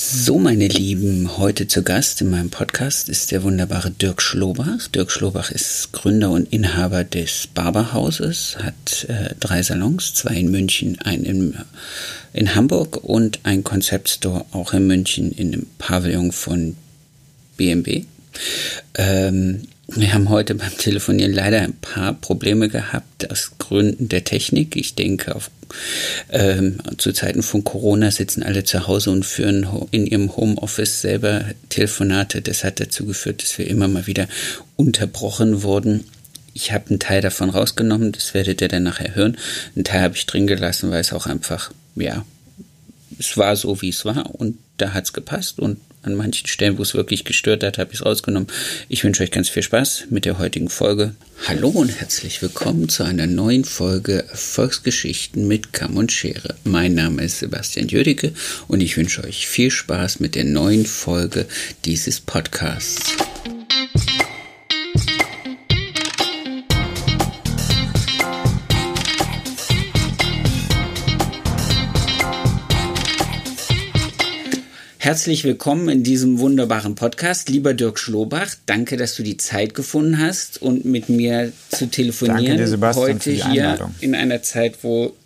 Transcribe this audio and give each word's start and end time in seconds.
So, 0.00 0.38
meine 0.38 0.68
Lieben, 0.68 1.38
heute 1.38 1.66
zu 1.66 1.82
Gast 1.82 2.20
in 2.20 2.30
meinem 2.30 2.50
Podcast 2.50 3.08
ist 3.08 3.32
der 3.32 3.42
wunderbare 3.42 3.90
Dirk 3.90 4.22
Schlobach. 4.22 4.86
Dirk 4.94 5.10
Schlobach 5.10 5.50
ist 5.50 5.90
Gründer 5.90 6.30
und 6.30 6.52
Inhaber 6.52 7.02
des 7.02 7.48
Barberhauses, 7.48 8.58
hat 8.62 9.06
äh, 9.08 9.34
drei 9.40 9.60
Salons, 9.60 10.14
zwei 10.14 10.34
in 10.34 10.52
München, 10.52 11.00
einen 11.00 11.24
in, 11.24 11.54
in 12.32 12.54
Hamburg 12.54 13.02
und 13.02 13.40
ein 13.42 13.64
Konzeptstore 13.64 14.46
auch 14.52 14.72
in 14.72 14.86
München 14.86 15.32
in 15.32 15.50
dem 15.50 15.66
Pavillon 15.78 16.30
von 16.30 16.76
BMW. 17.56 18.04
Ähm, 18.94 19.62
wir 19.88 20.12
haben 20.12 20.28
heute 20.28 20.54
beim 20.54 20.76
Telefonieren 20.76 21.32
leider 21.32 21.62
ein 21.62 21.72
paar 21.72 22.12
Probleme 22.12 22.68
gehabt 22.68 23.30
aus 23.30 23.52
Gründen 23.56 24.10
der 24.10 24.22
Technik. 24.22 24.76
Ich 24.76 24.94
denke, 24.94 25.34
auf, 25.34 25.50
ähm, 26.28 26.78
zu 26.98 27.12
Zeiten 27.12 27.42
von 27.42 27.64
Corona 27.64 28.10
sitzen 28.10 28.42
alle 28.42 28.64
zu 28.64 28.86
Hause 28.86 29.10
und 29.10 29.24
führen 29.24 29.66
in 29.90 30.06
ihrem 30.06 30.36
Homeoffice 30.36 31.00
selber 31.00 31.46
Telefonate. 31.70 32.42
Das 32.42 32.64
hat 32.64 32.80
dazu 32.80 33.06
geführt, 33.06 33.42
dass 33.42 33.56
wir 33.56 33.66
immer 33.66 33.88
mal 33.88 34.06
wieder 34.06 34.28
unterbrochen 34.76 35.62
wurden. 35.62 36.04
Ich 36.52 36.72
habe 36.72 36.90
einen 36.90 37.00
Teil 37.00 37.22
davon 37.22 37.48
rausgenommen, 37.48 38.12
das 38.12 38.34
werdet 38.34 38.60
ihr 38.60 38.68
dann 38.68 38.82
nachher 38.82 39.14
hören. 39.14 39.38
Einen 39.74 39.84
Teil 39.84 40.02
habe 40.02 40.16
ich 40.16 40.26
drin 40.26 40.46
gelassen, 40.46 40.90
weil 40.90 41.00
es 41.00 41.14
auch 41.14 41.26
einfach, 41.26 41.70
ja, 41.94 42.26
es 43.18 43.38
war 43.38 43.56
so, 43.56 43.80
wie 43.80 43.88
es 43.88 44.04
war 44.04 44.34
und 44.34 44.58
da 44.76 44.92
hat 44.92 45.04
es 45.04 45.12
gepasst 45.14 45.58
und 45.58 45.78
an 46.02 46.14
manchen 46.14 46.46
Stellen, 46.46 46.78
wo 46.78 46.82
es 46.82 46.94
wirklich 46.94 47.24
gestört 47.24 47.62
hat, 47.62 47.78
habe 47.78 47.92
ich 47.92 48.00
es 48.00 48.06
rausgenommen. 48.06 48.48
Ich 48.88 49.04
wünsche 49.04 49.22
euch 49.22 49.30
ganz 49.30 49.48
viel 49.48 49.62
Spaß 49.62 50.06
mit 50.10 50.24
der 50.24 50.38
heutigen 50.38 50.68
Folge. 50.68 51.14
Hallo 51.46 51.68
und 51.68 51.88
herzlich 51.88 52.42
willkommen 52.42 52.88
zu 52.88 53.04
einer 53.04 53.26
neuen 53.26 53.64
Folge 53.64 54.24
Erfolgsgeschichten 54.28 55.46
mit 55.46 55.72
Kamm 55.72 55.96
und 55.96 56.12
Schere. 56.12 56.54
Mein 56.64 56.94
Name 56.94 57.22
ist 57.22 57.38
Sebastian 57.38 57.88
Jödecke 57.88 58.32
und 58.66 58.80
ich 58.80 58.96
wünsche 58.96 59.24
euch 59.24 59.46
viel 59.46 59.70
Spaß 59.70 60.20
mit 60.20 60.34
der 60.34 60.44
neuen 60.44 60.86
Folge 60.86 61.46
dieses 61.84 62.20
Podcasts. 62.20 63.16
Herzlich 75.08 75.42
willkommen 75.42 75.88
in 75.88 76.02
diesem 76.02 76.38
wunderbaren 76.38 76.94
Podcast. 76.94 77.48
Lieber 77.48 77.72
Dirk 77.72 77.98
Schlobach, 77.98 78.54
danke, 78.66 78.98
dass 78.98 79.16
du 79.16 79.22
die 79.22 79.38
Zeit 79.38 79.72
gefunden 79.72 80.18
hast 80.18 80.60
und 80.60 80.84
mit 80.84 81.08
mir 81.08 81.50
zu 81.70 81.86
telefonieren. 81.86 82.44
Danke 82.44 82.58
dir, 82.58 82.68
Sebastian, 82.68 83.14
Heute 83.14 83.30
hier 83.30 83.90
in 84.00 84.14
einer 84.14 84.42
Zeit, 84.42 84.84
wo 84.84 85.16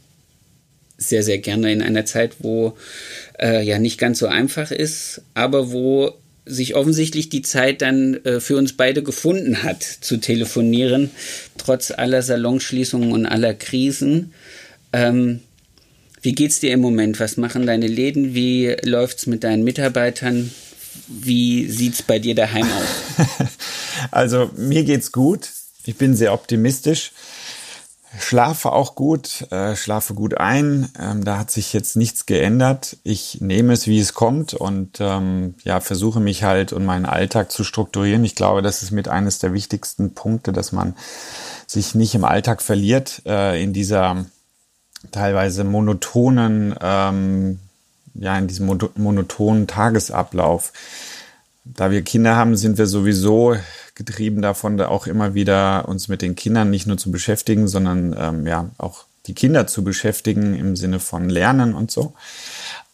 sehr, 0.99 1.25
sehr 1.25 1.39
gerne 1.39 1.73
in 1.73 1.83
einer 1.83 2.05
Zeit, 2.05 2.37
wo 2.39 2.79
äh, 3.41 3.65
ja 3.65 3.81
nicht 3.81 3.99
ganz 3.99 4.21
so 4.21 4.29
einfach 4.29 4.71
ist, 4.71 5.23
aber 5.35 5.73
wo 5.73 6.13
sich 6.47 6.77
offensichtlich 6.77 7.29
die 7.29 7.43
Zeit 7.43 7.83
dann 7.83 8.25
äh, 8.25 8.39
für 8.39 8.59
uns 8.59 8.75
beide 8.75 9.03
gefunden 9.03 9.65
hat, 9.65 9.83
zu 9.83 10.19
telefonieren, 10.19 11.11
trotz 11.59 11.91
aller 11.91 12.23
Salonschließungen 12.23 13.11
und 13.11 13.27
aller 13.27 13.55
Krisen. 13.55 14.33
Ähm, 14.93 15.41
wie 16.23 16.33
geht's 16.33 16.61
dir 16.61 16.73
im 16.73 16.81
Moment? 16.81 17.19
Was 17.20 17.37
machen 17.37 17.67
deine 17.67 17.89
Läden? 17.89 18.33
Wie 18.34 18.77
läuft's 18.84 19.27
mit 19.27 19.45
deinen 19.45 19.65
Mitarbeitern? 19.65 20.53
Wie 21.09 21.69
sieht's 21.69 22.03
bei 22.03 22.19
dir 22.20 22.34
daheim 22.34 22.67
aus? 22.67 23.27
also 24.11 24.51
mir 24.56 24.84
geht's 24.84 25.11
gut. 25.11 25.51
Ich 25.84 25.97
bin 25.97 26.14
sehr 26.14 26.33
optimistisch. 26.33 27.12
Schlafe 28.20 28.73
auch 28.73 28.95
gut, 28.95 29.51
äh, 29.51 29.75
schlafe 29.75 30.12
gut 30.12 30.37
ein. 30.37 30.91
Ähm, 31.01 31.25
da 31.25 31.39
hat 31.39 31.51
sich 31.51 31.73
jetzt 31.73 31.97
nichts 31.97 32.27
geändert. 32.27 32.98
Ich 33.05 33.41
nehme 33.41 33.73
es, 33.73 33.86
wie 33.86 33.98
es 33.98 34.12
kommt 34.12 34.53
und 34.53 34.98
ähm, 35.01 35.55
ja, 35.64 35.81
versuche 35.81 36.20
mich 36.20 36.45
halt 36.45 36.75
und 36.75 36.84
meinen 36.84 37.07
Alltag 37.07 37.51
zu 37.51 37.64
strukturieren. 37.64 38.23
Ich 38.25 38.34
glaube, 38.34 38.61
das 38.61 38.83
ist 38.83 38.91
mit 38.91 39.09
eines 39.09 39.39
der 39.39 39.55
wichtigsten 39.55 40.12
Punkte, 40.14 40.53
dass 40.53 40.73
man 40.73 40.95
sich 41.67 41.95
nicht 41.95 42.14
im 42.14 42.25
Alltag 42.25 42.61
verliert 42.61 43.23
äh, 43.24 43.61
in 43.63 43.73
dieser 43.73 44.27
teilweise 45.11 45.64
monotonen, 45.64 46.74
ähm, 46.80 47.58
ja, 48.14 48.39
in 48.39 48.46
diesem 48.46 48.67
monotonen 48.67 49.67
Tagesablauf. 49.67 50.73
Da 51.64 51.90
wir 51.90 52.02
Kinder 52.02 52.36
haben, 52.36 52.57
sind 52.57 52.79
wir 52.79 52.86
sowieso 52.86 53.57
getrieben 53.95 54.42
davon, 54.42 54.77
da 54.77 54.89
auch 54.89 55.07
immer 55.07 55.35
wieder 55.35 55.89
uns 55.89 56.08
mit 56.08 56.23
den 56.23 56.35
Kindern 56.35 56.70
nicht 56.70 56.86
nur 56.86 56.98
zu 56.98 57.11
beschäftigen, 57.11 57.68
sondern 57.68 58.14
ähm, 58.18 58.46
ja 58.46 58.70
auch 58.79 59.05
die 59.27 59.35
Kinder 59.35 59.67
zu 59.67 59.85
beschäftigen 59.85 60.55
im 60.55 60.77
Sinne 60.77 60.98
von 60.98 61.29
Lernen 61.29 61.74
und 61.74 61.91
so. 61.91 62.14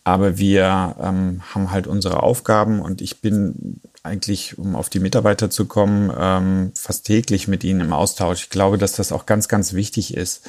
Aber 0.04 0.38
wir 0.38 0.96
ähm, 1.00 1.42
haben 1.54 1.70
halt 1.70 1.86
unsere 1.86 2.22
Aufgaben 2.22 2.80
und 2.80 3.00
ich 3.00 3.20
bin 3.20 3.80
eigentlich, 4.02 4.58
um 4.58 4.74
auf 4.74 4.88
die 4.88 5.00
Mitarbeiter 5.00 5.50
zu 5.50 5.66
kommen, 5.66 6.10
ähm, 6.18 6.72
fast 6.74 7.06
täglich 7.06 7.48
mit 7.48 7.64
ihnen 7.64 7.80
im 7.80 7.92
Austausch. 7.92 8.44
Ich 8.44 8.50
glaube, 8.50 8.78
dass 8.78 8.92
das 8.92 9.12
auch 9.12 9.26
ganz, 9.26 9.48
ganz 9.48 9.74
wichtig 9.74 10.14
ist 10.14 10.48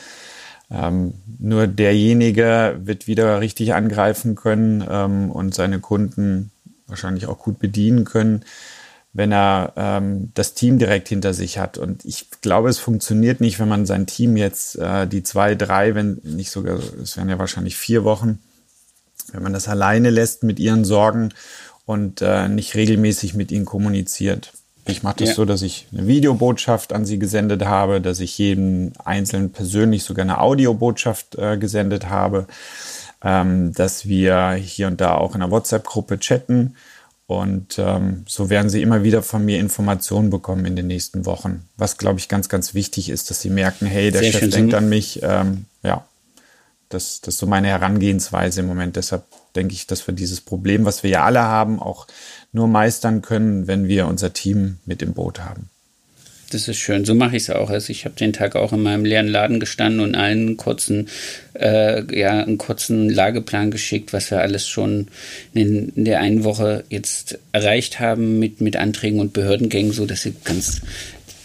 ähm, 0.71 1.13
nur 1.39 1.67
derjenige 1.67 2.79
wird 2.83 3.07
wieder 3.07 3.39
richtig 3.39 3.73
angreifen 3.73 4.35
können 4.35 4.85
ähm, 4.87 5.31
und 5.31 5.55
seine 5.55 5.79
Kunden 5.79 6.51
wahrscheinlich 6.87 7.27
auch 7.27 7.39
gut 7.39 7.59
bedienen 7.59 8.05
können, 8.05 8.43
wenn 9.13 9.31
er 9.31 9.73
ähm, 9.75 10.31
das 10.35 10.53
Team 10.53 10.77
direkt 10.77 11.07
hinter 11.07 11.33
sich 11.33 11.57
hat. 11.57 11.77
Und 11.77 12.05
ich 12.05 12.27
glaube, 12.41 12.69
es 12.69 12.77
funktioniert 12.77 13.41
nicht, 13.41 13.59
wenn 13.59 13.67
man 13.67 13.85
sein 13.85 14.05
Team 14.05 14.37
jetzt 14.37 14.77
äh, 14.77 15.07
die 15.07 15.23
zwei, 15.23 15.55
drei, 15.55 15.95
wenn 15.95 16.19
nicht 16.23 16.51
sogar, 16.51 16.79
es 17.01 17.17
wären 17.17 17.29
ja 17.29 17.39
wahrscheinlich 17.39 17.75
vier 17.75 18.03
Wochen, 18.03 18.39
wenn 19.31 19.43
man 19.43 19.53
das 19.53 19.67
alleine 19.67 20.09
lässt 20.09 20.43
mit 20.43 20.59
ihren 20.59 20.85
Sorgen 20.85 21.29
und 21.85 22.21
äh, 22.21 22.47
nicht 22.47 22.75
regelmäßig 22.75 23.33
mit 23.33 23.51
ihnen 23.51 23.65
kommuniziert. 23.65 24.51
Ich 24.91 25.03
mache 25.03 25.17
das 25.17 25.29
ja. 25.29 25.35
so, 25.35 25.45
dass 25.45 25.61
ich 25.61 25.87
eine 25.91 26.07
Videobotschaft 26.07 26.93
an 26.93 27.05
sie 27.05 27.19
gesendet 27.19 27.65
habe, 27.65 28.01
dass 28.01 28.19
ich 28.19 28.37
jedem 28.37 28.93
Einzelnen 29.03 29.51
persönlich 29.51 30.03
sogar 30.03 30.23
eine 30.23 30.39
Audiobotschaft 30.39 31.35
äh, 31.35 31.57
gesendet 31.57 32.09
habe, 32.09 32.47
ähm, 33.23 33.73
dass 33.73 34.07
wir 34.07 34.51
hier 34.53 34.87
und 34.87 35.01
da 35.01 35.15
auch 35.15 35.35
in 35.35 35.41
einer 35.41 35.51
WhatsApp-Gruppe 35.51 36.19
chatten. 36.19 36.75
Und 37.27 37.77
ähm, 37.77 38.23
so 38.27 38.49
werden 38.49 38.71
sie 38.71 38.81
immer 38.81 39.03
wieder 39.03 39.21
von 39.21 39.45
mir 39.45 39.59
Informationen 39.59 40.31
bekommen 40.31 40.65
in 40.65 40.75
den 40.75 40.87
nächsten 40.87 41.27
Wochen. 41.27 41.69
Was, 41.77 41.97
glaube 41.97 42.19
ich, 42.19 42.27
ganz, 42.27 42.49
ganz 42.49 42.73
wichtig 42.73 43.09
ist, 43.09 43.29
dass 43.29 43.39
sie 43.41 43.51
merken, 43.51 43.85
hey, 43.85 44.09
der 44.09 44.21
Sehr 44.21 44.31
Chef 44.31 44.49
denkt 44.49 44.73
an 44.73 44.89
mich. 44.89 45.19
Ähm, 45.21 45.65
ja, 45.83 46.05
das, 46.89 47.21
das 47.21 47.35
ist 47.35 47.39
so 47.39 47.45
meine 47.45 47.67
Herangehensweise 47.67 48.61
im 48.61 48.67
Moment. 48.67 48.95
Deshalb 48.95 49.23
denke 49.55 49.73
ich, 49.73 49.87
dass 49.87 50.05
wir 50.07 50.13
dieses 50.13 50.41
Problem, 50.41 50.85
was 50.85 51.03
wir 51.03 51.09
ja 51.09 51.23
alle 51.23 51.41
haben, 51.41 51.79
auch 51.79 52.07
nur 52.51 52.67
meistern 52.67 53.21
können, 53.21 53.67
wenn 53.67 53.87
wir 53.87 54.07
unser 54.07 54.33
Team 54.33 54.77
mit 54.85 55.01
im 55.01 55.13
Boot 55.13 55.39
haben. 55.39 55.69
Das 56.51 56.67
ist 56.67 56.77
schön. 56.77 57.05
So 57.05 57.13
mache 57.13 57.35
ich 57.35 57.43
es 57.43 57.49
auch. 57.51 57.69
Also 57.69 57.91
ich 57.91 58.05
habe 58.05 58.15
den 58.15 58.33
Tag 58.33 58.55
auch 58.55 58.73
in 58.73 58.81
meinem 58.81 59.05
leeren 59.05 59.27
Laden 59.27 59.59
gestanden 59.59 59.99
und 59.99 60.15
allen 60.15 60.47
einen 60.47 60.57
kurzen, 60.57 61.07
äh, 61.53 62.03
ja, 62.17 62.43
einen 62.43 62.57
kurzen 62.57 63.07
Lageplan 63.09 63.69
geschickt, 63.69 64.13
was 64.13 64.31
wir 64.31 64.41
alles 64.41 64.67
schon 64.67 65.09
in, 65.53 65.89
in, 65.89 66.05
der 66.05 66.19
einen 66.19 66.43
Woche 66.43 66.83
jetzt 66.89 67.37
erreicht 67.51 67.99
haben 67.99 68.39
mit, 68.39 68.61
mit 68.61 68.77
Anträgen 68.77 69.19
und 69.19 69.33
Behördengängen, 69.33 69.91
so 69.91 70.07
dass 70.07 70.23
sie 70.23 70.33
ganz 70.43 70.81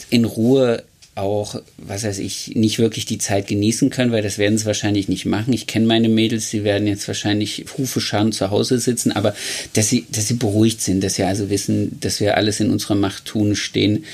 in 0.09 0.25
Ruhe 0.25 0.83
auch, 1.15 1.61
was 1.79 2.05
weiß 2.05 2.19
ich, 2.19 2.53
nicht 2.55 2.79
wirklich 2.79 3.07
die 3.07 3.19
Zeit 3.19 3.47
genießen 3.47 3.91
können, 3.91 4.11
weil 4.11 4.23
das 4.23 4.39
werden 4.39 4.59
sie 4.59 4.67
wahrscheinlich 4.67 5.09
nicht 5.09 5.27
machen. 5.27 5.53
Ich 5.53 5.67
kenne 5.67 5.87
meine 5.87 6.09
Mädels, 6.09 6.51
sie 6.51 6.65
werden 6.65 6.89
jetzt 6.89 7.07
wahrscheinlich 7.07 7.67
Hufeschaden 7.79 8.33
zu 8.33 8.51
Hause 8.51 8.79
sitzen, 8.79 9.13
aber 9.13 9.35
dass 9.75 9.89
sie, 9.89 10.07
dass 10.11 10.27
sie 10.27 10.35
beruhigt 10.35 10.81
sind, 10.81 11.05
dass 11.05 11.15
sie 11.15 11.23
also 11.23 11.51
wissen, 11.51 11.99
dass 12.01 12.21
wir 12.21 12.37
alles 12.37 12.61
in 12.61 12.71
unserer 12.71 12.97
Macht 12.97 13.27
tun 13.27 13.55
stehen, 13.55 14.05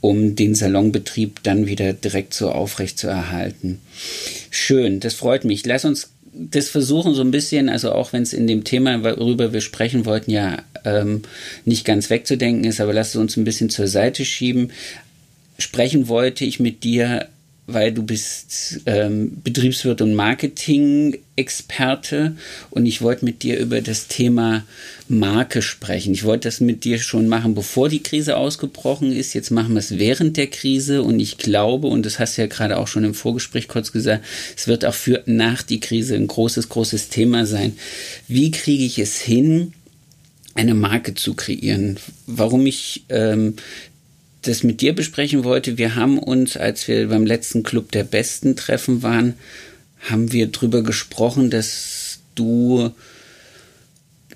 um 0.00 0.34
den 0.34 0.54
Salonbetrieb 0.54 1.42
dann 1.42 1.66
wieder 1.66 1.92
direkt 1.92 2.34
so 2.34 2.50
aufrecht 2.50 2.98
zu 2.98 3.06
erhalten. 3.06 3.80
Schön, 4.50 5.00
das 5.00 5.14
freut 5.14 5.44
mich. 5.44 5.64
Lass 5.64 5.84
uns 5.84 6.10
das 6.38 6.68
versuchen 6.68 7.14
so 7.14 7.22
ein 7.22 7.32
bisschen, 7.32 7.68
also 7.68 7.90
auch 7.92 8.12
wenn 8.12 8.22
es 8.22 8.32
in 8.32 8.46
dem 8.46 8.62
Thema, 8.62 9.02
worüber 9.02 9.52
wir 9.52 9.60
sprechen 9.60 10.04
wollten, 10.04 10.30
ja 10.30 10.62
ähm, 10.84 11.22
nicht 11.64 11.84
ganz 11.84 12.10
wegzudenken 12.10 12.64
ist, 12.64 12.80
aber 12.80 12.92
lass 12.92 13.10
es 13.10 13.16
uns 13.16 13.36
ein 13.36 13.44
bisschen 13.44 13.70
zur 13.70 13.88
Seite 13.88 14.24
schieben 14.24 14.70
sprechen 15.58 16.08
wollte 16.08 16.44
ich 16.44 16.60
mit 16.60 16.84
dir, 16.84 17.26
weil 17.66 17.92
du 17.92 18.02
bist 18.02 18.80
ähm, 18.86 19.42
Betriebswirt 19.44 20.00
und 20.00 20.14
Marketing-Experte 20.14 22.34
und 22.70 22.86
ich 22.86 23.02
wollte 23.02 23.26
mit 23.26 23.42
dir 23.42 23.58
über 23.58 23.82
das 23.82 24.08
Thema 24.08 24.64
Marke 25.06 25.60
sprechen. 25.60 26.14
Ich 26.14 26.24
wollte 26.24 26.48
das 26.48 26.60
mit 26.60 26.84
dir 26.84 26.98
schon 26.98 27.28
machen, 27.28 27.54
bevor 27.54 27.90
die 27.90 28.02
Krise 28.02 28.38
ausgebrochen 28.38 29.12
ist. 29.12 29.34
Jetzt 29.34 29.50
machen 29.50 29.74
wir 29.74 29.80
es 29.80 29.98
während 29.98 30.38
der 30.38 30.46
Krise 30.46 31.02
und 31.02 31.20
ich 31.20 31.36
glaube, 31.36 31.88
und 31.88 32.06
das 32.06 32.18
hast 32.18 32.38
du 32.38 32.42
ja 32.42 32.48
gerade 32.48 32.78
auch 32.78 32.88
schon 32.88 33.04
im 33.04 33.12
Vorgespräch 33.12 33.68
kurz 33.68 33.92
gesagt, 33.92 34.24
es 34.56 34.66
wird 34.66 34.86
auch 34.86 34.94
für 34.94 35.22
nach 35.26 35.62
die 35.62 35.80
Krise 35.80 36.14
ein 36.14 36.26
großes, 36.26 36.70
großes 36.70 37.10
Thema 37.10 37.44
sein. 37.44 37.76
Wie 38.28 38.50
kriege 38.50 38.84
ich 38.84 38.98
es 38.98 39.20
hin, 39.20 39.74
eine 40.58 40.74
Marke 40.74 41.14
zu 41.14 41.34
kreieren. 41.34 41.98
Warum 42.26 42.66
ich 42.66 43.04
ähm, 43.10 43.54
das 44.42 44.62
mit 44.62 44.80
dir 44.80 44.94
besprechen 44.94 45.44
wollte. 45.44 45.78
Wir 45.78 45.94
haben 45.94 46.18
uns, 46.18 46.56
als 46.56 46.86
wir 46.88 47.08
beim 47.08 47.26
letzten 47.26 47.62
Club 47.62 47.92
der 47.92 48.04
Besten 48.04 48.56
Treffen 48.56 49.02
waren, 49.02 49.34
haben 50.00 50.32
wir 50.32 50.46
drüber 50.48 50.82
gesprochen, 50.82 51.50
dass 51.50 52.20
du 52.34 52.92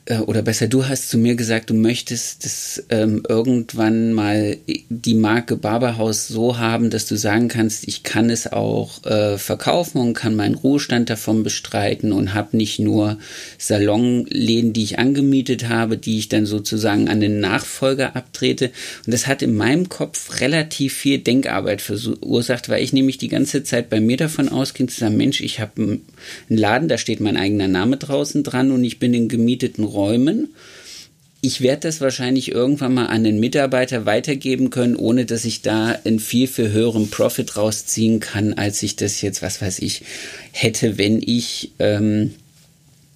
äh, 0.06 0.19
oder 0.19 0.43
besser, 0.43 0.66
du 0.66 0.88
hast 0.88 1.10
zu 1.10 1.19
mir 1.19 1.37
gesagt, 1.37 1.70
du 1.70 1.75
möchtest 1.75 2.44
das 2.44 2.82
ähm, 2.88 3.22
irgendwann 3.28 4.12
mal 4.12 4.56
die 4.88 5.14
Marke 5.14 5.56
Barberhaus 5.56 6.26
so 6.26 6.58
haben, 6.58 6.90
dass 6.90 7.06
du 7.06 7.16
sagen 7.16 7.46
kannst, 7.46 7.87
ich 7.87 8.02
kann 8.02 8.28
es 8.28 8.52
auch 8.52 9.04
äh, 9.04 9.38
verkaufen 9.38 9.99
und 9.99 10.14
kann 10.14 10.34
meinen 10.34 10.56
Ruhestand 10.56 11.08
davon 11.08 11.44
bestreiten 11.44 12.12
und 12.12 12.34
habe 12.34 12.56
nicht 12.56 12.81
nur 12.81 13.19
Salonläden, 13.58 14.72
die 14.72 14.82
ich 14.82 14.99
angemietet 14.99 15.69
habe, 15.69 15.96
die 15.96 16.19
ich 16.19 16.28
dann 16.28 16.46
sozusagen 16.46 17.08
an 17.08 17.20
den 17.20 17.38
Nachfolger 17.38 18.16
abtrete. 18.16 18.72
Und 19.06 19.14
das 19.14 19.28
hat 19.28 19.43
in 19.43 19.54
meinem 19.54 19.88
Kopf 19.88 20.40
relativ 20.40 20.94
viel 20.94 21.19
Denkarbeit 21.19 21.81
verursacht, 21.81 22.69
weil 22.69 22.82
ich 22.82 22.93
nämlich 22.93 23.19
die 23.19 23.28
ganze 23.28 23.62
Zeit 23.62 23.88
bei 23.88 24.00
mir 24.00 24.16
davon 24.16 24.49
ausging, 24.49 24.88
zu 24.88 24.99
sagen, 24.99 25.16
Mensch, 25.16 25.40
ich 25.40 25.60
habe 25.60 25.81
einen 25.81 26.02
Laden, 26.49 26.88
da 26.88 26.99
steht 26.99 27.20
mein 27.20 27.37
eigener 27.37 27.69
Name 27.69 27.99
draußen 27.99 28.43
dran 28.43 28.72
und 28.72 28.82
ich 28.82 28.99
bin 28.99 29.14
in 29.14 29.28
gemieteten 29.28 29.84
Räumen. 29.93 30.55
Ich 31.41 31.61
werde 31.61 31.89
das 31.89 32.00
wahrscheinlich 32.00 32.53
irgendwann 32.53 32.94
mal 32.94 33.06
an 33.06 33.25
den 33.25 33.41
Mitarbeiter 33.41 34.06
weitergeben 34.06 34.71
können, 34.71 34.94
ohne 34.94 35.27
dass 35.27 35.44
ich 35.44 35.62
da 35.62 35.99
einen 36.05 36.21
viel, 36.21 36.47
viel 36.47 36.71
höheren 36.71 37.11
Profit 37.11 37.56
rausziehen 37.56 38.21
kann, 38.21 38.53
als 38.55 38.83
ich 38.83 38.94
das 38.94 39.21
jetzt, 39.23 39.43
was 39.43 39.61
weiß 39.61 39.81
ich, 39.81 40.03
hätte, 40.53 40.99
wenn 40.99 41.21
ich 41.21 41.73
ähm, 41.81 42.35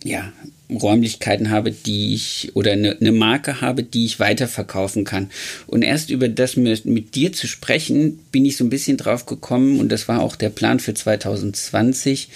ja, 0.03 0.33
Räumlichkeiten 0.71 1.51
habe, 1.51 1.71
die 1.71 2.15
ich 2.15 2.51
oder 2.55 2.73
eine, 2.73 2.97
eine, 3.01 3.13
Marke 3.13 3.61
habe, 3.61 3.83
die 3.83 4.05
ich 4.05 4.19
weiterverkaufen 4.19 5.05
kann. 5.05 5.31
Und 5.67 5.83
erst 5.83 6.11
über 6.11 6.29
das 6.29 6.57
mit, 6.57 6.85
mit, 6.85 7.15
dir 7.15 7.33
zu 7.33 7.47
sprechen, 7.47 8.19
bin 8.33 8.45
ich 8.45 8.57
so 8.57 8.65
ein 8.65 8.71
bisschen 8.71 8.97
drauf 8.97 9.27
gekommen 9.27 9.79
und 9.79 9.91
das 9.91 10.09
war 10.09 10.21
auch 10.21 10.35
der 10.35 10.51
Plan 10.51 10.81
für 10.81 10.95
2020, 10.95 12.29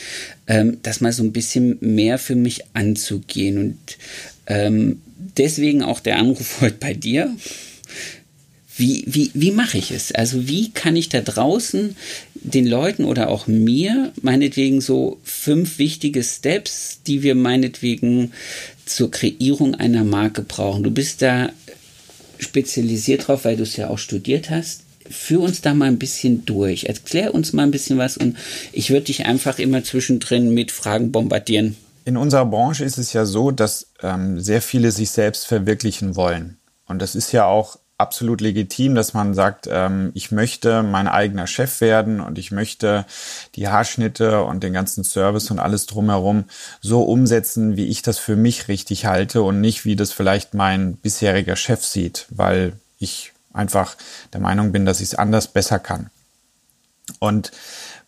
ähm, 0.47 0.79
das 0.82 1.00
mal 1.00 1.12
so 1.12 1.23
ein 1.23 1.32
bisschen 1.32 1.77
mehr 1.81 2.19
für 2.19 2.37
mich 2.37 2.65
anzugehen. 2.73 3.59
Und 3.59 3.79
ähm, 4.47 5.00
deswegen 5.37 5.83
auch 5.83 6.00
der 6.00 6.19
Anruf 6.19 6.56
heute 6.61 6.76
bei 6.79 6.94
dir. 6.94 7.35
Wie, 8.77 9.05
wie, 9.07 9.31
wie 9.35 9.51
mache 9.51 9.79
ich 9.79 9.91
es? 9.91 10.13
Also 10.13 10.49
wie 10.49 10.71
kann 10.71 10.97
ich 10.97 11.09
da 11.09 11.21
draußen 11.21 11.97
den 12.35 12.67
Leuten 12.67 13.05
oder 13.05 13.29
auch 13.29 13.47
mir 13.47 14.13
meinetwegen 14.23 14.81
so 14.81 15.19
fünf 15.23 15.79
wichtige 15.79 16.23
Steps, 16.23 17.01
die 17.07 17.23
wir 17.23 17.35
meinetwegen 17.35 18.33
zur 18.87 19.11
Kreierung 19.11 19.75
einer 19.75 20.05
Marke 20.05 20.43
brauchen? 20.43 20.83
Du 20.83 20.91
bist 20.91 21.21
da 21.21 21.51
spezialisiert 22.39 23.29
drauf, 23.29 23.45
weil 23.45 23.57
du 23.57 23.65
es 23.65 23.77
ja 23.77 23.91
auch 23.91 23.99
studiert 23.99 24.51
hast. 24.51 24.83
Führ 25.09 25.41
uns 25.41 25.61
da 25.61 25.75
mal 25.75 25.89
ein 25.89 25.99
bisschen 25.99 26.45
durch. 26.47 26.85
Erklär 26.85 27.35
uns 27.35 27.53
mal 27.53 27.65
ein 27.65 27.73
bisschen 27.73 27.99
was 27.99 28.17
und 28.17 28.37
ich 28.73 28.91
würde 28.91 29.07
dich 29.07 29.27
einfach 29.27 29.59
immer 29.59 29.83
zwischendrin 29.83 30.55
mit 30.55 30.71
Fragen 30.71 31.11
bombardieren. 31.11 31.77
In 32.05 32.17
unserer 32.17 32.47
Branche 32.47 32.85
ist 32.85 32.99
es 32.99 33.13
ja 33.13 33.27
so, 33.27 33.51
dass 33.51 33.89
ähm, 34.03 34.41
sehr 34.41 34.63
viele 34.63 34.91
sich 34.91 35.11
selbst 35.11 35.47
verwirklichen 35.47 36.17
wollen. 36.17 36.57
Und 36.87 37.03
das 37.03 37.15
ist 37.15 37.33
ja 37.33 37.45
auch 37.47 37.79
absolut 38.00 38.41
legitim, 38.41 38.94
dass 38.94 39.14
man 39.14 39.35
sagt, 39.35 39.69
ähm, 39.70 40.11
ich 40.14 40.32
möchte 40.32 40.82
mein 40.82 41.06
eigener 41.06 41.47
Chef 41.47 41.81
werden 41.81 42.20
und 42.20 42.38
ich 42.38 42.50
möchte 42.50 43.06
die 43.55 43.69
Haarschnitte 43.69 44.43
und 44.43 44.64
den 44.64 44.73
ganzen 44.73 45.05
Service 45.05 45.50
und 45.50 45.61
alles 45.61 45.87
drumherum 45.87 46.44
so 46.81 47.02
umsetzen, 47.02 47.76
wie 47.76 47.87
ich 47.87 48.02
das 48.02 48.19
für 48.19 48.37
mich 48.37 48.69
richtig 48.69 49.06
halte 49.06 49.43
und 49.43 49.61
nicht, 49.61 49.85
wie 49.85 49.97
das 49.97 50.12
vielleicht 50.12 50.55
mein 50.55 50.97
bisheriger 50.97 51.56
Chef 51.56 51.85
sieht, 51.85 52.26
weil 52.31 52.73
ich 52.99 53.32
einfach 53.52 53.97
der 54.32 54.41
Meinung 54.41 54.73
bin, 54.73 54.85
dass 54.85 55.00
ich 55.00 55.08
es 55.08 55.14
anders 55.14 55.49
besser 55.49 55.79
kann. 55.79 56.11
Und 57.19 57.52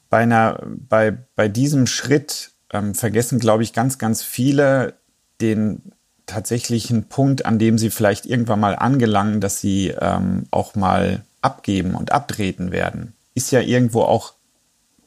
bei 0.08 0.18
einer, 0.18 0.60
bei, 0.66 1.16
bei 1.36 1.48
diesem 1.48 1.86
Schritt 1.86 2.50
ähm, 2.72 2.94
vergessen, 2.94 3.38
glaube 3.38 3.62
ich, 3.62 3.72
ganz, 3.72 3.98
ganz 3.98 4.22
viele 4.22 4.94
den 5.40 5.92
tatsächlichen 6.26 7.04
Punkt, 7.04 7.46
an 7.46 7.58
dem 7.58 7.78
sie 7.78 7.90
vielleicht 7.90 8.26
irgendwann 8.26 8.60
mal 8.60 8.76
angelangen, 8.76 9.40
dass 9.40 9.60
sie 9.60 9.88
ähm, 9.88 10.44
auch 10.50 10.74
mal 10.74 11.22
abgeben 11.40 11.94
und 11.94 12.12
abtreten 12.12 12.70
werden. 12.70 13.14
Ist 13.34 13.50
ja 13.50 13.60
irgendwo 13.60 14.02
auch, 14.02 14.34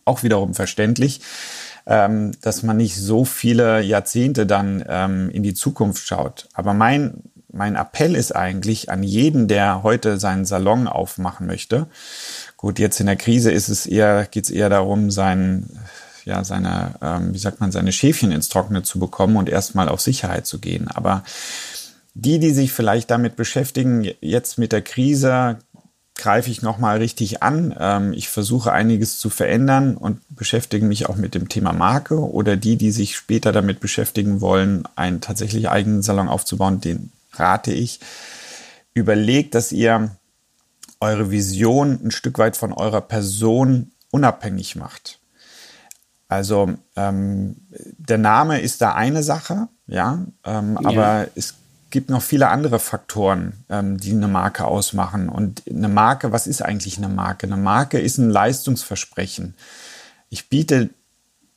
auch 0.03 0.23
wiederum 0.23 0.53
verständlich, 0.53 1.21
ähm, 1.87 2.31
dass 2.41 2.63
man 2.63 2.77
nicht 2.77 2.97
so 2.97 3.25
viele 3.25 3.81
Jahrzehnte 3.81 4.45
dann 4.45 4.83
ähm, 4.87 5.29
in 5.29 5.43
die 5.43 5.53
Zukunft 5.53 6.05
schaut. 6.05 6.47
Aber 6.53 6.73
mein, 6.73 7.23
mein 7.51 7.75
Appell 7.75 8.15
ist 8.15 8.35
eigentlich 8.35 8.89
an 8.89 9.03
jeden, 9.03 9.47
der 9.47 9.83
heute 9.83 10.19
seinen 10.19 10.45
Salon 10.45 10.87
aufmachen 10.87 11.47
möchte. 11.47 11.87
Gut, 12.57 12.79
jetzt 12.79 12.99
in 12.99 13.05
der 13.05 13.15
Krise 13.15 13.51
ist 13.51 13.69
es 13.69 13.85
eher, 13.85 14.25
geht 14.25 14.45
es 14.45 14.49
eher 14.49 14.69
darum, 14.69 15.11
seinen 15.11 15.79
ja, 16.25 16.43
seine, 16.43 16.95
ähm, 17.01 17.33
wie 17.33 17.37
sagt 17.37 17.61
man, 17.61 17.71
seine 17.71 17.91
Schäfchen 17.91 18.31
ins 18.31 18.49
Trockene 18.49 18.83
zu 18.83 18.99
bekommen 18.99 19.37
und 19.37 19.47
erstmal 19.47 19.89
auf 19.89 20.01
Sicherheit 20.01 20.45
zu 20.45 20.59
gehen. 20.59 20.87
Aber 20.87 21.23
die, 22.15 22.39
die 22.39 22.51
sich 22.51 22.71
vielleicht 22.71 23.11
damit 23.11 23.35
beschäftigen, 23.35 24.09
jetzt 24.21 24.57
mit 24.57 24.71
der 24.71 24.81
Krise 24.81 25.59
greife 26.15 26.49
ich 26.49 26.61
nochmal 26.61 26.97
richtig 26.97 27.43
an. 27.43 27.75
Ähm, 27.77 28.13
ich 28.13 28.29
versuche 28.29 28.71
einiges 28.71 29.19
zu 29.19 29.29
verändern 29.29 29.97
und 29.97 30.21
beschäftige 30.29 30.85
mich 30.85 31.07
auch 31.07 31.17
mit 31.17 31.35
dem 31.35 31.49
Thema 31.49 31.73
Marke 31.73 32.19
oder 32.19 32.55
die, 32.55 32.77
die 32.77 32.91
sich 32.91 33.15
später 33.15 33.51
damit 33.51 33.79
beschäftigen 33.79 34.41
wollen, 34.41 34.83
einen 34.95 35.21
tatsächlich 35.21 35.69
eigenen 35.69 36.01
Salon 36.01 36.29
aufzubauen, 36.29 36.81
den 36.81 37.11
rate 37.33 37.73
ich. 37.73 37.99
Überlegt, 38.93 39.55
dass 39.55 39.73
ihr 39.73 40.15
eure 41.01 41.31
Vision 41.31 41.99
ein 42.03 42.11
Stück 42.11 42.39
weit 42.39 42.55
von 42.55 42.71
eurer 42.71 43.01
Person 43.01 43.91
unabhängig 44.09 44.77
macht. 44.77 45.19
Also 46.27 46.73
ähm, 46.95 47.55
der 47.69 48.17
Name 48.17 48.59
ist 48.59 48.81
da 48.81 48.93
eine 48.93 49.23
Sache, 49.23 49.67
ja, 49.87 50.25
ähm, 50.43 50.77
ja. 50.81 50.89
aber 50.89 51.27
es 51.35 51.55
gibt 51.91 52.09
noch 52.09 52.23
viele 52.23 52.49
andere 52.49 52.79
Faktoren, 52.79 53.53
ähm, 53.69 53.97
die 53.97 54.11
eine 54.11 54.27
Marke 54.27 54.65
ausmachen. 54.65 55.29
Und 55.29 55.63
eine 55.69 55.87
Marke, 55.87 56.31
was 56.31 56.47
ist 56.47 56.61
eigentlich 56.61 56.97
eine 56.97 57.09
Marke? 57.09 57.47
Eine 57.47 57.57
Marke 57.57 57.99
ist 57.99 58.17
ein 58.17 58.29
Leistungsversprechen. 58.29 59.55
Ich 60.29 60.49
biete, 60.49 60.89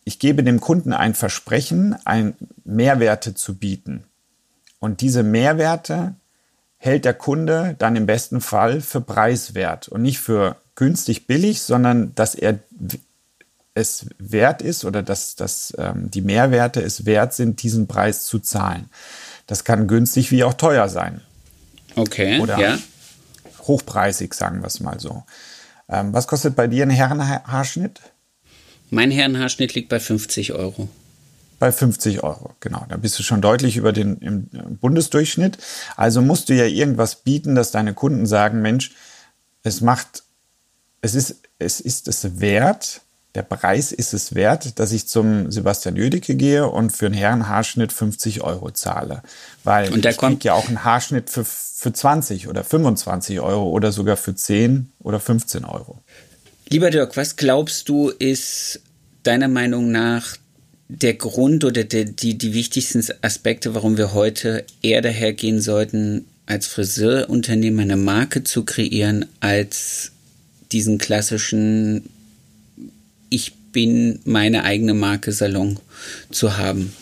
ich 0.05 0.19
gebe 0.19 0.45
dem 0.45 0.61
Kunden 0.61 0.93
ein 0.93 1.15
Versprechen, 1.15 1.97
ein 2.05 2.35
Mehrwerte 2.65 3.35
zu 3.35 3.57
bieten. 3.57 4.05
Und 4.79 5.01
diese 5.01 5.23
Mehrwerte 5.23 6.15
hält 6.77 7.05
der 7.05 7.15
Kunde 7.15 7.75
dann 7.79 7.97
im 7.97 8.07
besten 8.07 8.41
Fall 8.41 8.81
für 8.81 9.01
preiswert 9.01 9.89
und 9.89 10.03
nicht 10.03 10.21
für 10.21 10.57
günstig 10.77 11.27
billig, 11.27 11.63
sondern 11.63 12.15
dass 12.15 12.37
er 12.37 12.61
es 13.79 14.07
wert 14.19 14.61
ist 14.61 14.85
oder 14.85 15.03
dass, 15.03 15.37
dass 15.37 15.73
ähm, 15.79 16.11
die 16.11 16.21
Mehrwerte 16.21 16.81
es 16.81 17.07
wert 17.07 17.33
sind, 17.33 17.63
diesen 17.63 17.87
Preis 17.87 18.25
zu 18.25 18.41
zahlen. 18.41 18.91
Das 19.47 19.65
kann 19.65 19.87
günstig 19.87 20.31
wie 20.31 20.45
auch 20.45 20.55
teuer 20.55 20.89
sein. 20.89 21.23
Okay. 21.95 22.41
Oder 22.41 22.59
ja. 22.59 22.79
hochpreisig, 23.67 24.35
sagen 24.35 24.61
wir 24.61 24.67
es 24.67 24.81
mal 24.81 25.01
so. 25.01 25.23
Ähm, 25.89 26.13
was 26.13 26.27
kostet 26.27 26.57
bei 26.57 26.67
dir 26.67 26.85
ein 26.85 26.91
Herrenhaarschnitt? 26.91 28.01
Mein 28.91 29.11
Herrenhaarschnitt 29.11 29.75
liegt 29.75 29.89
bei 29.89 30.01
50 30.01 30.53
Euro. 30.53 30.89
Bei 31.59 31.73
50 31.73 32.23
Euro, 32.23 32.55
genau. 32.61 32.85
Da 32.89 32.97
bist 32.97 33.19
du 33.19 33.23
schon 33.23 33.41
deutlich 33.41 33.77
über 33.77 33.93
den 33.93 34.49
Bundesdurchschnitt. 34.81 35.59
Also 35.97 36.23
musst 36.23 36.49
du 36.49 36.55
ja 36.55 36.65
irgendwas 36.65 37.17
bieten, 37.17 37.55
dass 37.55 37.71
deine 37.71 37.95
Kunden 37.95 38.27
sagen, 38.27 38.63
Mensch, 38.63 38.93
es 39.63 39.81
macht, 39.81 40.23
es 41.01 41.15
ist, 41.15 41.37
es 41.59 41.81
ist 41.81 42.07
es 42.07 42.41
wert, 42.41 43.03
der 43.39 43.45
Preis 43.45 43.93
ist 43.93 44.15
es 44.15 44.35
wert, 44.35 44.81
dass 44.81 44.91
ich 44.91 45.07
zum 45.07 45.53
Sebastian 45.53 45.95
Jödecke 45.95 46.35
gehe 46.35 46.69
und 46.69 46.91
für 46.91 47.07
einen 47.07 47.15
Herrenhaarschnitt 47.15 47.93
50 47.93 48.43
Euro 48.43 48.73
zahle. 48.73 49.23
Weil 49.63 49.93
und 49.93 50.05
der 50.05 50.11
ich 50.11 50.17
kommt 50.17 50.43
ja 50.43 50.55
auch 50.55 50.67
einen 50.67 50.83
Haarschnitt 50.83 51.31
für, 51.31 51.45
für 51.45 51.93
20 51.93 52.49
oder 52.49 52.65
25 52.65 53.39
Euro 53.39 53.69
oder 53.71 53.93
sogar 53.93 54.17
für 54.17 54.35
10 54.35 54.91
oder 54.99 55.21
15 55.21 55.65
Euro. 55.65 56.03
Lieber 56.69 56.91
Dirk, 56.91 57.17
was 57.17 57.37
glaubst 57.37 57.89
du, 57.89 58.09
ist 58.09 58.81
deiner 59.23 59.47
Meinung 59.47 59.93
nach 59.93 60.37
der 60.89 61.15
Grund 61.15 61.63
oder 61.63 61.85
der, 61.85 62.07
die, 62.07 62.37
die 62.37 62.55
wichtigsten 62.55 63.05
Aspekte, 63.23 63.77
warum 63.77 63.97
wir 63.97 64.15
heute 64.15 64.65
eher 64.83 65.01
dahergehen 65.01 65.61
sollten, 65.61 66.27
als 66.47 66.67
Friseurunternehmer 66.67 67.83
eine 67.83 67.97
Marke 67.97 68.43
zu 68.43 68.65
kreieren, 68.65 69.27
als 69.39 70.11
diesen 70.73 70.99
klassischen 70.99 72.11
ich 73.31 73.55
bin 73.73 74.21
meine 74.25 74.65
eigene 74.65 74.95
Marke 74.95 75.33
Salon 75.33 75.79
zu 76.31 76.57
haben? 76.57 76.95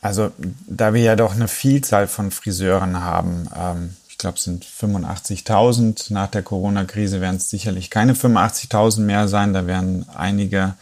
Also 0.00 0.32
da 0.66 0.92
wir 0.92 1.02
ja 1.02 1.16
doch 1.16 1.34
eine 1.34 1.48
Vielzahl 1.48 2.08
von 2.08 2.30
Friseuren 2.30 3.00
haben, 3.00 3.48
ähm, 3.56 3.90
ich 4.08 4.18
glaube 4.18 4.36
es 4.36 4.44
sind 4.44 4.64
85.000, 4.64 6.12
nach 6.12 6.28
der 6.28 6.42
Corona-Krise 6.42 7.20
werden 7.20 7.36
es 7.36 7.50
sicherlich 7.50 7.90
keine 7.90 8.14
85.000 8.14 9.00
mehr 9.00 9.28
sein, 9.28 9.52
da 9.52 9.66
werden 9.66 10.06
einige 10.14 10.74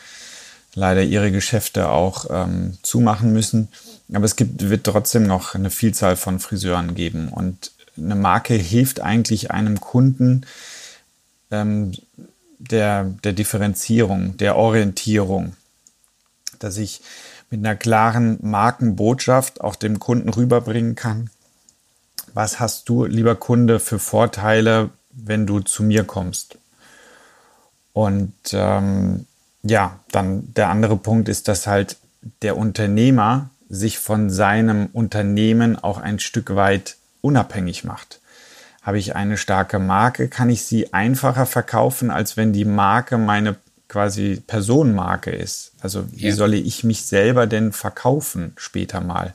leider 0.75 1.03
ihre 1.03 1.31
Geschäfte 1.31 1.89
auch 1.89 2.27
ähm, 2.31 2.79
zumachen 2.83 3.33
müssen. 3.33 3.69
Aber 4.13 4.25
es 4.25 4.37
gibt, 4.37 4.69
wird 4.69 4.85
trotzdem 4.85 5.27
noch 5.27 5.55
eine 5.55 5.71
Vielzahl 5.71 6.17
von 6.17 6.39
Friseuren 6.39 6.95
geben. 6.95 7.29
Und 7.29 7.73
eine 7.97 8.15
Marke 8.15 8.55
hilft 8.55 9.01
eigentlich 9.01 9.51
einem 9.51 9.81
Kunden, 9.81 10.47
ähm, 11.51 11.93
der, 12.71 13.05
der 13.25 13.33
Differenzierung, 13.33 14.37
der 14.37 14.57
Orientierung, 14.57 15.57
dass 16.59 16.77
ich 16.77 17.03
mit 17.51 17.61
einer 17.61 17.77
klaren 17.77 18.39
Markenbotschaft 18.41 19.61
auch 19.61 19.77
dem 19.77 19.99
Kunden 19.99 20.29
rüberbringen 20.29 20.95
kann, 20.95 21.31
was 22.35 22.61
hast 22.61 22.89
du, 22.89 23.05
lieber 23.05 23.35
Kunde, 23.35 23.79
für 23.79 23.99
Vorteile, 23.99 24.91
wenn 25.11 25.47
du 25.47 25.61
zu 25.61 25.83
mir 25.83 26.05
kommst? 26.05 26.57
Und 27.93 28.33
ähm, 28.53 29.27
ja, 29.63 30.01
dann 30.11 30.55
der 30.55 30.71
andere 30.71 30.97
Punkt 30.97 31.29
ist, 31.29 31.49
dass 31.49 31.67
halt 31.67 31.99
der 32.41 32.57
Unternehmer 32.57 33.51
sich 33.69 33.99
von 33.99 34.31
seinem 34.31 34.87
Unternehmen 34.93 35.79
auch 35.79 35.99
ein 35.99 36.19
Stück 36.19 36.55
weit 36.55 36.97
unabhängig 37.21 37.85
macht. 37.85 38.21
Habe 38.83 38.99
ich 38.99 39.15
eine 39.15 39.37
starke 39.37 39.79
Marke, 39.79 40.29
kann 40.29 40.51
ich 40.51 40.65
sie 40.65 40.93
einfacher 40.93 41.47
verkaufen, 41.47 42.11
als 42.11 42.37
wenn 42.37 42.53
die 42.53 42.65
Marke 42.65 43.17
meine 43.17 43.57
quasi 43.89 44.43
Personenmarke 44.45 45.31
ist. 45.31 45.73
Also 45.81 46.05
wie 46.13 46.29
ja. 46.29 46.35
solle 46.35 46.57
ich 46.57 46.83
mich 46.83 47.05
selber 47.05 47.47
denn 47.47 47.73
verkaufen 47.73 48.55
später 48.57 49.01
mal? 49.01 49.35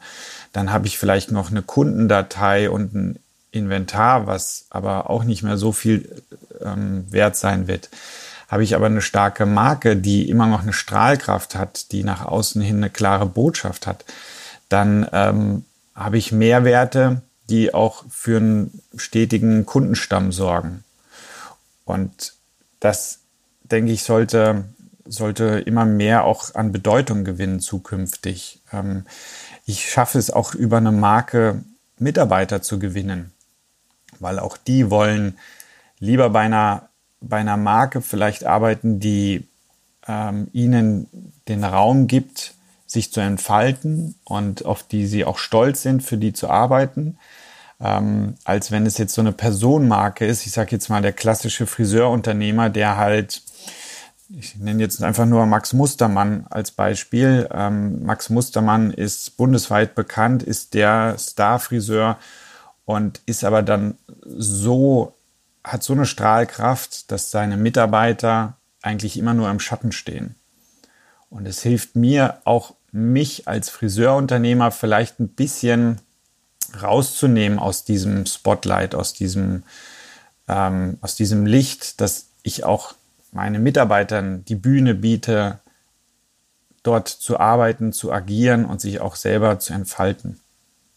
Dann 0.52 0.74
habe 0.74 0.88
ich 0.88 0.98
vielleicht 0.98 1.32
noch 1.32 1.52
eine 1.52 1.62
Kundendatei 1.62 2.70
und 2.70 2.94
ein 2.94 3.20
Inventar, 3.52 4.28
was 4.28 4.66
aber 4.70 5.10
auch 5.10 5.24
nicht 5.24 5.44
mehr 5.44 5.58
so 5.58 5.72
viel 5.72 6.24
ähm, 6.62 7.06
wert 7.10 7.36
sein 7.36 7.68
wird. 7.68 7.90
Habe 8.48 8.64
ich 8.64 8.76
aber 8.76 8.86
eine 8.88 9.02
starke 9.02 9.46
Marke, 9.46 9.96
die 9.96 10.30
immer 10.30 10.48
noch 10.48 10.64
eine 10.64 10.74
Strahlkraft 10.74 11.56
hat, 11.56 11.92
die 11.92 12.04
nach 12.04 12.26
außen 12.26 12.62
hin 12.62 12.78
eine 12.78 12.90
klare 12.90 13.26
Botschaft 13.26 13.88
hat, 13.88 14.06
dann 14.70 15.08
ähm, 15.12 15.66
habe 15.96 16.18
ich 16.18 16.32
Mehrwerte, 16.32 17.22
die 17.50 17.74
auch 17.74 18.04
für 18.10 18.38
einen 18.38 18.82
stetigen 18.96 19.66
Kundenstamm 19.66 20.32
sorgen. 20.32 20.84
Und 21.86 22.34
das, 22.80 23.20
denke 23.64 23.92
ich, 23.92 24.04
sollte, 24.04 24.66
sollte 25.06 25.64
immer 25.66 25.86
mehr 25.86 26.26
auch 26.26 26.56
an 26.56 26.72
Bedeutung 26.72 27.24
gewinnen 27.24 27.60
zukünftig. 27.60 28.60
Ähm, 28.74 29.06
ich 29.66 29.90
schaffe 29.90 30.18
es 30.18 30.30
auch 30.30 30.54
über 30.54 30.78
eine 30.78 30.92
Marke 30.92 31.64
Mitarbeiter 31.98 32.62
zu 32.62 32.80
gewinnen, 32.80 33.32
weil 34.20 34.40
auch 34.40 34.58
die 34.58 34.90
wollen 34.90 35.38
lieber 36.00 36.30
bei 36.30 36.42
einer 36.42 36.90
bei 37.22 37.38
einer 37.38 37.58
Marke 37.58 38.02
vielleicht 38.02 38.46
arbeiten, 38.46 39.00
die 39.00 39.48
ähm, 40.08 40.50
ihnen 40.54 41.08
den 41.48 41.64
Raum 41.64 42.08
gibt, 42.08 42.54
sich 42.86 43.12
zu 43.12 43.20
entfalten 43.20 44.16
und 44.24 44.66
auf 44.66 44.84
die 44.84 45.08
sie 45.08 45.26
auch 45.26 45.38
stolz 45.38 45.82
sind, 45.82 46.04
für 46.04 46.18
die 46.18 46.34
zu 46.34 46.50
arbeiten, 46.50 47.18
ähm, 47.80 48.36
als 48.44 48.72
wenn 48.72 48.86
es 48.86 48.98
jetzt 48.98 49.14
so 49.14 49.22
eine 49.22 49.32
Personenmarke 49.32 50.26
ist. 50.26 50.46
Ich 50.46 50.52
sage 50.52 50.72
jetzt 50.72 50.90
mal 50.90 51.02
der 51.02 51.14
klassische 51.14 51.68
Friseurunternehmer, 51.68 52.70
der 52.70 52.98
halt, 52.98 53.42
ich 54.30 54.56
nenne 54.56 54.82
jetzt 54.82 55.04
einfach 55.04 55.26
nur 55.26 55.46
Max 55.46 55.74
Mustermann 55.74 56.48
als 56.50 56.72
Beispiel. 56.72 57.48
Ähm, 57.52 58.04
Max 58.04 58.30
Mustermann 58.30 58.92
ist 58.92 59.38
bundesweit 59.38 59.96
bekannt, 59.96 60.44
ist 60.44 60.74
der 60.74 61.16
Star-Friseur 61.18 62.18
und 62.86 63.22
ist 63.26 63.44
aber 63.44 63.62
dann 63.62 63.98
so 64.26 65.14
hat 65.64 65.84
so 65.84 65.94
eine 65.94 66.06
Strahlkraft, 66.06 67.12
dass 67.12 67.30
seine 67.30 67.58
Mitarbeiter 67.58 68.56
eigentlich 68.82 69.18
immer 69.18 69.34
nur 69.34 69.50
im 69.50 69.60
Schatten 69.60 69.92
stehen. 69.92 70.36
Und 71.30 71.46
es 71.46 71.62
hilft 71.62 71.96
mir 71.96 72.38
auch, 72.46 72.74
mich 72.94 73.48
als 73.50 73.70
Friseurunternehmer 73.70 74.72
vielleicht 74.72 75.20
ein 75.20 75.28
bisschen 75.28 76.00
rauszunehmen 76.82 77.60
aus 77.60 77.84
diesem 77.84 78.26
Spotlight, 78.26 78.96
aus 78.96 79.14
diesem, 79.14 79.64
ähm, 80.48 80.98
aus 81.02 81.16
diesem 81.16 81.46
Licht, 81.46 82.02
dass 82.02 82.28
ich 82.44 82.64
auch 82.64 82.94
meinen 83.32 83.64
Mitarbeitern 83.64 84.46
die 84.46 84.56
Bühne 84.56 84.96
biete, 84.96 85.60
dort 86.84 87.10
zu 87.10 87.40
arbeiten, 87.40 87.92
zu 87.92 88.12
agieren 88.12 88.66
und 88.66 88.80
sich 88.80 89.02
auch 89.02 89.16
selber 89.16 89.60
zu 89.60 89.74
entfalten. 89.74 90.40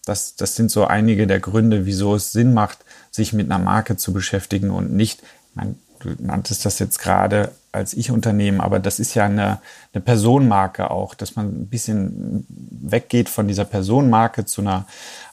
Das, 0.05 0.37
das 0.37 0.57
sind 0.57 0.71
so 0.71 0.87
einige 0.87 1.27
der 1.27 1.41
Gründe, 1.41 1.85
wieso 1.85 2.15
es 2.15 2.33
Sinn 2.33 2.55
macht, 2.55 2.79
sich 3.11 3.33
mit 3.33 3.51
einer 3.51 3.63
Marke 3.63 3.97
zu 3.97 4.13
beschäftigen 4.13 4.71
und 4.71 4.93
nicht, 4.93 5.23
man, 5.55 5.79
du 5.99 6.15
nanntest 6.19 6.65
das 6.65 6.79
jetzt 6.79 7.01
gerade 7.01 7.53
als 7.73 7.95
Ich-Unternehmen, 7.95 8.61
aber 8.61 8.79
das 8.79 8.99
ist 8.99 9.15
ja 9.15 9.27
eine, 9.27 9.61
eine 9.93 10.03
Personenmarke 10.03 10.91
auch, 10.91 11.15
dass 11.15 11.37
man 11.37 11.47
ein 11.47 11.67
bisschen 11.67 12.47
weggeht 12.49 13.29
von 13.29 13.49
dieser 13.49 13.65
Personenmarke 13.65 14.45
zu 14.45 14.61
einer 14.61 14.87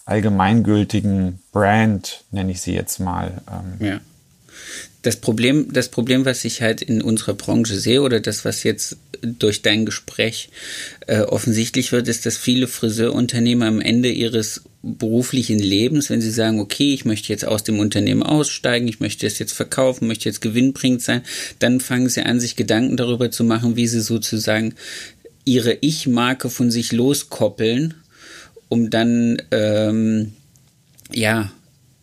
allgemeingültigen 0.06 1.40
Brand, 1.52 2.24
nenne 2.32 2.52
ich 2.52 2.62
sie 2.62 2.74
jetzt 2.74 3.00
mal. 3.00 3.42
Ähm. 3.52 3.88
Ja 3.88 4.00
das 5.08 5.16
Problem, 5.16 5.72
das 5.72 5.88
Problem, 5.88 6.26
was 6.26 6.44
ich 6.44 6.62
halt 6.62 6.82
in 6.82 7.02
unserer 7.02 7.34
Branche 7.34 7.80
sehe 7.80 8.02
oder 8.02 8.20
das, 8.20 8.44
was 8.44 8.64
jetzt 8.64 8.98
durch 9.22 9.62
dein 9.62 9.86
Gespräch 9.86 10.50
äh, 11.08 11.22
offensichtlich 11.22 11.94
wird, 11.94 12.10
ist, 12.10 12.26
dass 12.26 12.38
viele 12.38 12.68
Friseurunternehmer 12.68 13.68
am 13.68 13.80
Ende 13.80 14.10
ihres 14.10 14.64
beruflichen 14.96 15.60
Lebens, 15.60 16.10
wenn 16.10 16.22
sie 16.22 16.32
sagen, 16.32 16.60
okay, 16.60 16.94
ich 16.94 17.06
möchte 17.06 17.30
jetzt 17.34 17.46
aus 17.46 17.64
dem 17.64 17.80
Unternehmen 17.80 18.24
aussteigen, 18.24 18.88
ich 18.88 19.00
möchte 19.00 19.28
es 19.28 19.40
jetzt 19.40 19.54
verkaufen, 19.54 20.08
möchte 20.08 20.30
jetzt 20.30 20.42
gewinnbringend 20.42 21.02
sein, 21.02 21.22
dann 21.60 21.80
fangen 21.80 22.10
sie 22.10 22.24
an, 22.24 22.40
sich 22.40 22.56
Gedanken 22.56 22.98
darüber 22.98 23.32
zu 23.32 23.44
machen, 23.44 23.76
wie 23.76 23.88
sie 23.88 24.02
sozusagen 24.02 24.76
ihre 25.46 25.78
Ich-Marke 25.82 26.50
von 26.50 26.72
sich 26.72 26.92
loskoppeln, 26.92 27.94
um 28.70 28.90
dann 28.90 29.42
ähm, 29.52 30.34
ja 31.12 31.52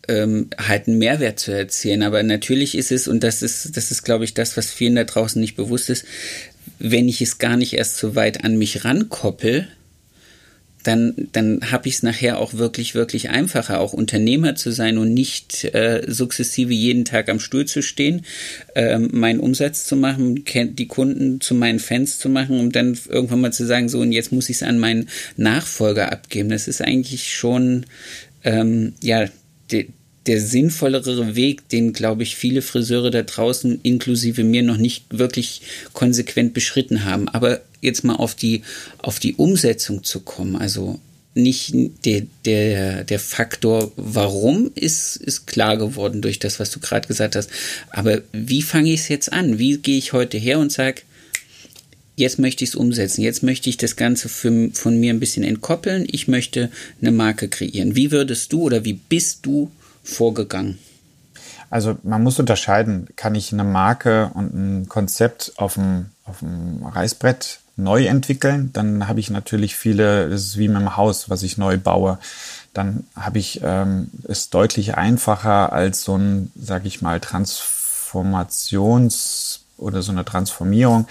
ähm, 0.07 0.49
halt 0.57 0.87
einen 0.87 0.97
Mehrwert 0.97 1.39
zu 1.39 1.51
erzielen. 1.51 2.03
Aber 2.03 2.21
natürlich 2.23 2.75
ist 2.75 2.91
es, 2.91 3.07
und 3.07 3.23
das 3.23 3.41
ist, 3.41 3.77
das 3.77 3.91
ist, 3.91 4.03
glaube 4.03 4.25
ich, 4.25 4.33
das, 4.33 4.57
was 4.57 4.71
vielen 4.71 4.95
da 4.95 5.03
draußen 5.03 5.39
nicht 5.39 5.55
bewusst 5.55 5.89
ist, 5.89 6.05
wenn 6.79 7.07
ich 7.07 7.21
es 7.21 7.37
gar 7.37 7.57
nicht 7.57 7.73
erst 7.73 7.97
so 7.97 8.15
weit 8.15 8.43
an 8.43 8.57
mich 8.57 8.83
rankoppel, 8.85 9.67
dann, 10.87 11.29
dann 11.31 11.71
habe 11.71 11.87
ich 11.87 11.95
es 11.95 12.03
nachher 12.03 12.37
auch 12.37 12.53
wirklich, 12.53 12.93
wirklich 12.93 13.29
einfacher, 13.29 13.79
auch 13.79 13.93
Unternehmer 13.93 14.55
zu 14.55 14.71
sein 14.71 14.97
und 14.99 15.13
nicht 15.13 15.63
äh, 15.73 16.03
sukzessive 16.07 16.73
jeden 16.73 17.05
Tag 17.05 17.27
am 17.27 17.39
Stuhl 17.39 17.65
zu 17.65 17.81
stehen, 17.81 18.21
äh, 18.75 18.99
meinen 18.99 19.39
Umsatz 19.39 19.85
zu 19.85 19.95
machen, 19.95 20.43
die 20.45 20.87
Kunden 20.87 21.41
zu 21.41 21.55
meinen 21.55 21.79
Fans 21.79 22.19
zu 22.19 22.29
machen, 22.29 22.59
um 22.59 22.71
dann 22.71 22.97
irgendwann 23.09 23.41
mal 23.41 23.53
zu 23.53 23.65
sagen, 23.65 23.89
so 23.89 23.99
und 23.99 24.11
jetzt 24.11 24.31
muss 24.31 24.49
ich 24.49 24.57
es 24.57 24.63
an 24.63 24.77
meinen 24.77 25.09
Nachfolger 25.37 26.11
abgeben. 26.11 26.49
Das 26.49 26.67
ist 26.67 26.81
eigentlich 26.81 27.33
schon 27.33 27.87
ähm, 28.43 28.93
ja 29.01 29.25
de, 29.71 29.87
der 30.27 30.39
sinnvollere 30.39 31.35
Weg, 31.35 31.67
den, 31.69 31.93
glaube 31.93 32.23
ich, 32.23 32.35
viele 32.35 32.61
Friseure 32.61 33.11
da 33.11 33.21
draußen, 33.21 33.79
inklusive 33.83 34.43
mir, 34.43 34.63
noch 34.63 34.77
nicht 34.77 35.05
wirklich 35.09 35.61
konsequent 35.93 36.53
beschritten 36.53 37.05
haben. 37.05 37.27
Aber 37.29 37.61
jetzt 37.85 38.03
mal 38.03 38.15
auf 38.15 38.35
die, 38.35 38.63
auf 39.01 39.19
die 39.19 39.35
Umsetzung 39.35 40.03
zu 40.03 40.19
kommen, 40.21 40.55
also 40.55 40.99
nicht 41.35 41.73
der, 42.05 42.23
der, 42.45 43.03
der 43.03 43.19
Faktor, 43.19 43.91
warum 43.97 44.71
ist, 44.73 45.17
ist 45.17 45.45
klar 45.47 45.77
geworden 45.77 46.21
durch 46.21 46.39
das, 46.39 46.61
was 46.61 46.71
du 46.71 46.79
gerade 46.79 47.07
gesagt 47.07 47.35
hast. 47.35 47.49
Aber 47.89 48.21
wie 48.31 48.61
fange 48.61 48.93
ich 48.93 49.01
es 49.01 49.07
jetzt 49.09 49.33
an? 49.33 49.59
Wie 49.59 49.77
gehe 49.77 49.97
ich 49.97 50.13
heute 50.13 50.37
her 50.37 50.59
und 50.59 50.71
sage, 50.71 51.01
jetzt 52.15 52.39
möchte 52.39 52.63
ich 52.63 52.69
es 52.69 52.75
umsetzen, 52.75 53.21
jetzt 53.21 53.43
möchte 53.43 53.69
ich 53.69 53.75
das 53.75 53.97
Ganze 53.97 54.29
für, 54.29 54.69
von 54.73 54.97
mir 54.97 55.13
ein 55.13 55.19
bisschen 55.19 55.43
entkoppeln, 55.43 56.07
ich 56.09 56.29
möchte 56.29 56.71
eine 57.01 57.11
Marke 57.11 57.49
kreieren. 57.49 57.97
Wie 57.97 58.11
würdest 58.11 58.53
du 58.53 58.61
oder 58.61 58.85
wie 58.85 58.93
bist 58.93 59.45
du 59.45 59.69
vorgegangen? 60.03 60.79
Also 61.69 61.97
man 62.03 62.23
muss 62.23 62.39
unterscheiden, 62.39 63.09
kann 63.17 63.35
ich 63.35 63.51
eine 63.51 63.65
Marke 63.65 64.31
und 64.33 64.53
ein 64.53 64.87
Konzept 64.87 65.51
auf 65.57 65.73
dem, 65.73 66.05
auf 66.23 66.39
dem 66.39 66.85
Reißbrett 66.85 67.59
neu 67.77 68.05
entwickeln, 68.05 68.71
dann 68.73 69.07
habe 69.07 69.19
ich 69.19 69.29
natürlich 69.29 69.75
viele, 69.75 70.27
das 70.29 70.41
ist 70.41 70.57
wie 70.57 70.67
mit 70.67 70.81
dem 70.81 70.97
Haus, 70.97 71.29
was 71.29 71.43
ich 71.43 71.57
neu 71.57 71.77
baue, 71.77 72.17
dann 72.73 73.05
habe 73.15 73.37
ich 73.39 73.61
ähm, 73.63 74.09
es 74.27 74.49
deutlich 74.49 74.95
einfacher 74.95 75.71
als 75.73 76.03
so 76.03 76.17
ein, 76.17 76.51
sage 76.55 76.87
ich 76.87 77.01
mal, 77.01 77.19
Transformations- 77.19 79.59
oder 79.77 80.01
so 80.01 80.11
eine 80.11 80.25
Transformierung 80.25 81.07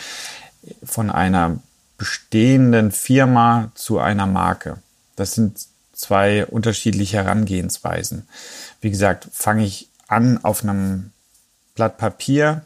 von 0.83 1.11
einer 1.11 1.59
bestehenden 1.99 2.93
Firma 2.93 3.71
zu 3.75 3.99
einer 3.99 4.27
Marke. 4.27 4.79
Das 5.17 5.35
sind 5.35 5.59
zwei 5.93 6.47
unterschiedliche 6.47 7.19
Herangehensweisen. 7.19 8.27
Wie 8.81 8.91
gesagt, 8.91 9.29
fange 9.33 9.65
ich 9.65 9.89
an 10.09 10.43
auf 10.45 10.63
einem 10.63 11.11
Blatt 11.75 11.99
Papier, 11.99 12.63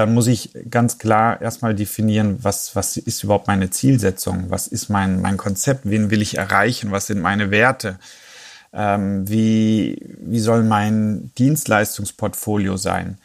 dann 0.00 0.14
muss 0.14 0.26
ich 0.26 0.50
ganz 0.68 0.98
klar 0.98 1.40
erstmal 1.40 1.74
definieren, 1.74 2.38
was, 2.42 2.74
was 2.74 2.96
ist 2.96 3.22
überhaupt 3.22 3.46
meine 3.46 3.70
Zielsetzung, 3.70 4.46
was 4.48 4.66
ist 4.66 4.88
mein, 4.88 5.20
mein 5.20 5.36
Konzept, 5.36 5.82
wen 5.84 6.10
will 6.10 6.22
ich 6.22 6.38
erreichen, 6.38 6.90
was 6.90 7.06
sind 7.06 7.20
meine 7.20 7.50
Werte, 7.50 7.98
ähm, 8.72 9.28
wie, 9.28 10.02
wie 10.20 10.40
soll 10.40 10.62
mein 10.62 11.30
Dienstleistungsportfolio 11.36 12.76
sein 12.76 13.18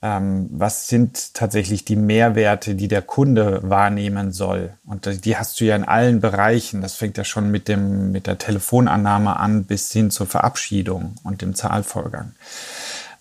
ähm, 0.00 0.48
was 0.52 0.86
sind 0.86 1.34
tatsächlich 1.34 1.84
die 1.84 1.96
Mehrwerte, 1.96 2.74
die 2.76 2.86
der 2.86 3.02
Kunde 3.02 3.60
wahrnehmen 3.64 4.32
soll. 4.32 4.74
Und 4.86 5.24
die 5.24 5.36
hast 5.36 5.60
du 5.60 5.64
ja 5.64 5.74
in 5.74 5.84
allen 5.84 6.20
Bereichen. 6.20 6.82
Das 6.82 6.94
fängt 6.94 7.18
ja 7.18 7.24
schon 7.24 7.50
mit 7.50 7.66
dem, 7.66 8.12
mit 8.12 8.26
der 8.28 8.38
Telefonannahme 8.38 9.36
an 9.36 9.64
bis 9.64 9.90
hin 9.90 10.10
zur 10.10 10.26
Verabschiedung 10.26 11.16
und 11.24 11.42
dem 11.42 11.54
Zahlvorgang. 11.54 12.32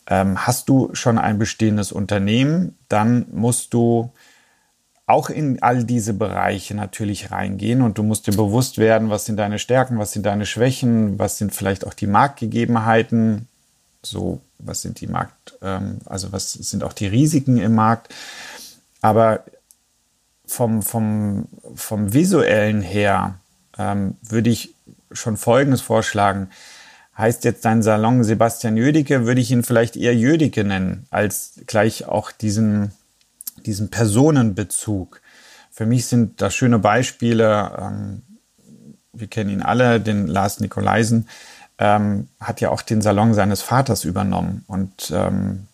Ähm, 0.08 0.48
hast 0.48 0.70
du 0.70 0.90
schon 0.94 1.18
ein 1.18 1.38
bestehendes 1.38 1.92
Unternehmen, 1.92 2.78
dann 2.88 3.26
musst 3.32 3.74
du 3.74 4.12
auch 5.06 5.30
in 5.30 5.62
all 5.62 5.86
diese 5.86 6.14
Bereiche 6.14 6.76
natürlich 6.76 7.32
reingehen 7.32 7.82
und 7.82 7.98
du 7.98 8.04
musst 8.04 8.28
dir 8.28 8.36
bewusst 8.36 8.78
werden, 8.78 9.10
was 9.10 9.26
sind 9.26 9.38
deine 9.38 9.58
Stärken, 9.60 10.00
was 10.00 10.12
sind 10.12 10.26
deine 10.26 10.46
Schwächen, 10.46 11.18
was 11.18 11.38
sind 11.38 11.56
vielleicht 11.56 11.88
auch 11.88 11.94
die 11.94 12.08
Marktgegebenheiten, 12.08 13.48
so 14.04 14.42
was 14.60 14.82
sind 14.82 15.00
die 15.00 15.08
Markt, 15.08 15.58
ähm, 15.62 16.00
also 16.06 16.32
was 16.32 16.52
sind 16.54 16.84
auch 16.84 16.94
die 16.94 17.08
Risiken 17.08 17.58
im 17.58 17.76
Markt. 17.76 18.14
Aber 19.02 19.44
vom, 20.46 20.82
vom, 20.82 21.48
vom 21.76 22.14
visuellen 22.14 22.82
her 22.82 23.36
ähm, 23.78 24.16
würde 24.22 24.50
ich 24.50 24.74
schon 25.12 25.38
Folgendes 25.38 25.82
vorschlagen. 25.82 26.50
Heißt 27.18 27.44
jetzt 27.46 27.66
dein 27.66 27.82
Salon 27.82 28.24
Sebastian 28.24 28.78
Jödicke, 28.78 29.26
würde 29.26 29.42
ich 29.42 29.52
ihn 29.52 29.64
vielleicht 29.64 29.96
eher 29.96 30.16
Jödicke 30.16 30.64
nennen, 30.64 31.08
als 31.10 31.54
gleich 31.66 32.08
auch 32.08 32.32
diesen 32.32 32.92
diesen 33.68 33.90
Personenbezug. 33.90 35.22
Für 35.72 35.86
mich 35.86 36.08
sind 36.08 36.42
da 36.42 36.50
schöne 36.50 36.80
Beispiele. 36.80 37.72
Ähm, 37.80 38.22
wir 39.14 39.28
kennen 39.28 39.50
ihn 39.50 39.62
alle, 39.62 40.00
den 40.00 40.28
Lars 40.28 40.60
Nikolaisen, 40.60 41.28
ähm, 41.80 42.28
hat 42.40 42.62
ja 42.62 42.70
auch 42.70 42.82
den 42.82 43.02
Salon 43.02 43.34
seines 43.34 43.62
Vaters 43.62 44.04
übernommen 44.04 44.64
und 44.68 45.12
ähm, 45.12 45.68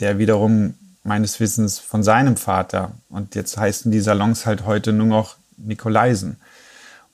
der 0.00 0.18
wiederum 0.18 0.74
meines 1.02 1.40
Wissens 1.40 1.78
von 1.78 2.02
seinem 2.02 2.36
Vater. 2.36 2.92
Und 3.08 3.34
jetzt 3.34 3.56
heißen 3.56 3.90
die 3.92 4.00
Salons 4.00 4.44
halt 4.44 4.66
heute 4.66 4.92
nur 4.92 5.06
noch 5.06 5.36
Nikolaisen. 5.56 6.36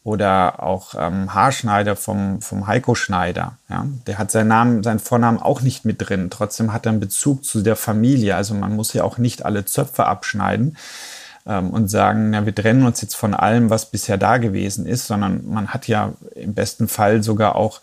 Oder 0.05 0.63
auch 0.63 0.95
ähm, 0.99 1.33
Haarschneider 1.33 1.95
vom, 1.95 2.43
vom 2.43 2.67
Heiko 2.67 2.97
Schneider. 2.97 3.59
Ja? 3.69 3.87
Der 4.07 4.19
hat 4.19 4.33
seinen 4.33 4.49
Namen, 4.49 4.83
seinen 4.83 4.99
Vornamen 4.99 5.41
auch 5.41 5.61
nicht 5.61 5.85
mit 5.85 6.09
drin. 6.09 6.29
Trotzdem 6.29 6.73
hat 6.73 6.87
er 6.87 6.91
einen 6.91 7.01
Bezug 7.01 7.45
zu 7.45 7.63
der 7.63 7.77
Familie. 7.77 8.35
Also 8.35 8.55
man 8.55 8.75
muss 8.75 8.93
ja 8.95 9.05
auch 9.05 9.19
nicht 9.19 9.45
alle 9.45 9.65
Zöpfe 9.65 10.07
abschneiden 10.07 10.77
ähm, 11.47 11.71
und 11.71 11.89
sagen, 11.89 12.31
na, 12.31 12.45
wir 12.47 12.55
trennen 12.55 12.85
uns 12.85 13.01
jetzt 13.01 13.15
von 13.15 13.33
allem, 13.33 13.71
was 13.71 13.87
bisher 13.87 14.19
da 14.19 14.39
gewesen 14.39 14.87
ist, 14.87 15.07
sondern 15.07 15.49
man 15.49 15.69
hat 15.69 15.87
ja 15.87 16.13
im 16.35 16.55
besten 16.55 16.89
Fall 16.89 17.23
sogar 17.23 17.55
auch 17.55 17.81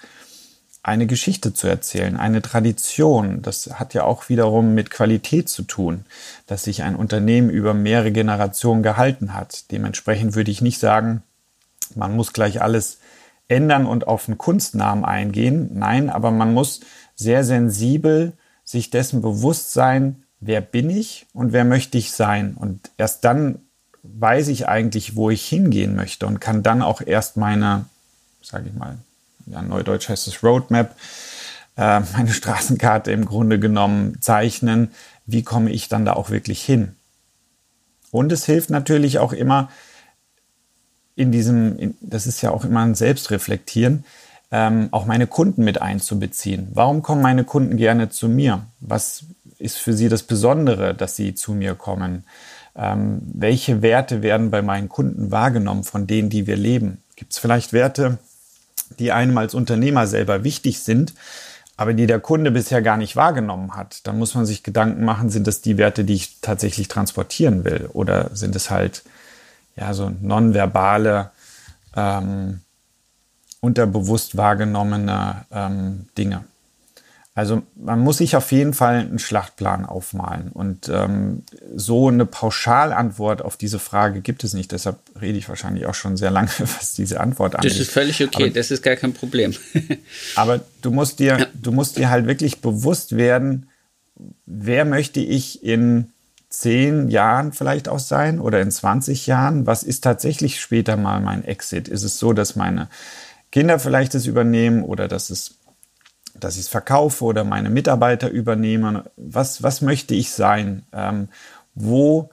eine 0.81 1.07
Geschichte 1.07 1.53
zu 1.53 1.67
erzählen, 1.67 2.17
eine 2.17 2.41
Tradition. 2.41 3.41
Das 3.41 3.79
hat 3.79 3.93
ja 3.93 4.03
auch 4.03 4.29
wiederum 4.29 4.73
mit 4.73 4.89
Qualität 4.89 5.49
zu 5.49 5.63
tun, 5.63 6.05
dass 6.47 6.63
sich 6.63 6.83
ein 6.83 6.95
Unternehmen 6.95 7.49
über 7.49 7.73
mehrere 7.73 8.11
Generationen 8.11 8.81
gehalten 8.81 9.33
hat. 9.33 9.71
Dementsprechend 9.71 10.35
würde 10.35 10.51
ich 10.51 10.61
nicht 10.61 10.79
sagen, 10.79 11.21
man 11.96 12.15
muss 12.15 12.34
gleich 12.34 12.62
alles 12.62 13.00
ändern 13.48 13.86
und 13.86 14.08
auf 14.08 14.27
einen 14.27 14.38
Kunstnamen 14.38 15.03
eingehen. 15.03 15.72
Nein, 15.74 16.10
aber 16.10 16.31
man 16.31 16.53
muss 16.53 16.81
sehr 17.15 17.43
sensibel 17.43 18.34
sich 18.63 18.91
dessen 18.91 19.22
bewusst 19.22 19.74
sein, 19.74 20.24
wer 20.39 20.62
bin 20.62 20.89
ich 20.89 21.25
und 21.34 21.51
wer 21.51 21.65
möchte 21.65 21.98
ich 21.98 22.12
sein. 22.12 22.53
Und 22.53 22.91
erst 22.98 23.25
dann 23.25 23.60
weiß 24.03 24.48
ich 24.50 24.67
eigentlich, 24.67 25.15
wo 25.15 25.29
ich 25.29 25.46
hingehen 25.48 25.96
möchte 25.96 26.27
und 26.27 26.39
kann 26.39 26.63
dann 26.63 26.81
auch 26.81 27.01
erst 27.01 27.38
meine, 27.38 27.86
sage 28.41 28.69
ich 28.69 28.75
mal, 28.75 29.00
ja, 29.48 29.62
neudeutsch 29.62 30.10
heißt 30.10 30.27
es 30.27 30.43
Roadmap, 30.43 30.96
äh, 31.75 32.01
meine 32.13 32.29
Straßenkarte 32.34 33.12
im 33.12 33.25
Grunde 33.25 33.60
genommen 33.60 34.22
zeichnen. 34.22 34.91
Wie 35.25 35.43
komme 35.43 35.72
ich 35.72 35.89
dann 35.89 36.05
da 36.05 36.13
auch 36.13 36.29
wirklich 36.29 36.63
hin? 36.63 36.96
Und 38.12 38.31
es 38.31 38.46
hilft 38.46 38.69
natürlich 38.69 39.19
auch 39.19 39.34
immer, 39.34 39.69
in 41.19 41.33
diesem, 41.33 41.77
in, 41.77 41.97
das 41.99 42.27
ist 42.27 42.41
ja 42.41 42.51
auch 42.51 42.63
immer 42.63 42.79
ein 42.79 42.95
Selbstreflektieren, 42.95 44.05
ähm, 44.51 44.88
auch 44.91 45.05
meine 45.05 45.27
Kunden 45.27 45.65
mit 45.65 45.81
einzubeziehen. 45.81 46.69
Warum 46.73 47.01
kommen 47.01 47.21
meine 47.21 47.43
Kunden 47.43 47.75
gerne 47.75 48.09
zu 48.09 48.29
mir? 48.29 48.61
Was 48.79 49.25
ist 49.59 49.77
für 49.77 49.93
sie 49.93 50.07
das 50.07 50.23
Besondere, 50.23 50.95
dass 50.95 51.17
sie 51.17 51.35
zu 51.35 51.51
mir 51.51 51.75
kommen? 51.75 52.23
Ähm, 52.73 53.21
welche 53.33 53.81
Werte 53.81 54.21
werden 54.21 54.49
bei 54.49 54.61
meinen 54.61 54.88
Kunden 54.88 55.29
wahrgenommen 55.29 55.83
von 55.83 56.07
denen, 56.07 56.29
die 56.29 56.47
wir 56.47 56.55
leben? 56.55 56.99
Gibt 57.17 57.33
es 57.33 57.38
vielleicht 57.38 57.73
Werte, 57.73 58.17
die 58.97 59.11
einem 59.11 59.38
als 59.38 59.53
Unternehmer 59.53 60.07
selber 60.07 60.45
wichtig 60.45 60.79
sind, 60.79 61.13
aber 61.75 61.93
die 61.93 62.07
der 62.07 62.21
Kunde 62.21 62.51
bisher 62.51 62.81
gar 62.81 62.95
nicht 62.95 63.17
wahrgenommen 63.17 63.75
hat? 63.75 64.07
Dann 64.07 64.17
muss 64.17 64.35
man 64.35 64.45
sich 64.45 64.63
Gedanken 64.63 65.03
machen, 65.03 65.29
sind 65.29 65.48
das 65.48 65.59
die 65.59 65.77
Werte, 65.77 66.05
die 66.05 66.13
ich 66.13 66.37
tatsächlich 66.39 66.87
transportieren 66.87 67.65
will? 67.65 67.89
Oder 67.91 68.29
sind 68.33 68.55
es 68.55 68.70
halt 68.70 69.03
ja, 69.79 69.94
so 69.94 70.11
nonverbale, 70.22 71.31
ähm, 71.96 72.61
unterbewusst 73.61 74.37
wahrgenommene 74.37 75.46
ähm, 75.51 76.07
Dinge. 76.18 76.44
Also 77.35 77.63
man 77.75 78.00
muss 78.00 78.18
sich 78.18 78.35
auf 78.35 78.51
jeden 78.51 78.74
Fall 78.74 78.96
einen 78.96 79.20
Schlachtplan 79.20 79.85
aufmalen. 79.85 80.50
Und 80.51 80.89
ähm, 80.89 81.44
so 81.74 82.09
eine 82.09 82.25
Pauschalantwort 82.25 83.42
auf 83.42 83.55
diese 83.55 83.79
Frage 83.79 84.20
gibt 84.20 84.44
es 84.44 84.53
nicht. 84.53 84.74
Deshalb 84.74 84.98
rede 85.22 85.37
ich 85.37 85.48
wahrscheinlich 85.48 85.85
auch 85.85 85.94
schon 85.96 86.18
sehr 86.18 86.31
lange, 86.31 86.50
was 86.59 86.92
diese 86.94 87.22
Antwort 87.22 87.55
angeht. 87.55 87.72
Das 87.72 87.79
ist 87.79 87.92
völlig 87.92 88.22
okay, 88.22 88.44
aber, 88.44 88.53
das 88.53 88.72
ist 88.72 88.83
gar 88.83 88.98
kein 88.98 89.13
Problem. 89.13 89.53
aber 90.35 90.59
du 90.81 90.92
musst 90.92 91.20
dir, 91.20 91.39
ja. 91.39 91.48
du 91.53 91.72
musst 91.72 91.98
dir 91.98 92.09
halt 92.09 92.27
wirklich 92.27 92.59
bewusst 92.59 93.15
werden, 93.15 93.70
wer 94.46 94.83
möchte 94.83 95.22
ich 95.22 95.63
in 95.63 96.11
zehn 96.50 97.09
Jahren 97.09 97.53
vielleicht 97.53 97.88
auch 97.88 98.00
sein 98.00 98.40
oder 98.40 98.62
in 98.62 98.72
20 98.72 99.27
Jahren? 99.27 99.68
Was 99.68 99.83
ist 99.83 100.03
tatsächlich 100.03 100.59
später 100.59 100.98
mal 100.98 101.22
mein 101.22 101.44
Exit? 101.44 101.88
Ist 101.88 102.03
es 102.03 102.20
so, 102.20 102.33
dass 102.33 102.55
meine 102.55 102.90
Kinder 103.51 103.79
vielleicht 103.79 104.16
es 104.16 104.25
übernehmen 104.25 104.83
oder 104.83 105.07
dass 105.07 105.29
es 105.29 105.55
dass 106.40 106.55
ich 106.55 106.62
es 106.62 106.68
verkaufe 106.70 107.25
oder 107.25 107.44
meine 107.44 107.70
Mitarbeiter 107.70 108.29
übernehmen. 108.29 109.03
Was, 109.18 109.62
was 109.62 109.81
möchte 109.81 110.16
ich 110.16 110.31
sein? 110.31 110.85
Ähm, 110.94 111.27
wo 111.75 112.29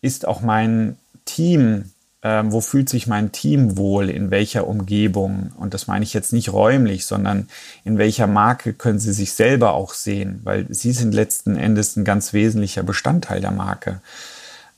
ist 0.00 0.26
auch 0.26 0.40
mein 0.40 0.96
Team 1.24 1.91
ähm, 2.22 2.52
wo 2.52 2.60
fühlt 2.60 2.88
sich 2.88 3.06
mein 3.06 3.32
Team 3.32 3.76
wohl, 3.76 4.08
in 4.08 4.30
welcher 4.30 4.66
Umgebung. 4.66 5.52
Und 5.56 5.74
das 5.74 5.86
meine 5.86 6.04
ich 6.04 6.14
jetzt 6.14 6.32
nicht 6.32 6.52
räumlich, 6.52 7.06
sondern 7.06 7.48
in 7.84 7.98
welcher 7.98 8.26
Marke 8.26 8.72
können 8.72 9.00
sie 9.00 9.12
sich 9.12 9.32
selber 9.32 9.74
auch 9.74 9.94
sehen, 9.94 10.40
weil 10.44 10.66
sie 10.70 10.92
sind 10.92 11.14
letzten 11.14 11.56
Endes 11.56 11.96
ein 11.96 12.04
ganz 12.04 12.32
wesentlicher 12.32 12.82
Bestandteil 12.82 13.40
der 13.40 13.50
Marke. 13.50 14.00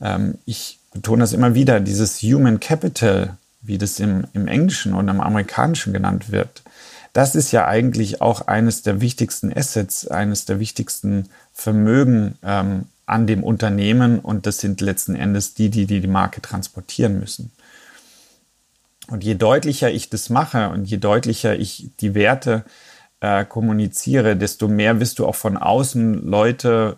Ähm, 0.01 0.35
ich 0.45 0.79
betone 0.93 1.21
das 1.21 1.33
immer 1.33 1.53
wieder, 1.53 1.79
dieses 1.79 2.21
Human 2.21 2.59
Capital, 2.59 3.37
wie 3.61 3.77
das 3.77 3.99
im, 3.99 4.25
im 4.33 4.47
Englischen 4.47 4.93
und 4.93 5.07
im 5.07 5.21
Amerikanischen 5.21 5.93
genannt 5.93 6.31
wird, 6.31 6.63
das 7.13 7.33
ist 7.33 7.53
ja 7.53 7.65
eigentlich 7.65 8.21
auch 8.21 8.47
eines 8.47 8.81
der 8.81 8.99
wichtigsten 8.99 9.55
Assets, 9.55 10.05
eines 10.05 10.43
der 10.43 10.59
wichtigsten 10.59 11.29
Vermögen 11.53 12.37
ähm, 12.43 12.87
an 13.05 13.27
dem 13.27 13.43
Unternehmen 13.43 14.19
und 14.19 14.45
das 14.45 14.59
sind 14.59 14.81
letzten 14.81 15.15
Endes 15.15 15.53
die, 15.53 15.69
die 15.69 15.85
die, 15.85 16.01
die 16.01 16.07
Marke 16.07 16.41
transportieren 16.41 17.19
müssen. 17.19 17.51
Und 19.07 19.23
je 19.23 19.35
deutlicher 19.35 19.91
ich 19.91 20.09
das 20.09 20.29
mache 20.29 20.69
und 20.69 20.85
je 20.85 20.97
deutlicher 20.97 21.55
ich 21.55 21.91
die 21.99 22.15
Werte 22.15 22.65
äh, 23.19 23.45
kommuniziere, 23.45 24.35
desto 24.35 24.67
mehr 24.67 24.99
wirst 24.99 25.19
du 25.19 25.27
auch 25.27 25.35
von 25.35 25.57
außen 25.57 26.25
Leute 26.25 26.97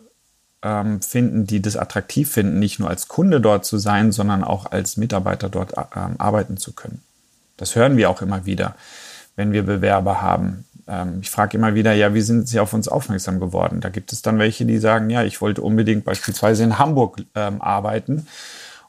ähm, 0.63 1.01
finden, 1.01 1.45
die 1.45 1.61
das 1.61 1.75
attraktiv 1.75 2.31
finden, 2.31 2.59
nicht 2.59 2.79
nur 2.79 2.89
als 2.89 3.07
Kunde 3.07 3.41
dort 3.41 3.65
zu 3.65 3.77
sein, 3.77 4.11
sondern 4.11 4.43
auch 4.43 4.71
als 4.71 4.97
Mitarbeiter 4.97 5.49
dort 5.49 5.73
äh, 5.73 5.81
arbeiten 6.17 6.57
zu 6.57 6.73
können. 6.73 7.01
Das 7.57 7.75
hören 7.75 7.97
wir 7.97 8.09
auch 8.09 8.21
immer 8.21 8.45
wieder, 8.45 8.75
wenn 9.35 9.51
wir 9.51 9.63
Bewerber 9.63 10.21
haben. 10.21 10.65
Ähm, 10.87 11.19
ich 11.21 11.29
frage 11.29 11.57
immer 11.57 11.75
wieder, 11.75 11.93
ja, 11.93 12.13
wie 12.13 12.21
sind 12.21 12.47
Sie 12.47 12.59
auf 12.59 12.73
uns 12.73 12.87
aufmerksam 12.87 13.39
geworden? 13.39 13.81
Da 13.81 13.89
gibt 13.89 14.13
es 14.13 14.21
dann 14.21 14.39
welche, 14.39 14.65
die 14.65 14.77
sagen, 14.77 15.09
ja, 15.09 15.23
ich 15.23 15.41
wollte 15.41 15.61
unbedingt 15.61 16.05
beispielsweise 16.05 16.63
in 16.63 16.79
Hamburg 16.79 17.23
ähm, 17.35 17.61
arbeiten. 17.61 18.27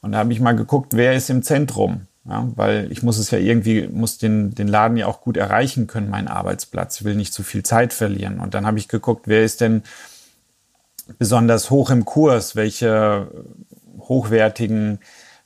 Und 0.01 0.13
da 0.13 0.19
habe 0.19 0.33
ich 0.33 0.41
mal 0.41 0.55
geguckt, 0.57 0.95
wer 0.95 1.15
ist 1.15 1.31
im 1.31 1.43
Zentrum. 1.43 2.03
Ja, 2.29 2.47
weil 2.57 2.93
ich 2.93 3.03
muss 3.03 3.17
es 3.17 3.31
ja 3.31 3.39
irgendwie, 3.39 3.89
muss 3.89 4.19
den, 4.19 4.55
den 4.55 4.69
Laden 4.69 4.99
ja 4.99 5.07
auch 5.07 5.23
gut 5.23 5.39
erreichen 5.39 5.87
können, 5.87 6.11
meinen 6.11 6.29
Arbeitsplatz. 6.29 7.01
Ich 7.01 7.05
will 7.05 7.15
nicht 7.15 7.33
zu 7.33 7.43
viel 7.43 7.63
Zeit 7.63 7.95
verlieren. 7.95 8.39
Und 8.39 8.53
dann 8.53 8.67
habe 8.67 8.79
ich 8.79 8.89
geguckt, 8.89 9.29
wer 9.29 9.43
ist 9.45 9.63
denn 9.63 9.83
besonders 11.19 11.71
hoch 11.71 11.89
im 11.91 12.05
Kurs? 12.05 12.55
Welche 12.55 13.29
hochwertigen 13.99 14.99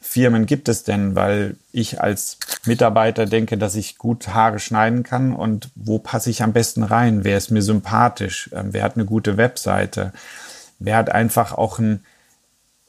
Firmen 0.03 0.47
gibt 0.47 0.69
es 0.69 0.83
denn? 0.83 1.15
Weil 1.15 1.57
ich 1.71 2.01
als 2.01 2.37
Mitarbeiter 2.67 3.25
denke, 3.25 3.57
dass 3.57 3.77
ich 3.77 3.97
gut 3.97 4.29
Haare 4.29 4.59
schneiden 4.59 5.05
kann 5.05 5.33
und 5.33 5.71
wo 5.77 5.99
passe 5.99 6.29
ich 6.29 6.43
am 6.43 6.53
besten 6.53 6.83
rein? 6.83 7.25
Wer 7.25 7.38
ist 7.38 7.51
mir 7.51 7.62
sympathisch? 7.62 8.51
Ähm, 8.53 8.69
wer 8.73 8.83
hat 8.83 8.97
eine 8.97 9.07
gute 9.07 9.37
Webseite? 9.37 10.12
Wer 10.81 10.97
hat 10.97 11.11
einfach 11.11 11.53
auch 11.53 11.79
einen, 11.79 12.05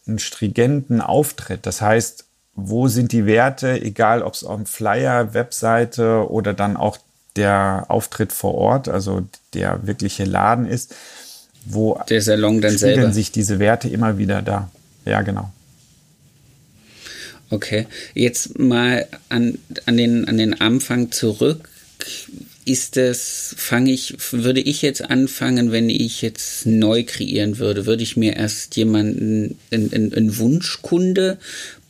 einen 0.07 0.19
stringenten 0.19 1.01
Auftritt? 1.01 1.65
Das 1.67 1.81
heißt, 1.81 2.25
wo 2.55 2.87
sind 2.87 3.11
die 3.11 3.25
Werte, 3.25 3.79
egal 3.81 4.23
ob 4.23 4.33
es 4.33 4.43
auf 4.43 4.55
dem 4.55 4.65
Flyer, 4.65 5.33
Webseite 5.33 6.29
oder 6.29 6.53
dann 6.53 6.75
auch 6.75 6.97
der 7.35 7.85
Auftritt 7.89 8.33
vor 8.33 8.55
Ort, 8.55 8.89
also 8.89 9.23
der 9.53 9.85
wirkliche 9.87 10.23
Laden 10.23 10.65
ist, 10.65 10.95
wo 11.65 11.99
der 12.09 12.21
Salon 12.21 12.59
dann 12.59 12.77
selber 12.77 13.11
sich 13.11 13.31
diese 13.31 13.59
Werte 13.59 13.87
immer 13.87 14.17
wieder 14.17 14.41
da. 14.41 14.69
Ja, 15.05 15.21
genau. 15.21 15.51
Okay, 17.49 17.85
jetzt 18.13 18.57
mal 18.57 19.07
an, 19.29 19.59
an, 19.85 19.97
den, 19.97 20.27
an 20.27 20.37
den 20.37 20.59
Anfang 20.59 21.11
zurück. 21.11 21.69
ist 22.65 22.95
das, 22.95 23.53
fange 23.57 23.91
ich, 23.91 24.15
würde 24.31 24.61
ich 24.61 24.81
jetzt 24.81 25.01
anfangen, 25.01 25.71
wenn 25.71 25.89
ich 25.89 26.21
jetzt 26.21 26.65
neu 26.65 27.03
kreieren 27.03 27.57
würde, 27.59 27.85
würde 27.85 28.03
ich 28.03 28.17
mir 28.17 28.35
erst 28.35 28.75
jemanden, 28.75 29.57
einen, 29.71 30.13
einen 30.13 30.37
Wunschkunde 30.37 31.37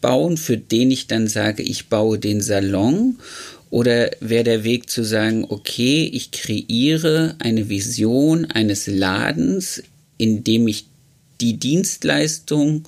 bauen, 0.02 0.38
für 0.38 0.58
den 0.58 0.92
ich 0.92 1.08
dann 1.08 1.28
sage, 1.28 1.64
ich 1.64 1.88
baue 1.88 2.20
den 2.20 2.42
Salon? 2.42 3.18
Oder 3.70 4.12
wäre 4.20 4.44
der 4.44 4.64
Weg 4.64 4.90
zu 4.90 5.04
sagen, 5.04 5.46
okay, 5.50 6.10
ich 6.14 6.30
kreiere 6.30 7.36
eine 7.40 7.70
Vision 7.70 8.46
eines 8.46 8.86
Ladens, 8.86 9.82
in 10.18 10.44
dem 10.44 10.68
ich 10.68 10.86
die 11.42 11.58
Dienstleistung, 11.58 12.88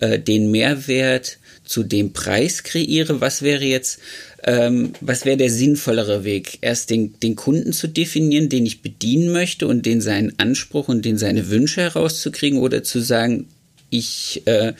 äh, 0.00 0.18
den 0.18 0.50
Mehrwert 0.50 1.38
zu 1.68 1.84
dem 1.84 2.12
Preis 2.12 2.64
kreiere? 2.64 3.20
Was 3.20 3.42
wäre 3.42 3.64
jetzt 3.64 4.00
ähm, 4.44 4.92
was 5.00 5.24
wäre 5.24 5.36
der 5.36 5.50
sinnvollere 5.50 6.24
Weg? 6.24 6.58
Erst 6.60 6.90
den, 6.90 7.18
den 7.20 7.36
Kunden 7.36 7.72
zu 7.72 7.88
definieren, 7.88 8.48
den 8.48 8.66
ich 8.66 8.82
bedienen 8.82 9.32
möchte 9.32 9.66
und 9.66 9.84
den 9.84 10.00
seinen 10.00 10.38
Anspruch 10.38 10.88
und 10.88 11.04
den 11.04 11.18
seine 11.18 11.50
Wünsche 11.50 11.82
herauszukriegen 11.82 12.58
oder 12.58 12.84
zu 12.84 13.00
sagen, 13.00 13.46
ich 13.90 14.42
äh, 14.46 14.74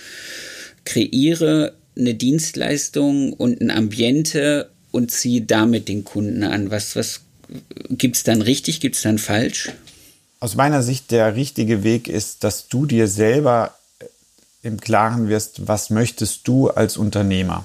kreiere 0.85 1.75
eine 1.97 2.15
Dienstleistung 2.15 3.33
und 3.33 3.61
ein 3.61 3.71
Ambiente 3.71 4.71
und 4.93 5.11
ziehe 5.11 5.43
damit 5.43 5.89
den 5.89 6.05
Kunden 6.05 6.45
an. 6.45 6.71
Was, 6.71 6.95
was 6.95 7.23
gibt 7.91 8.17
es 8.17 8.23
dann 8.23 8.43
richtig, 8.43 8.81
gibt 8.81 8.97
es 8.97 9.03
dann 9.03 9.19
falsch? 9.19 9.71
Aus 10.41 10.55
meiner 10.55 10.85
Sicht 10.85 11.11
der 11.11 11.35
richtige 11.35 11.83
Weg 11.83 12.07
ist, 12.07 12.45
dass 12.45 12.69
du 12.69 12.87
dir 12.87 13.09
selber 13.09 13.75
im 14.69 14.81
Klaren 14.81 15.29
wirst, 15.29 15.67
was 15.67 15.91
möchtest 15.91 16.47
du 16.47 16.71
als 16.71 16.97
Unternehmer? 16.97 17.65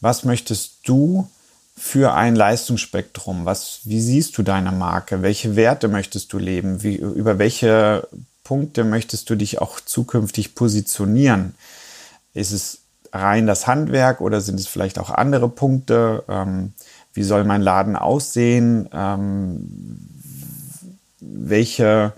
Was 0.00 0.24
möchtest 0.24 0.80
du 0.84 1.28
für 1.76 2.14
ein 2.14 2.36
Leistungsspektrum? 2.36 3.44
Was, 3.44 3.80
wie 3.84 4.00
siehst 4.00 4.36
du 4.36 4.42
deine 4.42 4.72
Marke? 4.72 5.22
Welche 5.22 5.56
Werte 5.56 5.88
möchtest 5.88 6.32
du 6.32 6.38
leben? 6.38 6.82
Wie, 6.82 6.96
über 6.96 7.38
welche 7.38 8.08
Punkte 8.44 8.84
möchtest 8.84 9.30
du 9.30 9.34
dich 9.34 9.60
auch 9.60 9.80
zukünftig 9.80 10.54
positionieren? 10.54 11.54
Ist 12.34 12.52
es 12.52 12.80
rein 13.12 13.46
das 13.46 13.66
Handwerk 13.66 14.20
oder 14.20 14.40
sind 14.40 14.60
es 14.60 14.66
vielleicht 14.66 14.98
auch 14.98 15.10
andere 15.10 15.48
Punkte? 15.48 16.24
Ähm, 16.28 16.72
wie 17.12 17.22
soll 17.22 17.44
mein 17.44 17.62
Laden 17.62 17.96
aussehen? 17.96 18.88
Ähm, 18.92 20.08
welche 21.20 22.12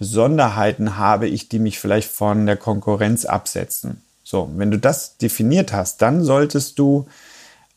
Besonderheiten 0.00 0.96
habe 0.96 1.28
ich, 1.28 1.50
die 1.50 1.58
mich 1.58 1.78
vielleicht 1.78 2.10
von 2.10 2.46
der 2.46 2.56
Konkurrenz 2.56 3.26
absetzen? 3.26 4.00
So, 4.24 4.50
wenn 4.56 4.70
du 4.70 4.78
das 4.78 5.18
definiert 5.18 5.74
hast, 5.74 6.00
dann 6.00 6.24
solltest 6.24 6.78
du 6.78 7.06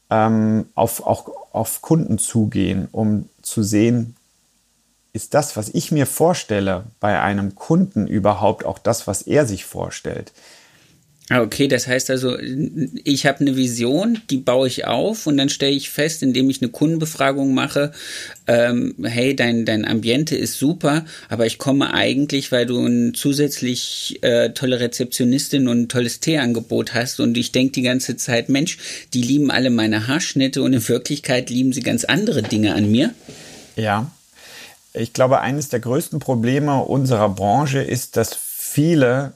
ähm, 0.10 0.66
auf, 0.74 1.06
auch 1.06 1.30
auf 1.52 1.82
Kunden 1.82 2.18
zugehen, 2.20 2.88
um 2.94 3.28
zu 3.42 3.62
sehen, 3.62 4.16
ist 5.12 5.34
das, 5.34 5.58
was 5.58 5.68
ich 5.68 5.92
mir 5.92 6.08
vorstelle, 6.08 6.86
bei 7.02 7.20
einem 7.20 7.56
Kunden 7.56 8.08
überhaupt 8.08 8.64
auch 8.64 8.80
das, 8.80 9.06
was 9.06 9.24
er 9.24 9.46
sich 9.46 9.66
vorstellt? 9.66 10.32
Ah, 11.30 11.42
okay, 11.42 11.70
das 11.70 11.88
heißt 11.88 12.10
also, 12.10 12.38
ich 13.06 13.26
habe 13.26 13.40
eine 13.40 13.56
Vision, 13.56 14.20
die 14.30 14.38
baue 14.38 14.68
ich 14.68 14.86
auf 14.86 15.26
und 15.26 15.38
dann 15.38 15.48
stelle 15.48 15.72
ich 15.72 15.90
fest, 15.90 16.22
indem 16.22 16.50
ich 16.50 16.62
eine 16.62 16.70
Kundenbefragung 16.70 17.54
mache, 17.54 17.94
ähm, 18.46 18.94
hey, 19.02 19.34
dein, 19.34 19.64
dein 19.64 19.86
Ambiente 19.86 20.36
ist 20.36 20.60
super, 20.60 21.06
aber 21.30 21.46
ich 21.46 21.60
komme 21.60 21.94
eigentlich, 21.94 22.52
weil 22.52 22.66
du 22.66 22.86
ein 22.86 23.14
zusätzlich 23.14 24.20
äh, 24.22 24.50
tolle 24.50 24.82
Rezeptionistin 24.82 25.70
und 25.70 25.84
ein 25.84 25.90
tolles 25.90 26.20
Teeangebot 26.20 26.94
hast 26.94 27.22
und 27.22 27.38
ich 27.38 27.54
denke 27.54 27.72
die 27.72 27.84
ganze 27.84 28.18
Zeit, 28.18 28.50
Mensch, 28.50 28.78
die 29.14 29.22
lieben 29.22 29.50
alle 29.50 29.70
meine 29.70 30.08
Haarschnitte 30.08 30.62
und 30.62 30.74
in 30.74 30.88
Wirklichkeit 30.90 31.50
lieben 31.50 31.72
sie 31.72 31.82
ganz 31.82 32.04
andere 32.04 32.44
Dinge 32.44 32.76
an 32.76 32.92
mir. 32.92 33.14
Ja, 33.78 34.12
ich 34.94 35.14
glaube, 35.14 35.40
eines 35.40 35.70
der 35.70 35.80
größten 35.80 36.20
Probleme 36.20 36.84
unserer 36.84 37.30
Branche 37.30 37.80
ist, 37.80 38.18
dass 38.18 38.36
viele 38.36 39.34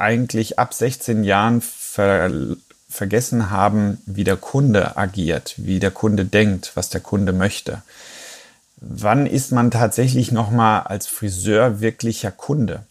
eigentlich 0.00 0.58
ab 0.58 0.74
16 0.74 1.24
Jahren 1.24 1.60
ver 1.60 2.30
vergessen 2.88 3.50
haben, 3.50 3.98
wie 4.04 4.24
der 4.24 4.36
Kunde 4.36 4.96
agiert, 4.96 5.54
wie 5.58 5.78
der 5.78 5.92
Kunde 5.92 6.24
denkt, 6.24 6.72
was 6.74 6.88
der 6.90 7.00
Kunde 7.00 7.32
möchte. 7.32 7.82
Wann 8.78 9.26
ist 9.26 9.52
man 9.52 9.70
tatsächlich 9.70 10.32
nochmal 10.32 10.80
als 10.80 11.06
Friseur 11.06 11.80
wirklicher 11.80 12.32
Kunde? 12.32 12.82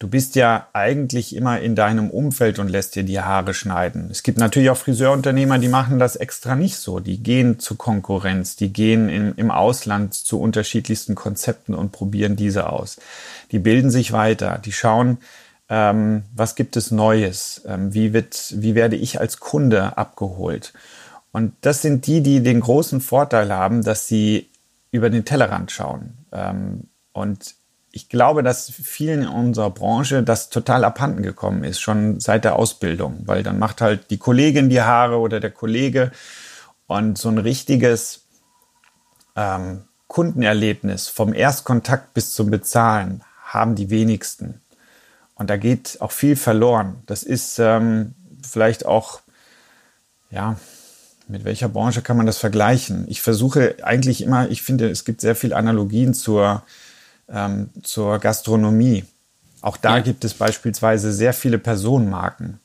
Du 0.00 0.08
bist 0.08 0.34
ja 0.34 0.66
eigentlich 0.72 1.36
immer 1.36 1.60
in 1.60 1.74
deinem 1.74 2.10
Umfeld 2.10 2.58
und 2.58 2.68
lässt 2.68 2.96
dir 2.96 3.02
die 3.02 3.20
Haare 3.20 3.52
schneiden. 3.52 4.08
Es 4.10 4.22
gibt 4.22 4.38
natürlich 4.38 4.70
auch 4.70 4.78
Friseurunternehmer, 4.78 5.58
die 5.58 5.68
machen 5.68 5.98
das 5.98 6.16
extra 6.16 6.56
nicht 6.56 6.76
so. 6.76 7.00
Die 7.00 7.22
gehen 7.22 7.58
zur 7.58 7.76
Konkurrenz, 7.76 8.56
die 8.56 8.72
gehen 8.72 9.10
im, 9.10 9.34
im 9.36 9.50
Ausland 9.50 10.14
zu 10.14 10.40
unterschiedlichsten 10.40 11.14
Konzepten 11.14 11.74
und 11.74 11.92
probieren 11.92 12.34
diese 12.34 12.70
aus. 12.70 12.96
Die 13.52 13.58
bilden 13.58 13.90
sich 13.90 14.12
weiter, 14.12 14.58
die 14.64 14.72
schauen, 14.72 15.18
ähm, 15.70 16.24
was 16.34 16.56
gibt 16.56 16.76
es 16.76 16.90
Neues, 16.90 17.62
ähm, 17.66 17.94
wie, 17.94 18.12
wird, 18.12 18.52
wie 18.56 18.74
werde 18.74 18.96
ich 18.96 19.20
als 19.20 19.38
Kunde 19.38 19.96
abgeholt. 19.96 20.72
Und 21.32 21.54
das 21.60 21.80
sind 21.80 22.06
die, 22.08 22.22
die 22.22 22.42
den 22.42 22.60
großen 22.60 23.00
Vorteil 23.00 23.52
haben, 23.52 23.84
dass 23.84 24.08
sie 24.08 24.50
über 24.90 25.08
den 25.08 25.24
Tellerrand 25.24 25.70
schauen. 25.70 26.18
Ähm, 26.32 26.88
und 27.12 27.54
ich 27.92 28.08
glaube, 28.08 28.42
dass 28.42 28.70
vielen 28.70 29.22
in 29.22 29.28
unserer 29.28 29.70
Branche 29.70 30.22
das 30.24 30.50
total 30.50 30.84
abhanden 30.84 31.22
gekommen 31.22 31.62
ist, 31.64 31.80
schon 31.80 32.18
seit 32.20 32.44
der 32.44 32.56
Ausbildung, 32.56 33.22
weil 33.26 33.42
dann 33.42 33.58
macht 33.58 33.80
halt 33.80 34.10
die 34.10 34.18
Kollegin 34.18 34.68
die 34.68 34.82
Haare 34.82 35.18
oder 35.18 35.38
der 35.40 35.50
Kollege 35.50 36.10
und 36.86 37.16
so 37.16 37.28
ein 37.28 37.38
richtiges 37.38 38.26
ähm, 39.36 39.84
Kundenerlebnis 40.08 41.08
vom 41.08 41.32
Erstkontakt 41.32 42.14
bis 42.14 42.32
zum 42.32 42.50
Bezahlen 42.50 43.22
haben 43.44 43.76
die 43.76 43.90
wenigsten. 43.90 44.60
Und 45.40 45.48
da 45.48 45.56
geht 45.56 45.96
auch 46.00 46.12
viel 46.12 46.36
verloren. 46.36 46.96
Das 47.06 47.22
ist 47.22 47.58
ähm, 47.58 48.12
vielleicht 48.46 48.84
auch, 48.84 49.20
ja, 50.30 50.56
mit 51.28 51.46
welcher 51.46 51.70
Branche 51.70 52.02
kann 52.02 52.18
man 52.18 52.26
das 52.26 52.36
vergleichen? 52.36 53.06
Ich 53.08 53.22
versuche 53.22 53.76
eigentlich 53.82 54.22
immer, 54.22 54.50
ich 54.50 54.60
finde, 54.60 54.90
es 54.90 55.06
gibt 55.06 55.22
sehr 55.22 55.34
viele 55.34 55.56
Analogien 55.56 56.12
zur, 56.12 56.62
ähm, 57.26 57.70
zur 57.82 58.18
Gastronomie. 58.18 59.06
Auch 59.62 59.78
da 59.78 59.96
ja. 59.96 60.02
gibt 60.02 60.26
es 60.26 60.34
beispielsweise 60.34 61.10
sehr 61.10 61.32
viele 61.32 61.58
Personenmarken. 61.58 62.60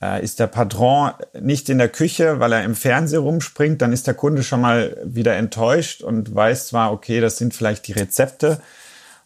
Äh, 0.00 0.24
ist 0.24 0.40
der 0.40 0.46
Patron 0.46 1.10
nicht 1.38 1.68
in 1.68 1.76
der 1.76 1.90
Küche, 1.90 2.40
weil 2.40 2.54
er 2.54 2.64
im 2.64 2.76
Fernsehen 2.76 3.20
rumspringt, 3.20 3.82
dann 3.82 3.92
ist 3.92 4.06
der 4.06 4.14
Kunde 4.14 4.42
schon 4.42 4.62
mal 4.62 4.96
wieder 5.04 5.36
enttäuscht 5.36 6.00
und 6.00 6.34
weiß 6.34 6.68
zwar, 6.68 6.92
okay, 6.92 7.20
das 7.20 7.36
sind 7.36 7.52
vielleicht 7.52 7.86
die 7.88 7.92
Rezepte 7.92 8.62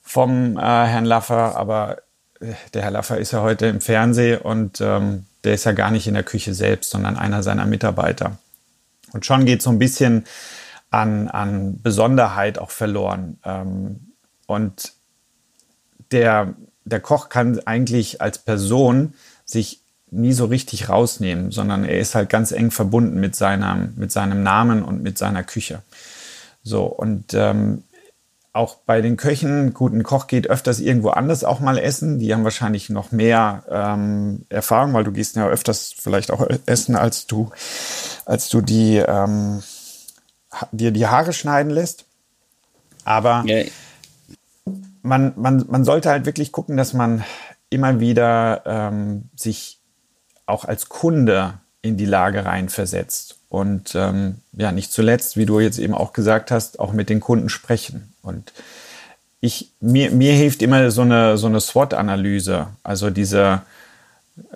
vom 0.03 0.57
äh, 0.57 0.61
Herrn 0.61 1.05
Laffer, 1.05 1.55
aber 1.55 1.99
der 2.73 2.83
Herr 2.83 2.91
Laffer 2.91 3.19
ist 3.19 3.33
ja 3.33 3.43
heute 3.43 3.67
im 3.67 3.81
Fernsehen 3.81 4.41
und 4.41 4.81
ähm, 4.81 5.27
der 5.45 5.55
ist 5.55 5.65
ja 5.65 5.73
gar 5.73 5.91
nicht 5.91 6.07
in 6.07 6.15
der 6.15 6.23
Küche 6.23 6.55
selbst, 6.55 6.91
sondern 6.91 7.17
einer 7.17 7.43
seiner 7.43 7.67
Mitarbeiter. 7.67 8.39
Und 9.13 9.27
schon 9.27 9.45
geht 9.45 9.63
so 9.63 9.71
ein 9.71 9.79
bisschen 9.79 10.25
an, 10.91 11.29
an 11.29 11.81
Besonderheit 11.83 12.59
auch 12.59 12.71
verloren. 12.71 13.39
Ähm, 13.45 14.13
und 14.47 14.93
der, 16.11 16.55
der 16.85 17.01
Koch 17.01 17.29
kann 17.29 17.61
eigentlich 17.67 18.21
als 18.21 18.39
Person 18.39 19.15
sich 19.45 19.81
nie 20.11 20.33
so 20.33 20.47
richtig 20.47 20.89
rausnehmen, 20.89 21.51
sondern 21.51 21.85
er 21.85 21.99
ist 21.99 22.15
halt 22.15 22.29
ganz 22.29 22.53
eng 22.53 22.71
verbunden 22.71 23.19
mit 23.19 23.35
seinem, 23.35 23.95
mit 23.97 24.13
seinem 24.13 24.43
Namen 24.43 24.83
und 24.83 25.03
mit 25.03 25.19
seiner 25.19 25.43
Küche. 25.43 25.83
So, 26.63 26.85
und 26.85 27.35
ähm, 27.35 27.85
auch 28.55 28.77
bei 28.87 29.01
den 29.01 29.17
Köchen, 29.17 29.75
guten 29.75 30.05
Koch 30.05 30.29
geht 30.29 30.49
öfters 30.49 30.79
irgendwo 30.79 31.11
anders 31.11 31.43
auch 31.43 31.59
mal 31.59 31.77
essen. 31.77 32.21
Die 32.21 32.33
haben 32.33 32.45
wahrscheinlich 32.45 32.89
noch 32.89 33.11
mehr 33.11 33.65
ähm, 33.69 34.47
Erfahrung, 34.49 34.95
weil 34.95 35.03
du 35.03 35.11
gehst 35.11 35.35
ja 35.35 35.49
öfters 35.49 35.93
vielleicht 35.97 36.31
auch 36.31 36.47
essen, 36.65 36.95
als 36.95 37.27
du, 37.27 37.51
als 38.25 38.49
du 38.49 38.61
die 38.61 38.99
ähm, 38.99 39.61
dir 40.71 40.93
die 40.93 41.09
Haare 41.09 41.33
schneiden 41.33 41.71
lässt. 41.71 42.07
Aber 43.05 43.43
ja. 43.45 43.65
man, 45.03 45.33
man, 45.35 45.65
man 45.69 45.85
sollte 45.85 46.11
halt 46.11 46.25
wirklich 46.25 46.53
gucken, 46.53 46.77
dass 46.77 46.93
man 46.93 47.25
immer 47.71 47.99
wieder 47.99 48.63
ähm, 48.67 49.31
sich 49.35 49.81
auch 50.47 50.65
als 50.65 50.89
Kunde 50.89 51.55
in 51.83 51.97
die 51.97 52.07
Lage 52.07 52.45
reinversetzt. 52.45 53.41
Und 53.55 53.95
ähm, 53.95 54.39
ja, 54.53 54.73
nicht 54.73 54.91
zuletzt, 54.91 55.37
wie 55.37 55.47
du 55.47 55.61
jetzt 55.61 55.79
eben 55.79 55.95
auch 55.95 56.13
gesagt 56.13 56.51
hast, 56.51 56.81
auch 56.81 56.93
mit 56.93 57.09
den 57.09 57.21
Kunden 57.21 57.49
sprechen. 57.49 58.13
Und 58.21 58.53
ich, 59.39 59.71
mir, 59.81 60.11
mir 60.11 60.33
hilft 60.33 60.61
immer 60.61 60.91
so 60.91 61.03
eine, 61.03 61.39
so 61.39 61.47
eine 61.47 61.61
SWOT-Analyse. 61.61 62.67
Also 62.83 63.11
diese, 63.11 63.63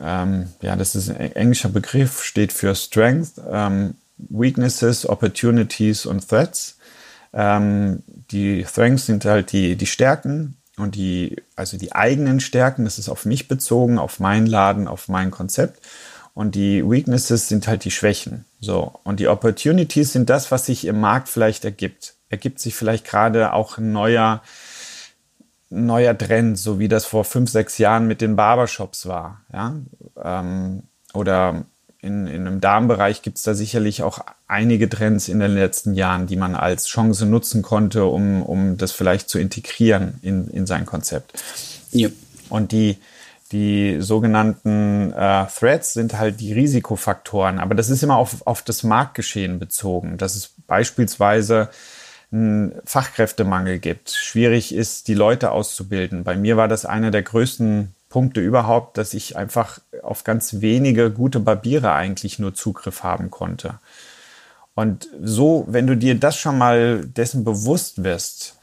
ähm, 0.00 0.48
ja, 0.62 0.74
das 0.74 0.96
ist 0.96 1.10
ein 1.10 1.30
englischer 1.36 1.68
Begriff, 1.68 2.24
steht 2.24 2.52
für 2.52 2.74
Strength, 2.74 3.34
ähm, 3.48 3.94
Weaknesses, 4.16 5.08
Opportunities 5.08 6.04
und 6.04 6.28
Threats. 6.28 6.76
Ähm, 7.32 8.02
die 8.32 8.66
Strengths 8.68 9.06
sind 9.06 9.24
halt 9.24 9.52
die, 9.52 9.76
die 9.76 9.86
Stärken 9.86 10.56
und 10.76 10.96
die, 10.96 11.36
also 11.54 11.78
die 11.78 11.92
eigenen 11.92 12.40
Stärken, 12.40 12.84
das 12.84 12.98
ist 12.98 13.08
auf 13.08 13.26
mich 13.26 13.46
bezogen, 13.46 14.00
auf 14.00 14.18
meinen 14.18 14.48
Laden, 14.48 14.88
auf 14.88 15.06
mein 15.06 15.30
Konzept. 15.30 15.86
Und 16.38 16.54
die 16.54 16.88
Weaknesses 16.88 17.48
sind 17.48 17.66
halt 17.66 17.84
die 17.84 17.90
Schwächen. 17.90 18.44
So. 18.60 18.92
Und 19.02 19.18
die 19.18 19.26
Opportunities 19.26 20.12
sind 20.12 20.30
das, 20.30 20.52
was 20.52 20.66
sich 20.66 20.84
im 20.84 21.00
Markt 21.00 21.28
vielleicht 21.28 21.64
ergibt. 21.64 22.14
Ergibt 22.28 22.60
sich 22.60 22.76
vielleicht 22.76 23.04
gerade 23.04 23.54
auch 23.54 23.78
ein 23.78 23.90
neuer, 23.90 24.40
neuer 25.68 26.16
Trend, 26.16 26.56
so 26.56 26.78
wie 26.78 26.86
das 26.86 27.06
vor 27.06 27.24
fünf, 27.24 27.50
sechs 27.50 27.78
Jahren 27.78 28.06
mit 28.06 28.20
den 28.20 28.36
Barbershops 28.36 29.06
war. 29.06 29.40
Ja? 29.52 29.74
Ähm, 30.22 30.84
oder 31.12 31.64
in, 32.00 32.28
in 32.28 32.46
einem 32.46 32.60
Darmbereich 32.60 33.22
gibt 33.22 33.38
es 33.38 33.42
da 33.42 33.54
sicherlich 33.54 34.04
auch 34.04 34.20
einige 34.46 34.88
Trends 34.88 35.26
in 35.26 35.40
den 35.40 35.54
letzten 35.54 35.94
Jahren, 35.94 36.28
die 36.28 36.36
man 36.36 36.54
als 36.54 36.86
Chance 36.86 37.26
nutzen 37.26 37.62
konnte, 37.62 38.04
um, 38.04 38.44
um 38.44 38.76
das 38.76 38.92
vielleicht 38.92 39.28
zu 39.28 39.40
integrieren 39.40 40.20
in, 40.22 40.46
in 40.46 40.66
sein 40.68 40.86
Konzept. 40.86 41.42
Ja. 41.90 42.10
Und 42.48 42.70
die, 42.70 42.98
die 43.52 43.96
sogenannten 44.00 45.12
äh, 45.12 45.46
Threads 45.46 45.94
sind 45.94 46.18
halt 46.18 46.40
die 46.40 46.52
Risikofaktoren, 46.52 47.58
aber 47.58 47.74
das 47.74 47.88
ist 47.88 48.02
immer 48.02 48.16
auf, 48.16 48.46
auf 48.46 48.62
das 48.62 48.82
Marktgeschehen 48.82 49.58
bezogen. 49.58 50.18
Das 50.18 50.36
ist 50.36 50.54
beispielsweise 50.66 51.70
einen 52.30 52.74
Fachkräftemangel 52.84 53.78
gibt, 53.78 54.10
schwierig 54.10 54.74
ist, 54.74 55.08
die 55.08 55.14
Leute 55.14 55.50
auszubilden. 55.50 56.24
Bei 56.24 56.36
mir 56.36 56.58
war 56.58 56.68
das 56.68 56.84
einer 56.84 57.10
der 57.10 57.22
größten 57.22 57.94
Punkte 58.10 58.40
überhaupt, 58.40 58.98
dass 58.98 59.14
ich 59.14 59.36
einfach 59.36 59.80
auf 60.02 60.24
ganz 60.24 60.60
wenige 60.60 61.10
gute 61.10 61.40
Barbiere 61.40 61.92
eigentlich 61.92 62.38
nur 62.38 62.54
Zugriff 62.54 63.02
haben 63.02 63.30
konnte. 63.30 63.78
Und 64.74 65.08
so, 65.20 65.64
wenn 65.68 65.86
du 65.86 65.96
dir 65.96 66.14
das 66.14 66.38
schon 66.38 66.56
mal 66.56 67.04
dessen 67.04 67.44
bewusst 67.44 68.04
wirst, 68.04 68.57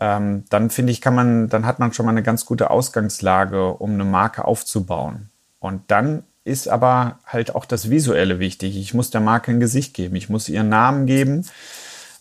ähm, 0.00 0.44
dann 0.48 0.70
finde 0.70 0.92
ich, 0.92 1.00
kann 1.00 1.14
man, 1.14 1.48
dann 1.48 1.66
hat 1.66 1.78
man 1.78 1.92
schon 1.92 2.06
mal 2.06 2.12
eine 2.12 2.22
ganz 2.22 2.46
gute 2.46 2.70
Ausgangslage, 2.70 3.74
um 3.74 3.92
eine 3.92 4.04
Marke 4.04 4.46
aufzubauen. 4.46 5.28
Und 5.58 5.82
dann 5.88 6.24
ist 6.44 6.68
aber 6.68 7.18
halt 7.26 7.54
auch 7.54 7.66
das 7.66 7.90
Visuelle 7.90 8.38
wichtig. 8.38 8.76
Ich 8.78 8.94
muss 8.94 9.10
der 9.10 9.20
Marke 9.20 9.50
ein 9.50 9.60
Gesicht 9.60 9.92
geben. 9.92 10.16
Ich 10.16 10.30
muss 10.30 10.48
ihren 10.48 10.70
Namen 10.70 11.06
geben. 11.06 11.46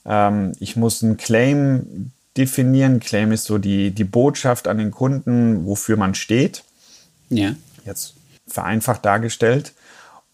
Ähm, 0.05 0.51
ich 0.59 0.75
muss 0.75 1.01
einen 1.01 1.15
Claim 1.15 2.11
definieren. 2.35 2.99
Claim 2.99 3.31
ist 3.31 3.45
so 3.45 3.57
die, 3.57 3.91
die 3.91 4.03
Botschaft 4.03 4.67
an 4.67 4.77
den 4.77 4.91
Kunden, 4.91 5.65
wofür 5.65 5.95
man 5.95 6.15
steht. 6.15 6.63
Ja. 7.29 7.55
Jetzt 7.85 8.15
vereinfacht 8.45 9.05
dargestellt. 9.05 9.73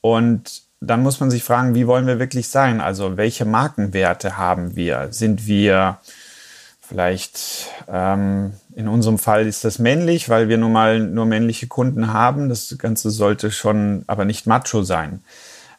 Und 0.01 0.63
dann 0.81 1.03
muss 1.03 1.19
man 1.19 1.29
sich 1.29 1.43
fragen, 1.43 1.75
wie 1.75 1.87
wollen 1.87 2.07
wir 2.07 2.19
wirklich 2.19 2.47
sein? 2.47 2.81
Also 2.81 3.17
welche 3.17 3.45
Markenwerte 3.45 4.37
haben 4.37 4.75
wir? 4.75 5.09
Sind 5.11 5.45
wir 5.45 5.99
vielleicht, 6.87 7.69
ähm, 7.87 8.53
in 8.75 8.87
unserem 8.87 9.17
Fall 9.17 9.47
ist 9.47 9.63
das 9.63 9.79
männlich, 9.79 10.29
weil 10.29 10.49
wir 10.49 10.57
nun 10.57 10.71
mal 10.71 10.99
nur 10.99 11.25
männliche 11.25 11.67
Kunden 11.67 12.13
haben. 12.13 12.49
Das 12.49 12.75
Ganze 12.77 13.09
sollte 13.09 13.51
schon 13.51 14.03
aber 14.07 14.25
nicht 14.25 14.47
macho 14.47 14.83
sein. 14.83 15.21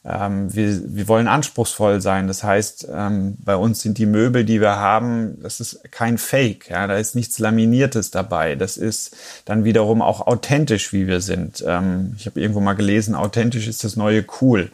Ähm, 0.04 0.54
wir, 0.54 0.94
wir 0.94 1.08
wollen 1.08 1.26
anspruchsvoll 1.26 2.00
sein. 2.00 2.28
Das 2.28 2.44
heißt, 2.44 2.88
ähm, 2.92 3.36
bei 3.38 3.56
uns 3.56 3.80
sind 3.82 3.98
die 3.98 4.06
Möbel, 4.06 4.44
die 4.44 4.60
wir 4.60 4.76
haben, 4.76 5.38
das 5.42 5.60
ist 5.60 5.90
kein 5.90 6.16
Fake. 6.16 6.70
Ja, 6.70 6.86
da 6.86 6.96
ist 6.96 7.16
nichts 7.16 7.38
Laminiertes 7.38 8.12
dabei. 8.12 8.54
Das 8.54 8.76
ist 8.76 9.16
dann 9.44 9.64
wiederum 9.64 10.02
auch 10.02 10.26
authentisch, 10.26 10.92
wie 10.92 11.08
wir 11.08 11.20
sind. 11.20 11.64
Ähm, 11.66 12.14
ich 12.18 12.26
habe 12.26 12.40
irgendwo 12.40 12.60
mal 12.60 12.74
gelesen, 12.74 13.14
authentisch 13.16 13.66
ist 13.66 13.82
das 13.82 13.96
neue 13.96 14.24
cool. 14.40 14.70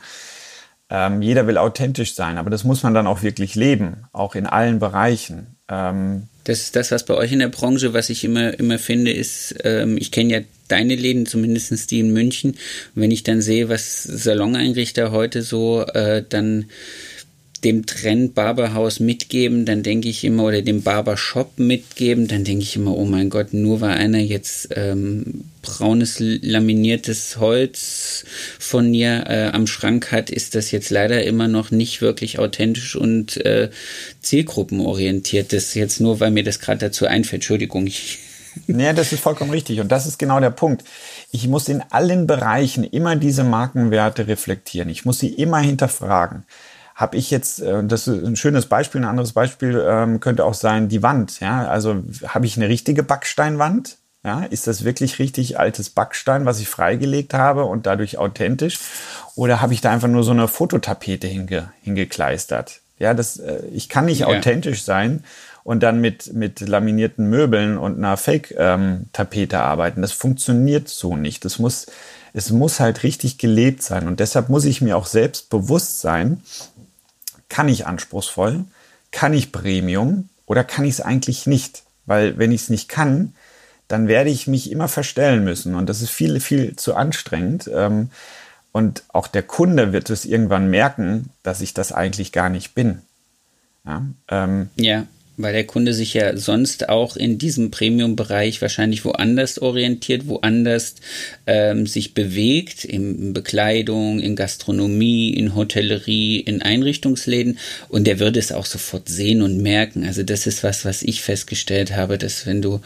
Ähm, 0.90 1.22
jeder 1.22 1.46
will 1.46 1.56
authentisch 1.56 2.14
sein, 2.14 2.36
aber 2.36 2.50
das 2.50 2.64
muss 2.64 2.82
man 2.82 2.92
dann 2.92 3.06
auch 3.06 3.22
wirklich 3.22 3.54
leben, 3.54 4.04
auch 4.12 4.34
in 4.34 4.46
allen 4.46 4.78
Bereichen. 4.78 5.56
Ähm, 5.70 6.28
das 6.44 6.60
ist 6.60 6.76
das, 6.76 6.90
was 6.90 7.04
bei 7.04 7.14
euch 7.14 7.32
in 7.32 7.38
der 7.38 7.48
Branche, 7.48 7.94
was 7.94 8.10
ich 8.10 8.24
immer, 8.24 8.58
immer 8.58 8.78
finde, 8.78 9.12
ist, 9.12 9.54
ähm, 9.64 9.96
ich 9.96 10.10
kenne 10.10 10.32
ja 10.32 10.40
deine 10.68 10.96
Läden, 10.96 11.26
zumindest 11.26 11.90
die 11.90 12.00
in 12.00 12.12
München. 12.12 12.52
Und 12.52 13.02
wenn 13.02 13.10
ich 13.10 13.22
dann 13.22 13.40
sehe, 13.40 13.68
was 13.68 14.02
Saloneinrichter 14.02 15.12
heute 15.12 15.42
so 15.42 15.82
äh, 15.82 16.24
dann 16.28 16.66
dem 17.64 17.86
Trend 17.86 18.34
Barberhaus 18.34 19.00
mitgeben, 19.00 19.64
dann 19.64 19.82
denke 19.82 20.08
ich 20.08 20.24
immer, 20.24 20.44
oder 20.44 20.62
dem 20.62 20.82
Barbershop 20.82 21.58
mitgeben, 21.58 22.28
dann 22.28 22.44
denke 22.44 22.62
ich 22.62 22.76
immer, 22.76 22.96
oh 22.96 23.04
mein 23.04 23.30
Gott, 23.30 23.52
nur 23.52 23.80
weil 23.80 23.92
einer 23.92 24.18
jetzt 24.18 24.70
ähm, 24.74 25.44
braunes 25.62 26.16
laminiertes 26.18 27.38
Holz 27.38 28.24
von 28.58 28.90
mir 28.90 29.24
äh, 29.28 29.50
am 29.52 29.66
Schrank 29.66 30.10
hat, 30.10 30.30
ist 30.30 30.54
das 30.54 30.70
jetzt 30.72 30.90
leider 30.90 31.22
immer 31.24 31.48
noch 31.48 31.70
nicht 31.70 32.02
wirklich 32.02 32.38
authentisch 32.38 32.96
und 32.96 33.36
äh, 33.44 33.70
zielgruppenorientiert. 34.20 35.52
Das 35.52 35.74
jetzt 35.74 36.00
nur, 36.00 36.20
weil 36.20 36.32
mir 36.32 36.44
das 36.44 36.58
gerade 36.58 36.80
dazu 36.80 37.06
einfällt. 37.06 37.42
Entschuldigung, 37.42 37.88
Nee, 38.66 38.92
das 38.92 39.12
ist 39.12 39.22
vollkommen 39.22 39.50
richtig. 39.50 39.80
Und 39.80 39.90
das 39.90 40.06
ist 40.06 40.18
genau 40.18 40.38
der 40.40 40.50
Punkt. 40.50 40.84
Ich 41.30 41.48
muss 41.48 41.68
in 41.68 41.82
allen 41.90 42.26
Bereichen 42.26 42.84
immer 42.84 43.16
diese 43.16 43.44
Markenwerte 43.44 44.28
reflektieren. 44.28 44.88
Ich 44.88 45.04
muss 45.04 45.18
sie 45.18 45.28
immer 45.28 45.58
hinterfragen. 45.58 46.44
Habe 47.02 47.16
ich 47.16 47.32
jetzt, 47.32 47.60
äh, 47.60 47.82
das 47.82 48.06
ist 48.06 48.24
ein 48.24 48.36
schönes 48.36 48.66
Beispiel, 48.66 49.00
ein 49.00 49.08
anderes 49.08 49.32
Beispiel 49.32 49.84
ähm, 49.84 50.20
könnte 50.20 50.44
auch 50.44 50.54
sein, 50.54 50.88
die 50.88 51.02
Wand. 51.02 51.40
Ja, 51.40 51.66
also 51.66 52.00
habe 52.28 52.46
ich 52.46 52.56
eine 52.56 52.68
richtige 52.68 53.02
Backsteinwand? 53.02 53.98
Ja, 54.24 54.44
ist 54.44 54.68
das 54.68 54.84
wirklich 54.84 55.18
richtig 55.18 55.58
altes 55.58 55.90
Backstein, 55.90 56.44
was 56.44 56.60
ich 56.60 56.68
freigelegt 56.68 57.34
habe 57.34 57.64
und 57.64 57.86
dadurch 57.86 58.18
authentisch? 58.18 58.78
Oder 59.34 59.60
habe 59.60 59.74
ich 59.74 59.80
da 59.80 59.90
einfach 59.90 60.06
nur 60.06 60.22
so 60.22 60.30
eine 60.30 60.46
Fototapete 60.46 61.26
hinge, 61.26 61.72
hingekleistert? 61.82 62.82
Ja, 63.00 63.14
das, 63.14 63.36
äh, 63.38 63.66
ich 63.72 63.88
kann 63.88 64.04
nicht 64.04 64.20
ja. 64.20 64.28
authentisch 64.28 64.84
sein 64.84 65.24
und 65.64 65.82
dann 65.82 66.00
mit, 66.00 66.32
mit 66.34 66.60
laminierten 66.60 67.28
Möbeln 67.28 67.78
und 67.78 67.98
einer 67.98 68.16
Fake-Tapete 68.16 69.56
ähm, 69.56 69.62
arbeiten. 69.62 70.02
Das 70.02 70.12
funktioniert 70.12 70.88
so 70.88 71.16
nicht. 71.16 71.44
Das 71.44 71.58
muss, 71.58 71.86
es 72.32 72.50
muss 72.50 72.78
halt 72.78 73.02
richtig 73.02 73.38
gelebt 73.38 73.82
sein. 73.82 74.06
Und 74.06 74.20
deshalb 74.20 74.50
muss 74.50 74.64
ich 74.64 74.80
mir 74.80 74.96
auch 74.96 75.06
selbst 75.06 75.50
bewusst 75.50 76.00
sein, 76.00 76.42
kann 77.52 77.68
ich 77.68 77.86
anspruchsvoll, 77.86 78.64
kann 79.10 79.34
ich 79.34 79.52
Premium 79.52 80.30
oder 80.46 80.64
kann 80.64 80.86
ich 80.86 80.92
es 80.92 81.00
eigentlich 81.02 81.46
nicht? 81.46 81.82
Weil 82.06 82.38
wenn 82.38 82.50
ich 82.50 82.62
es 82.62 82.70
nicht 82.70 82.88
kann, 82.88 83.34
dann 83.88 84.08
werde 84.08 84.30
ich 84.30 84.46
mich 84.46 84.70
immer 84.70 84.88
verstellen 84.88 85.44
müssen. 85.44 85.74
Und 85.74 85.86
das 85.90 86.00
ist 86.00 86.08
viel, 86.08 86.40
viel 86.40 86.76
zu 86.76 86.94
anstrengend. 86.94 87.70
Ähm, 87.70 88.08
und 88.72 89.04
auch 89.08 89.26
der 89.26 89.42
Kunde 89.42 89.92
wird 89.92 90.08
es 90.08 90.24
irgendwann 90.24 90.70
merken, 90.70 91.28
dass 91.42 91.60
ich 91.60 91.74
das 91.74 91.92
eigentlich 91.92 92.32
gar 92.32 92.48
nicht 92.48 92.74
bin. 92.74 93.02
Ja, 93.84 94.06
ähm, 94.28 94.70
ja 94.76 95.04
weil 95.36 95.52
der 95.52 95.64
Kunde 95.64 95.94
sich 95.94 96.14
ja 96.14 96.36
sonst 96.36 96.88
auch 96.88 97.16
in 97.16 97.38
diesem 97.38 97.70
Premium-Bereich 97.70 98.60
wahrscheinlich 98.60 99.04
woanders 99.04 99.58
orientiert, 99.58 100.26
woanders 100.26 100.96
ähm, 101.46 101.86
sich 101.86 102.14
bewegt, 102.14 102.84
in 102.84 103.32
Bekleidung, 103.32 104.20
in 104.20 104.36
Gastronomie, 104.36 105.30
in 105.30 105.54
Hotellerie, 105.54 106.40
in 106.40 106.62
Einrichtungsläden 106.62 107.58
und 107.88 108.06
der 108.06 108.18
würde 108.20 108.38
es 108.38 108.52
auch 108.52 108.66
sofort 108.66 109.08
sehen 109.08 109.42
und 109.42 109.58
merken. 109.58 110.04
Also 110.04 110.22
das 110.22 110.46
ist 110.46 110.62
was, 110.62 110.84
was 110.84 111.02
ich 111.02 111.22
festgestellt 111.22 111.96
habe, 111.96 112.18
dass 112.18 112.46
wenn 112.46 112.60
du 112.60 112.80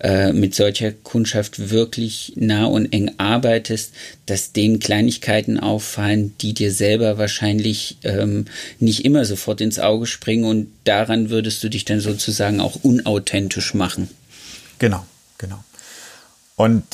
äh, 0.00 0.32
mit 0.32 0.54
solcher 0.54 0.92
Kundschaft 0.92 1.70
wirklich 1.70 2.32
nah 2.36 2.66
und 2.66 2.92
eng 2.92 3.12
arbeitest, 3.18 3.92
dass 4.26 4.52
denen 4.52 4.78
Kleinigkeiten 4.78 5.58
auffallen, 5.58 6.34
die 6.40 6.52
dir 6.54 6.72
selber 6.72 7.18
wahrscheinlich 7.18 7.98
ähm, 8.04 8.46
nicht 8.78 9.04
immer 9.04 9.24
sofort 9.24 9.60
ins 9.60 9.78
Auge 9.78 10.06
springen 10.06 10.44
und 10.44 10.68
daran 10.84 11.30
würdest 11.30 11.62
du 11.64 11.68
dich 11.68 11.84
dann 11.84 12.00
sozusagen 12.00 12.60
auch 12.60 12.76
unauthentisch 12.82 13.74
machen. 13.74 14.08
Genau, 14.78 15.06
genau. 15.38 15.64
Und 16.56 16.84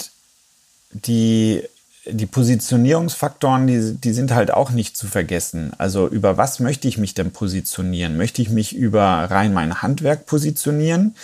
die 0.93 1.63
die 2.05 2.27
Positionierungsfaktoren, 2.27 3.69
die, 3.69 3.95
die 3.95 4.13
sind 4.13 4.35
halt 4.35 4.53
auch 4.53 4.71
nicht 4.71 4.97
zu 4.97 5.07
vergessen. 5.07 5.73
Also 5.79 6.09
über 6.09 6.37
was 6.37 6.59
möchte 6.59 6.89
ich 6.89 6.99
mich 6.99 7.15
denn 7.15 7.31
positionieren? 7.31 8.17
Möchte 8.17 8.43
ich 8.43 8.51
mich 8.51 8.75
über 8.75 9.03
rein 9.03 9.55
mein 9.55 9.83
Handwerk 9.83 10.27
positionieren? 10.27 11.15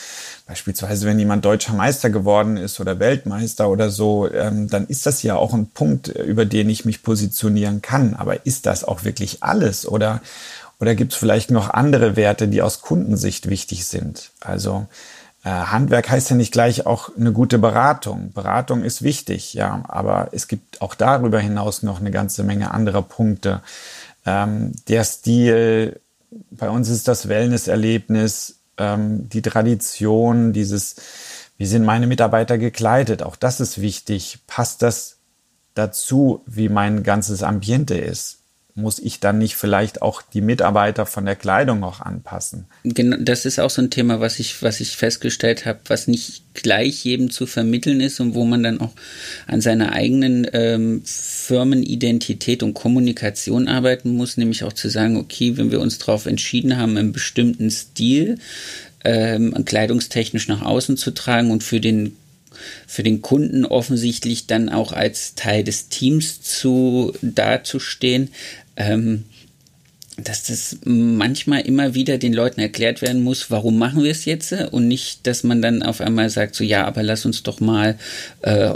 Beispielsweise, 0.47 1.07
wenn 1.07 1.19
jemand 1.19 1.45
deutscher 1.45 1.75
Meister 1.75 2.11
geworden 2.11 2.57
ist 2.57 2.79
oder 2.79 3.01
Weltmeister 3.01 3.69
oder 3.69 3.91
so, 3.91 4.31
ähm, 4.31 4.69
dann 4.69 4.87
ist 4.87 5.05
das 5.05 5.23
ja 5.25 5.35
auch 5.35 5.53
ein 5.53 5.67
Punkt, 5.67 6.09
über 6.09 6.45
den 6.45 6.71
ich 6.71 6.85
mich 6.85 7.03
positionieren 7.03 7.83
kann. 7.83 8.15
Aber 8.15 8.47
ist 8.47 8.67
das 8.67 8.85
auch 8.85 9.03
wirklich 9.03 9.43
alles? 9.43 9.87
Oder, 9.87 10.23
oder 10.79 10.95
gibt 10.95 11.13
es 11.13 11.19
vielleicht 11.19 11.51
noch 11.51 11.71
andere 11.71 12.15
Werte, 12.15 12.47
die 12.47 12.63
aus 12.63 12.83
Kundensicht 12.83 13.49
wichtig 13.49 13.85
sind? 13.85 14.31
Also 14.41 14.87
Handwerk 15.45 16.11
heißt 16.11 16.31
ja 16.31 16.37
nicht 16.37 16.53
gleich 16.53 16.85
auch 16.87 17.11
eine 17.17 17.33
gute 17.33 17.59
Beratung. 17.59 18.33
Beratung 18.33 18.83
ist 18.83 19.03
wichtig, 19.03 19.55
ja, 19.55 19.83
aber 19.89 20.29
es 20.33 20.49
gibt 20.49 20.83
auch 20.83 20.95
darüber 20.95 21.39
hinaus 21.39 21.83
noch 21.83 22.01
eine 22.01 22.11
ganze 22.11 22.43
Menge 22.43 22.73
anderer 22.73 23.03
Punkte. 23.03 23.63
Ähm, 24.27 24.73
der 24.89 25.05
Stil, 25.05 26.01
bei 26.51 26.69
uns 26.69 26.89
ist 26.89 27.09
das 27.09 27.29
Wellnesserlebnis, 27.29 28.57
ähm, 28.79 29.29
die 29.29 29.43
Tradition, 29.43 30.53
dieses, 30.53 30.97
wie 31.57 31.67
sind 31.67 31.85
meine 31.85 32.07
Mitarbeiter 32.07 32.59
gekleidet, 32.59 33.23
auch 33.23 33.37
das 33.37 33.61
ist 33.61 33.81
wichtig. 33.81 34.41
Passt 34.47 34.83
das 34.83 35.19
dazu, 35.75 36.43
wie 36.47 36.69
mein 36.69 37.05
ganzes 37.05 37.43
Ambiente 37.43 37.97
ist? 37.97 38.38
Muss 38.79 38.99
ich 38.99 39.21
dann 39.21 39.39
nicht 39.39 39.57
vielleicht 39.57 40.01
auch 40.01 40.23
die 40.23 40.41
Mitarbeiter 40.41 41.05
von 41.05 41.27
der 41.27 41.37
Kleidung 41.37 41.85
auch 41.85 42.01
anpassen? 42.01 42.67
Genau, 42.85 43.17
das 43.21 43.45
ist 43.45 43.59
auch 43.59 43.71
so 43.71 43.83
ein 43.83 43.91
Thema, 43.91 44.21
was 44.21 44.39
ich, 44.39 44.63
was 44.63 44.81
ich 44.81 44.97
festgestellt 44.97 45.67
habe, 45.67 45.81
was 45.89 46.07
nicht 46.07 46.43
gleich 46.55 47.05
jedem 47.05 47.31
zu 47.31 47.47
vermitteln 47.47 48.01
ist 48.01 48.21
und 48.21 48.35
wo 48.35 48.45
man 48.45 48.63
dann 48.63 48.81
auch 48.81 48.93
an 49.47 49.61
seiner 49.61 49.93
eigenen 49.93 50.47
ähm, 50.53 51.03
Firmenidentität 51.05 52.63
und 52.63 52.75
Kommunikation 52.75 53.69
arbeiten 53.69 54.11
muss, 54.11 54.37
nämlich 54.37 54.65
auch 54.65 54.73
zu 54.73 54.89
sagen, 54.89 55.17
okay, 55.17 55.57
wenn 55.57 55.71
wir 55.71 55.81
uns 55.81 55.99
darauf 55.99 56.27
entschieden 56.27 56.77
haben, 56.79 56.97
einen 56.97 57.13
bestimmten 57.13 57.71
Stil 57.71 58.39
ähm, 59.05 59.55
kleidungstechnisch 59.65 60.49
nach 60.49 60.63
außen 60.63 60.97
zu 60.97 61.13
tragen 61.13 61.51
und 61.51 61.63
für 61.63 61.81
den 61.81 62.17
für 62.87 63.03
den 63.03 63.23
Kunden 63.23 63.65
offensichtlich 63.65 64.47
dann 64.47 64.69
auch 64.69 64.93
als 64.93 65.35
Teil 65.35 65.65
des 65.65 65.89
Teams 65.89 66.43
zu 66.43 67.15
dazustehen. 67.23 68.31
Ähm, 68.79 69.25
dass 70.23 70.45
das 70.45 70.79
manchmal 70.85 71.61
immer 71.61 71.95
wieder 71.95 72.19
den 72.19 72.33
Leuten 72.33 72.61
erklärt 72.61 73.03
werden 73.03 73.23
muss, 73.23 73.51
warum 73.51 73.79
machen 73.79 74.03
wir 74.03 74.11
es 74.11 74.25
jetzt? 74.25 74.53
Und 74.53 74.89
nicht, 74.89 75.27
dass 75.27 75.45
man 75.45 75.63
dann 75.63 75.83
auf 75.83 76.01
einmal 76.01 76.29
sagt, 76.29 76.57
so 76.57 76.65
ja, 76.65 76.85
aber 76.87 77.05
lass 77.05 77.25
uns 77.25 77.45
doch 77.45 77.61
mal, 77.61 77.97
äh, 78.43 78.73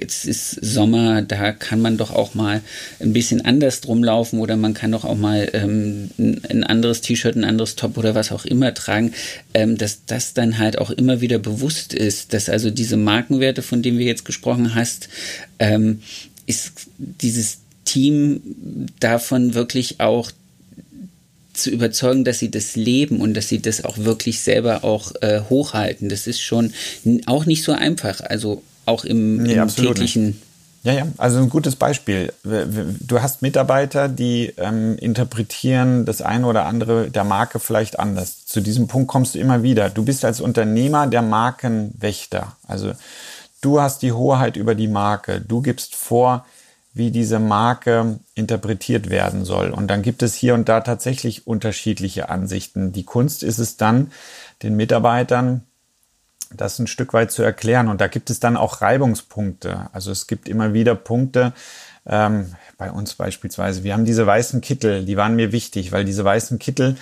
jetzt 0.00 0.24
ist 0.24 0.50
Sommer, 0.50 1.22
da 1.22 1.52
kann 1.52 1.80
man 1.80 1.96
doch 1.96 2.10
auch 2.10 2.34
mal 2.34 2.60
ein 2.98 3.12
bisschen 3.12 3.44
anders 3.44 3.80
drum 3.80 4.02
laufen 4.02 4.40
oder 4.40 4.56
man 4.56 4.74
kann 4.74 4.92
doch 4.92 5.04
auch 5.04 5.16
mal 5.16 5.48
ähm, 5.52 6.10
ein 6.18 6.64
anderes 6.64 7.02
T-Shirt, 7.02 7.36
ein 7.36 7.44
anderes 7.44 7.76
Top 7.76 7.96
oder 7.96 8.16
was 8.16 8.32
auch 8.32 8.44
immer 8.44 8.74
tragen, 8.74 9.12
ähm, 9.54 9.78
dass 9.78 10.06
das 10.06 10.34
dann 10.34 10.58
halt 10.58 10.78
auch 10.78 10.90
immer 10.90 11.20
wieder 11.20 11.38
bewusst 11.38 11.94
ist, 11.94 12.32
dass 12.32 12.48
also 12.48 12.70
diese 12.70 12.96
Markenwerte, 12.96 13.62
von 13.62 13.82
denen 13.82 13.98
wir 13.98 14.06
jetzt 14.06 14.24
gesprochen 14.24 14.74
hast, 14.74 15.08
ähm, 15.60 16.02
ist 16.46 16.88
dieses 16.98 17.58
Team 17.88 18.86
davon 19.00 19.54
wirklich 19.54 20.00
auch 20.00 20.30
zu 21.54 21.70
überzeugen, 21.70 22.24
dass 22.24 22.38
sie 22.38 22.50
das 22.50 22.76
leben 22.76 23.20
und 23.20 23.34
dass 23.34 23.48
sie 23.48 23.60
das 23.60 23.84
auch 23.84 23.98
wirklich 23.98 24.40
selber 24.40 24.84
auch 24.84 25.12
äh, 25.22 25.40
hochhalten. 25.48 26.08
Das 26.08 26.26
ist 26.26 26.40
schon 26.40 26.72
auch 27.26 27.46
nicht 27.46 27.64
so 27.64 27.72
einfach. 27.72 28.20
Also 28.20 28.62
auch 28.86 29.04
im, 29.04 29.42
nee, 29.42 29.54
im 29.54 29.68
täglichen. 29.68 30.26
Nicht. 30.26 30.38
Ja, 30.84 30.92
ja, 30.92 31.08
also 31.16 31.38
ein 31.38 31.48
gutes 31.48 31.74
Beispiel. 31.74 32.32
Du 32.44 33.20
hast 33.20 33.42
Mitarbeiter, 33.42 34.08
die 34.08 34.54
ähm, 34.56 34.96
interpretieren 34.98 36.04
das 36.04 36.22
eine 36.22 36.46
oder 36.46 36.66
andere 36.66 37.10
der 37.10 37.24
Marke 37.24 37.58
vielleicht 37.58 37.98
anders. 37.98 38.46
Zu 38.46 38.60
diesem 38.60 38.86
Punkt 38.86 39.08
kommst 39.08 39.34
du 39.34 39.40
immer 39.40 39.62
wieder. 39.64 39.90
Du 39.90 40.04
bist 40.04 40.24
als 40.24 40.40
Unternehmer 40.40 41.08
der 41.08 41.22
Markenwächter. 41.22 42.56
Also 42.66 42.92
du 43.60 43.80
hast 43.80 44.02
die 44.02 44.12
Hoheit 44.12 44.56
über 44.56 44.76
die 44.76 44.88
Marke. 44.88 45.40
Du 45.40 45.62
gibst 45.62 45.96
vor, 45.96 46.46
wie 46.98 47.10
diese 47.10 47.38
Marke 47.38 48.18
interpretiert 48.34 49.08
werden 49.08 49.44
soll. 49.44 49.70
Und 49.70 49.88
dann 49.88 50.02
gibt 50.02 50.22
es 50.22 50.34
hier 50.34 50.54
und 50.54 50.68
da 50.68 50.80
tatsächlich 50.80 51.46
unterschiedliche 51.46 52.28
Ansichten. 52.28 52.92
Die 52.92 53.04
Kunst 53.04 53.42
ist 53.42 53.58
es 53.58 53.76
dann, 53.76 54.12
den 54.62 54.76
Mitarbeitern 54.76 55.62
das 56.50 56.78
ein 56.78 56.86
Stück 56.86 57.12
weit 57.12 57.30
zu 57.30 57.42
erklären. 57.42 57.88
Und 57.88 58.00
da 58.00 58.08
gibt 58.08 58.30
es 58.30 58.40
dann 58.40 58.56
auch 58.56 58.80
Reibungspunkte. 58.80 59.88
Also 59.92 60.10
es 60.10 60.26
gibt 60.26 60.48
immer 60.48 60.72
wieder 60.72 60.94
Punkte, 60.94 61.52
ähm, 62.06 62.54
bei 62.78 62.90
uns 62.90 63.14
beispielsweise. 63.14 63.84
Wir 63.84 63.92
haben 63.92 64.04
diese 64.04 64.26
weißen 64.26 64.60
Kittel, 64.60 65.04
die 65.04 65.16
waren 65.16 65.36
mir 65.36 65.52
wichtig, 65.52 65.92
weil 65.92 66.04
diese 66.04 66.24
weißen 66.24 66.58
Kittel, 66.58 66.96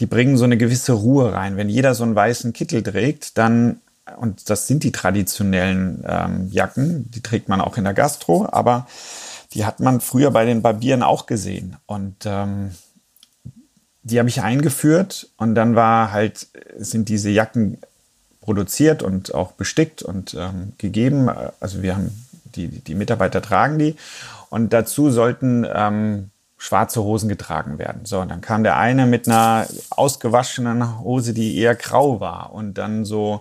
die 0.00 0.06
bringen 0.06 0.36
so 0.36 0.44
eine 0.44 0.56
gewisse 0.56 0.92
Ruhe 0.92 1.32
rein. 1.32 1.56
Wenn 1.56 1.68
jeder 1.68 1.94
so 1.94 2.04
einen 2.04 2.14
weißen 2.14 2.52
Kittel 2.52 2.82
trägt, 2.82 3.38
dann, 3.38 3.80
und 4.16 4.50
das 4.50 4.66
sind 4.66 4.84
die 4.84 4.92
traditionellen 4.92 6.04
ähm, 6.06 6.48
Jacken, 6.50 7.10
die 7.10 7.22
trägt 7.22 7.48
man 7.48 7.60
auch 7.60 7.76
in 7.76 7.84
der 7.84 7.94
Gastro, 7.94 8.48
aber 8.50 8.86
die 9.54 9.64
hat 9.64 9.80
man 9.80 10.00
früher 10.00 10.30
bei 10.30 10.44
den 10.44 10.62
Barbieren 10.62 11.02
auch 11.02 11.26
gesehen. 11.26 11.76
Und 11.86 12.16
ähm, 12.24 12.72
die 14.02 14.18
habe 14.18 14.28
ich 14.28 14.42
eingeführt 14.42 15.28
und 15.36 15.54
dann 15.54 15.76
war 15.76 16.12
halt, 16.12 16.48
sind 16.76 17.08
diese 17.08 17.30
Jacken 17.30 17.78
produziert 18.40 19.02
und 19.02 19.34
auch 19.34 19.52
bestickt 19.52 20.02
und 20.02 20.34
ähm, 20.34 20.72
gegeben. 20.78 21.30
Also 21.60 21.82
wir 21.82 21.96
haben 21.96 22.26
die, 22.56 22.68
die 22.68 22.94
Mitarbeiter 22.94 23.40
tragen 23.40 23.78
die 23.78 23.96
und 24.50 24.72
dazu 24.72 25.10
sollten 25.10 25.66
ähm, 25.72 26.30
schwarze 26.58 27.02
Hosen 27.02 27.28
getragen 27.28 27.78
werden. 27.78 28.04
So, 28.04 28.20
und 28.20 28.30
dann 28.30 28.40
kam 28.40 28.62
der 28.62 28.76
eine 28.76 29.06
mit 29.06 29.26
einer 29.26 29.66
ausgewaschenen 29.90 31.00
Hose, 31.00 31.32
die 31.32 31.56
eher 31.56 31.74
grau 31.74 32.20
war 32.20 32.52
und 32.52 32.78
dann 32.78 33.04
so 33.04 33.40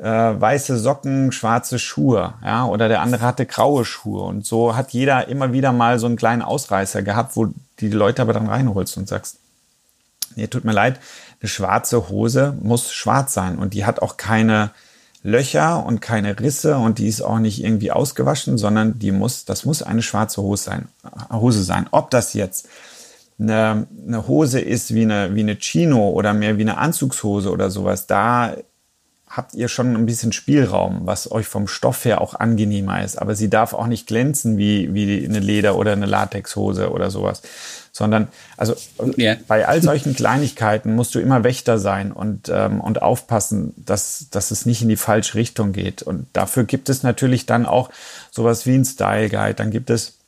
äh, 0.00 0.40
weiße 0.40 0.78
Socken, 0.78 1.30
schwarze 1.30 1.78
Schuhe, 1.78 2.34
ja, 2.42 2.64
oder 2.64 2.88
der 2.88 3.02
andere 3.02 3.22
hatte 3.22 3.44
graue 3.46 3.84
Schuhe. 3.84 4.22
Und 4.22 4.46
so 4.46 4.74
hat 4.74 4.92
jeder 4.92 5.28
immer 5.28 5.52
wieder 5.52 5.72
mal 5.72 5.98
so 5.98 6.06
einen 6.06 6.16
kleinen 6.16 6.42
Ausreißer 6.42 7.02
gehabt, 7.02 7.36
wo 7.36 7.48
die 7.80 7.90
Leute 7.90 8.22
aber 8.22 8.32
dann 8.32 8.48
reinholst 8.48 8.96
und 8.96 9.08
sagst, 9.08 9.36
nee, 10.36 10.46
tut 10.46 10.64
mir 10.64 10.72
leid, 10.72 11.00
eine 11.40 11.48
schwarze 11.48 12.08
Hose 12.08 12.56
muss 12.62 12.92
schwarz 12.92 13.34
sein 13.34 13.58
und 13.58 13.74
die 13.74 13.84
hat 13.84 14.00
auch 14.00 14.16
keine 14.16 14.70
Löcher 15.22 15.84
und 15.84 16.00
keine 16.00 16.38
Risse 16.40 16.78
und 16.78 16.98
die 16.98 17.08
ist 17.08 17.20
auch 17.20 17.38
nicht 17.38 17.62
irgendwie 17.62 17.92
ausgewaschen, 17.92 18.56
sondern 18.56 18.98
die 18.98 19.12
muss, 19.12 19.44
das 19.44 19.66
muss 19.66 19.82
eine 19.82 20.02
schwarze 20.02 20.40
Hose 20.40 20.64
sein. 20.64 20.88
Hose 21.30 21.62
sein. 21.62 21.88
Ob 21.90 22.10
das 22.10 22.32
jetzt 22.32 22.68
eine, 23.38 23.86
eine 24.06 24.26
Hose 24.26 24.60
ist 24.60 24.94
wie 24.94 25.02
eine, 25.02 25.34
wie 25.34 25.40
eine 25.40 25.56
Chino 25.56 26.08
oder 26.10 26.32
mehr 26.32 26.56
wie 26.56 26.62
eine 26.62 26.78
Anzugshose 26.78 27.50
oder 27.50 27.70
sowas, 27.70 28.06
da 28.06 28.54
habt 29.30 29.54
ihr 29.54 29.68
schon 29.68 29.94
ein 29.94 30.06
bisschen 30.06 30.32
Spielraum, 30.32 31.02
was 31.04 31.30
euch 31.30 31.46
vom 31.46 31.68
Stoff 31.68 32.04
her 32.04 32.20
auch 32.20 32.34
angenehmer 32.34 33.04
ist. 33.04 33.16
Aber 33.16 33.36
sie 33.36 33.48
darf 33.48 33.74
auch 33.74 33.86
nicht 33.86 34.08
glänzen 34.08 34.58
wie, 34.58 34.92
wie 34.92 35.24
eine 35.24 35.38
Leder- 35.38 35.76
oder 35.76 35.92
eine 35.92 36.06
Latexhose 36.06 36.90
oder 36.90 37.12
sowas. 37.12 37.40
Sondern, 37.92 38.26
also 38.56 38.74
yeah. 39.16 39.36
bei 39.46 39.68
all 39.68 39.82
solchen 39.82 40.16
Kleinigkeiten 40.16 40.96
musst 40.96 41.14
du 41.14 41.20
immer 41.20 41.44
Wächter 41.44 41.78
sein 41.78 42.10
und, 42.10 42.48
ähm, 42.48 42.80
und 42.80 43.02
aufpassen, 43.02 43.72
dass, 43.76 44.26
dass 44.32 44.50
es 44.50 44.66
nicht 44.66 44.82
in 44.82 44.88
die 44.88 44.96
falsche 44.96 45.36
Richtung 45.36 45.72
geht. 45.72 46.02
Und 46.02 46.26
dafür 46.32 46.64
gibt 46.64 46.88
es 46.88 47.04
natürlich 47.04 47.46
dann 47.46 47.66
auch 47.66 47.90
sowas 48.32 48.66
wie 48.66 48.74
ein 48.74 48.84
Style 48.84 49.28
Guide. 49.28 49.54
Dann 49.54 49.70
gibt 49.70 49.90
es 49.90 50.18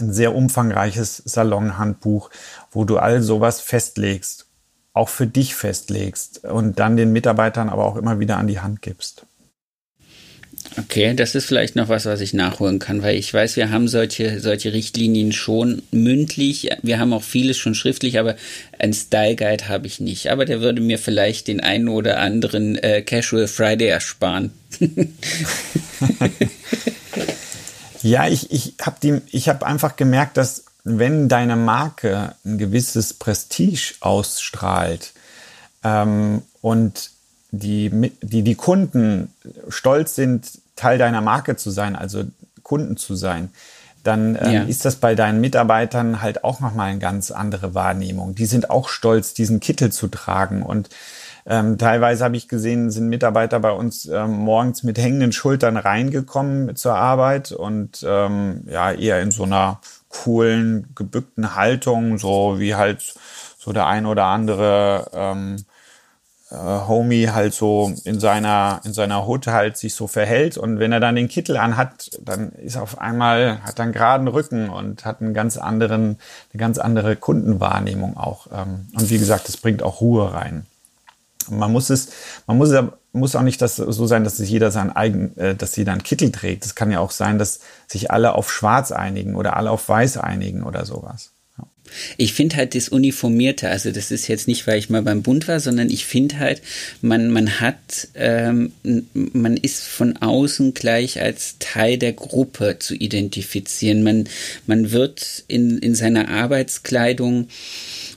ein 0.00 0.12
sehr 0.12 0.34
umfangreiches 0.34 1.22
Salonhandbuch, 1.24 2.30
wo 2.72 2.84
du 2.84 2.98
all 2.98 3.22
sowas 3.22 3.60
festlegst 3.60 4.46
auch 4.94 5.08
für 5.08 5.26
dich 5.26 5.54
festlegst 5.54 6.44
und 6.44 6.78
dann 6.78 6.96
den 6.96 7.12
Mitarbeitern 7.12 7.68
aber 7.68 7.84
auch 7.84 7.96
immer 7.96 8.20
wieder 8.20 8.38
an 8.38 8.46
die 8.46 8.60
Hand 8.60 8.80
gibst. 8.80 9.26
Okay, 10.76 11.14
das 11.14 11.34
ist 11.34 11.44
vielleicht 11.44 11.76
noch 11.76 11.88
was, 11.88 12.06
was 12.06 12.20
ich 12.20 12.32
nachholen 12.32 12.78
kann, 12.78 13.02
weil 13.02 13.16
ich 13.16 13.32
weiß, 13.32 13.56
wir 13.56 13.70
haben 13.70 13.86
solche, 13.86 14.40
solche 14.40 14.72
Richtlinien 14.72 15.32
schon 15.32 15.82
mündlich. 15.92 16.70
Wir 16.82 16.98
haben 16.98 17.12
auch 17.12 17.22
vieles 17.22 17.58
schon 17.58 17.74
schriftlich, 17.74 18.18
aber 18.18 18.34
ein 18.78 18.92
Style 18.92 19.36
Guide 19.36 19.68
habe 19.68 19.86
ich 19.86 20.00
nicht. 20.00 20.30
Aber 20.30 20.44
der 20.44 20.60
würde 20.60 20.80
mir 20.80 20.98
vielleicht 20.98 21.46
den 21.48 21.60
einen 21.60 21.88
oder 21.88 22.18
anderen 22.18 22.76
äh, 22.76 23.02
Casual 23.02 23.46
Friday 23.46 23.88
ersparen. 23.88 24.52
ja, 28.02 28.26
ich, 28.26 28.50
ich 28.50 28.74
habe 28.80 29.22
hab 29.32 29.62
einfach 29.62 29.94
gemerkt, 29.96 30.36
dass 30.36 30.64
wenn 30.84 31.28
deine 31.28 31.56
Marke 31.56 32.34
ein 32.44 32.58
gewisses 32.58 33.14
Prestige 33.14 33.94
ausstrahlt 34.00 35.14
ähm, 35.82 36.42
und 36.60 37.10
die, 37.50 38.10
die, 38.22 38.42
die 38.42 38.54
Kunden 38.54 39.32
stolz 39.68 40.14
sind, 40.14 40.46
Teil 40.76 40.98
deiner 40.98 41.20
Marke 41.20 41.56
zu 41.56 41.70
sein, 41.70 41.96
also 41.96 42.24
Kunden 42.62 42.96
zu 42.96 43.14
sein, 43.14 43.50
dann 44.02 44.36
ähm, 44.40 44.52
ja. 44.52 44.62
ist 44.64 44.84
das 44.84 44.96
bei 44.96 45.14
deinen 45.14 45.40
Mitarbeitern 45.40 46.20
halt 46.20 46.44
auch 46.44 46.60
nochmal 46.60 46.90
eine 46.90 46.98
ganz 46.98 47.30
andere 47.30 47.74
Wahrnehmung. 47.74 48.34
Die 48.34 48.46
sind 48.46 48.70
auch 48.70 48.88
stolz, 48.88 49.32
diesen 49.32 49.60
Kittel 49.60 49.90
zu 49.90 50.08
tragen. 50.08 50.62
Und 50.62 50.90
ähm, 51.46 51.78
teilweise 51.78 52.24
habe 52.24 52.36
ich 52.36 52.48
gesehen, 52.48 52.90
sind 52.90 53.08
Mitarbeiter 53.08 53.60
bei 53.60 53.70
uns 53.70 54.06
ähm, 54.06 54.32
morgens 54.32 54.82
mit 54.82 54.98
hängenden 54.98 55.32
Schultern 55.32 55.76
reingekommen 55.76 56.76
zur 56.76 56.94
Arbeit 56.96 57.52
und 57.52 58.04
ähm, 58.06 58.64
ja, 58.66 58.92
eher 58.92 59.22
in 59.22 59.30
so 59.30 59.44
einer 59.44 59.80
coolen, 60.14 60.92
gebückten 60.94 61.54
Haltung, 61.54 62.18
so 62.18 62.58
wie 62.58 62.74
halt 62.74 63.14
so 63.58 63.72
der 63.72 63.86
ein 63.86 64.06
oder 64.06 64.24
andere 64.26 65.10
ähm, 65.12 65.56
äh, 66.50 66.56
Homie 66.56 67.30
halt 67.30 67.54
so 67.54 67.92
in 68.04 68.20
seiner, 68.20 68.80
in 68.84 68.92
seiner 68.92 69.26
Hut 69.26 69.46
halt 69.46 69.76
sich 69.76 69.94
so 69.94 70.06
verhält. 70.06 70.56
Und 70.56 70.78
wenn 70.78 70.92
er 70.92 71.00
dann 71.00 71.16
den 71.16 71.28
Kittel 71.28 71.56
anhat, 71.56 72.10
dann 72.22 72.52
ist 72.52 72.76
auf 72.76 72.98
einmal, 72.98 73.62
hat 73.64 73.80
einen 73.80 73.92
geraden 73.92 74.28
Rücken 74.28 74.68
und 74.68 75.04
hat 75.04 75.20
einen 75.20 75.34
ganz 75.34 75.56
anderen, 75.56 76.18
eine 76.52 76.58
ganz 76.58 76.78
andere 76.78 77.16
Kundenwahrnehmung 77.16 78.16
auch. 78.16 78.46
Ähm, 78.52 78.88
und 78.94 79.10
wie 79.10 79.18
gesagt, 79.18 79.48
es 79.48 79.56
bringt 79.56 79.82
auch 79.82 80.00
Ruhe 80.00 80.32
rein. 80.32 80.66
Man 81.50 81.72
muss 81.72 81.90
es, 81.90 82.10
man 82.46 82.56
muss, 82.56 82.70
muss 83.14 83.36
auch 83.36 83.42
nicht 83.42 83.62
das 83.62 83.76
so 83.76 84.06
sein, 84.06 84.24
dass 84.24 84.36
sich 84.36 84.50
jeder 84.50 84.70
sein 84.70 84.94
eigen, 84.94 85.36
äh, 85.36 85.54
dass 85.54 85.76
jeder 85.76 85.92
einen 85.92 86.02
Kittel 86.02 86.32
trägt. 86.32 86.66
Es 86.66 86.74
kann 86.74 86.90
ja 86.90 87.00
auch 87.00 87.10
sein, 87.10 87.38
dass 87.38 87.60
sich 87.86 88.10
alle 88.10 88.34
auf 88.34 88.52
Schwarz 88.52 88.92
einigen 88.92 89.36
oder 89.36 89.56
alle 89.56 89.70
auf 89.70 89.88
Weiß 89.88 90.18
einigen 90.18 90.64
oder 90.64 90.84
sowas. 90.84 91.30
Ich 92.16 92.32
finde 92.32 92.56
halt 92.56 92.74
das 92.74 92.88
Uniformierte, 92.88 93.68
also 93.68 93.92
das 93.92 94.10
ist 94.10 94.26
jetzt 94.26 94.48
nicht, 94.48 94.66
weil 94.66 94.78
ich 94.78 94.90
mal 94.90 95.02
beim 95.02 95.22
Bund 95.22 95.46
war, 95.46 95.60
sondern 95.60 95.90
ich 95.90 96.06
finde 96.06 96.38
halt, 96.38 96.62
man, 97.02 97.30
man 97.30 97.60
hat, 97.60 98.08
ähm, 98.14 98.72
man 99.12 99.56
ist 99.56 99.84
von 99.84 100.16
außen 100.16 100.74
gleich 100.74 101.20
als 101.20 101.56
Teil 101.60 101.98
der 101.98 102.14
Gruppe 102.14 102.78
zu 102.80 102.94
identifizieren. 102.94 104.02
Man, 104.02 104.28
man 104.66 104.90
wird 104.90 105.44
in, 105.46 105.78
in 105.78 105.94
seiner 105.94 106.28
Arbeitskleidung 106.28 107.48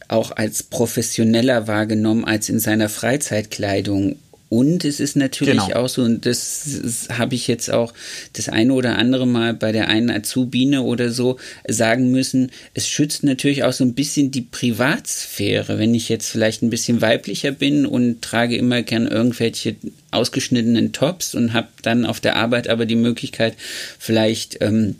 auch 0.08 0.32
als 0.32 0.64
professioneller 0.64 1.68
wahrgenommen 1.68 2.24
als 2.26 2.50
in 2.50 2.60
seiner 2.60 2.90
Freizeitkleidung. 2.90 4.16
Und 4.50 4.86
es 4.86 5.00
ist 5.02 5.18
natürlich 5.18 5.66
genau. 5.66 5.82
auch 5.82 5.90
so, 5.90 6.04
und 6.04 6.26
das, 6.26 7.08
habe 7.10 7.36
ich 7.36 7.48
jetzt 7.48 7.70
auch 7.72 7.94
das 8.34 8.48
eine 8.48 8.74
oder 8.74 8.98
andere 8.98 9.28
Mal 9.28 9.54
bei 9.54 9.74
der 9.74 9.90
einen 9.90 10.10
Azubine 10.10 10.84
oder 10.84 11.12
so 11.12 11.38
sagen 11.68 12.12
müssen, 12.12 12.52
es 12.74 12.88
schützt 12.88 13.24
natürlich 13.24 13.64
auch 13.64 13.74
so 13.74 13.84
ein 13.84 13.94
bisschen 13.94 14.32
die 14.32 14.42
Privatsphäre. 14.42 15.80
Wenn 15.80 15.94
ich 15.94 16.08
jetzt 16.08 16.30
vielleicht 16.30 16.62
ein 16.62 16.70
bisschen 16.70 17.02
weiblicher 17.02 17.52
bin 17.52 17.86
und 17.86 18.22
trage 18.22 18.56
immer 18.56 18.84
gern 18.84 19.08
irgendwelche 19.08 19.76
ausgeschnittenen 20.12 20.94
Tops 20.94 21.36
und 21.36 21.52
habe 21.52 21.68
dann 21.82 22.06
auf 22.06 22.22
der 22.22 22.38
Arbeit 22.38 22.70
aber 22.70 22.86
die 22.86 22.96
Möglichkeit, 22.96 23.56
vielleicht 24.00 24.62
ähm, 24.62 24.96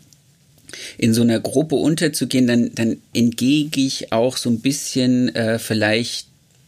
in 0.98 1.14
so 1.14 1.22
einer 1.22 1.40
Gruppe 1.40 1.76
unterzugehen, 1.76 2.48
dann, 2.48 2.76
dann 2.76 2.98
entgehe 3.14 3.70
ich 3.76 4.12
auch 4.12 4.36
so 4.36 4.50
ein 4.50 4.60
bisschen 4.60 5.34
äh, 5.36 5.58
vielleicht 5.60 6.28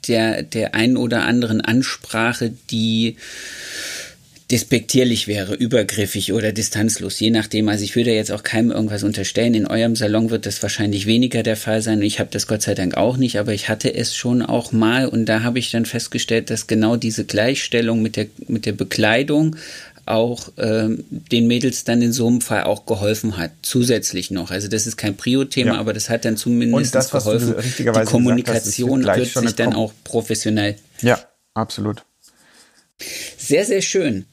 der, 0.10 0.44
der 0.44 0.76
ein 0.76 0.98
oder 0.98 1.24
anderen 1.24 1.62
Ansprache, 1.62 2.52
die 2.70 3.16
despektierlich 4.52 5.28
wäre, 5.28 5.54
übergriffig 5.54 6.34
oder 6.34 6.52
distanzlos, 6.52 7.20
je 7.20 7.30
nachdem. 7.30 7.70
Also 7.70 7.84
ich 7.84 7.96
würde 7.96 8.12
jetzt 8.12 8.32
auch 8.32 8.42
keinem 8.42 8.72
irgendwas 8.72 9.04
unterstellen. 9.04 9.54
In 9.54 9.68
eurem 9.68 9.96
Salon 9.96 10.32
wird 10.32 10.48
das 10.48 10.62
wahrscheinlich 10.64 11.06
weniger 11.06 11.44
der 11.44 11.56
Fall 11.56 11.84
sein. 11.84 12.02
Ich 12.02 12.20
habe 12.20 12.32
das 12.32 12.48
Gott 12.48 12.64
sei 12.64 12.74
Dank 12.74 12.98
auch 12.98 13.18
nicht, 13.18 13.38
aber 13.38 13.54
ich 13.54 13.70
hatte 13.70 13.94
es 13.94 14.16
schon 14.16 14.42
auch 14.42 14.72
mal 14.72 15.06
und 15.06 15.28
da 15.28 15.44
habe 15.44 15.60
ich 15.60 15.70
dann 15.70 15.86
festgestellt, 15.86 16.50
dass 16.50 16.66
genau 16.66 16.96
diese 16.96 17.26
Gleichstellung 17.26 18.02
mit 18.02 18.16
der, 18.16 18.26
mit 18.48 18.66
der 18.66 18.72
Bekleidung 18.72 19.56
auch 20.10 20.50
ähm, 20.58 21.04
den 21.10 21.48
Mädels 21.48 21.84
dann 21.84 22.02
in 22.02 22.12
so 22.12 22.28
einem 22.28 22.42
Fall 22.42 22.64
auch 22.64 22.86
geholfen 22.86 23.38
hat, 23.38 23.52
zusätzlich 23.62 24.32
noch. 24.32 24.52
Also 24.52 24.68
das 24.68 24.88
ist 24.88 24.98
kein 24.98 25.16
Prio-Thema, 25.16 25.74
ja. 25.74 25.80
aber 25.80 25.94
das 25.94 26.10
hat 26.10 26.26
dann 26.26 26.38
zumindest 26.38 26.96
das, 26.96 27.12
geholfen. 27.12 27.56
Die 27.78 27.84
Kommunikation 28.06 29.08
hast, 29.08 29.18
wird 29.18 29.46
sich 29.48 29.56
dann 29.56 29.74
auch 29.74 29.94
professionell. 30.04 30.76
Ja, 31.02 31.20
absolut. 31.54 32.04
Sehr, 33.38 33.66
sehr 33.66 33.82
schön. 33.82 34.26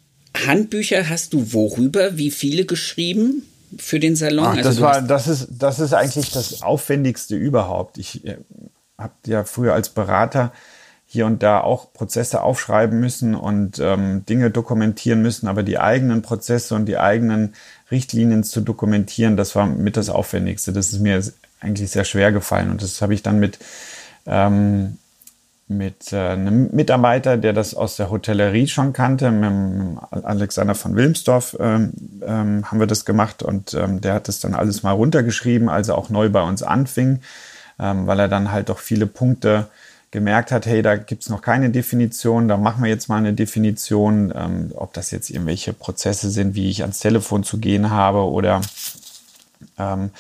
Handbücher 0.47 1.09
hast 1.09 1.33
du 1.33 1.53
worüber? 1.53 2.17
Wie 2.17 2.31
viele 2.31 2.65
geschrieben? 2.65 3.43
für 3.79 4.01
den 4.01 4.17
Salon? 4.17 4.47
Ach, 4.47 4.57
also 4.57 4.69
das, 4.69 4.81
war, 4.81 5.03
das, 5.03 5.29
ist, 5.29 5.49
das 5.51 5.81
ist 5.81 5.93
eigentlich 5.93 6.31
das 6.31 6.63
Aufwendigste 6.63 7.37
überhaupt. 7.37 7.99
Ich 7.99 8.25
äh, 8.25 8.39
habe 8.99 9.15
ja 9.27 9.45
früher 9.45 9.75
als 9.75 9.89
Berater 9.89 10.53
hier 11.17 11.27
und 11.27 11.43
da 11.43 11.61
auch 11.61 11.95
Prozesse 11.95 12.43
aufschreiben 12.43 13.01
müssen 13.01 13.35
und 13.35 13.79
ähm, 13.79 14.27
Dinge 14.27 14.51
dokumentieren 14.51 15.23
müssen, 15.23 15.49
aber 15.49 15.63
die 15.63 15.79
eigenen 15.79 16.21
Prozesse 16.21 16.75
und 16.75 16.85
die 16.85 16.99
eigenen 16.99 17.55
Richtlinien 17.91 18.45
zu 18.45 18.61
dokumentieren, 18.61 19.39
das 19.39 19.57
war 19.57 19.65
mit 19.65 19.97
das 19.97 20.11
Aufwendigste. 20.11 20.75
Das 20.75 20.93
ist 20.93 21.01
mir 21.01 21.23
eigentlich 21.61 21.91
sehr 21.91 22.05
schwer 22.05 22.33
gefallen 22.33 22.71
und 22.71 22.83
das 22.83 23.01
habe 23.01 23.15
ich 23.15 23.23
dann 23.23 23.41
mit 23.41 23.59
ähm, 24.27 24.99
mit 25.69 26.13
äh, 26.13 26.29
einem 26.29 26.69
Mitarbeiter, 26.73 27.39
der 27.39 27.55
das 27.55 27.75
aus 27.75 27.97
der 27.97 28.11
Hotellerie 28.11 28.69
schon 28.69 28.93
kannte, 28.93 29.31
mit, 29.31 29.99
Alexander 30.11 30.75
von 30.75 30.95
Wilmsdorf, 30.95 31.57
ähm, 31.59 31.93
ähm, 32.23 32.71
haben 32.71 32.79
wir 32.79 32.87
das 32.87 33.05
gemacht 33.05 33.43
und 33.43 33.75
ähm, 33.75 34.01
der 34.01 34.15
hat 34.15 34.29
das 34.29 34.39
dann 34.39 34.55
alles 34.55 34.83
mal 34.83 34.93
runtergeschrieben, 34.93 35.69
als 35.69 35.89
er 35.89 35.97
auch 35.97 36.11
neu 36.11 36.29
bei 36.29 36.43
uns 36.43 36.63
anfing, 36.63 37.21
ähm, 37.81 38.07
weil 38.07 38.21
er 38.21 38.29
dann 38.29 38.53
halt 38.53 38.69
doch 38.69 38.79
viele 38.79 39.07
Punkte 39.07 39.67
gemerkt 40.11 40.53
hat, 40.53 40.67
hey, 40.67 40.83
da 40.83 40.97
gibt's 40.97 41.29
noch 41.29 41.43
keine 41.43 41.71
Definition, 41.71 42.49
da 42.49 42.57
machen 42.57 42.83
wir 42.83 42.91
jetzt 42.91 43.09
mal 43.09 43.19
eine 43.19 43.33
Definition, 43.33 44.33
ähm, 44.35 44.73
ob 44.75 44.93
das 44.93 45.11
jetzt 45.11 45.31
irgendwelche 45.31 45.73
Prozesse 45.73 46.31
sind, 46.31 46.55
wie 46.55 46.71
ich 46.71 46.83
ans 46.83 47.01
Telefon 47.01 47.45
zu 47.45 47.59
gehen 47.59 47.91
habe 47.91 48.25
oder 48.25 48.61
ähm, 49.79 50.11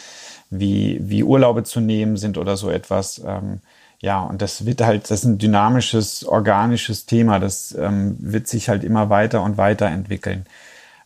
wie, 0.50 1.00
wie 1.02 1.22
Urlaube 1.22 1.64
zu 1.64 1.80
nehmen 1.80 2.16
sind 2.16 2.38
oder 2.38 2.56
so 2.56 2.70
etwas. 2.70 3.20
Ähm, 3.24 3.60
ja, 4.00 4.20
und 4.22 4.42
das 4.42 4.66
wird 4.66 4.82
halt, 4.82 5.04
das 5.04 5.20
ist 5.20 5.24
ein 5.24 5.38
dynamisches, 5.38 6.24
organisches 6.24 7.06
Thema, 7.06 7.38
das 7.38 7.74
ähm, 7.78 8.16
wird 8.20 8.48
sich 8.48 8.68
halt 8.68 8.84
immer 8.84 9.08
weiter 9.08 9.42
und 9.42 9.56
weiter 9.56 9.86
entwickeln. 9.86 10.46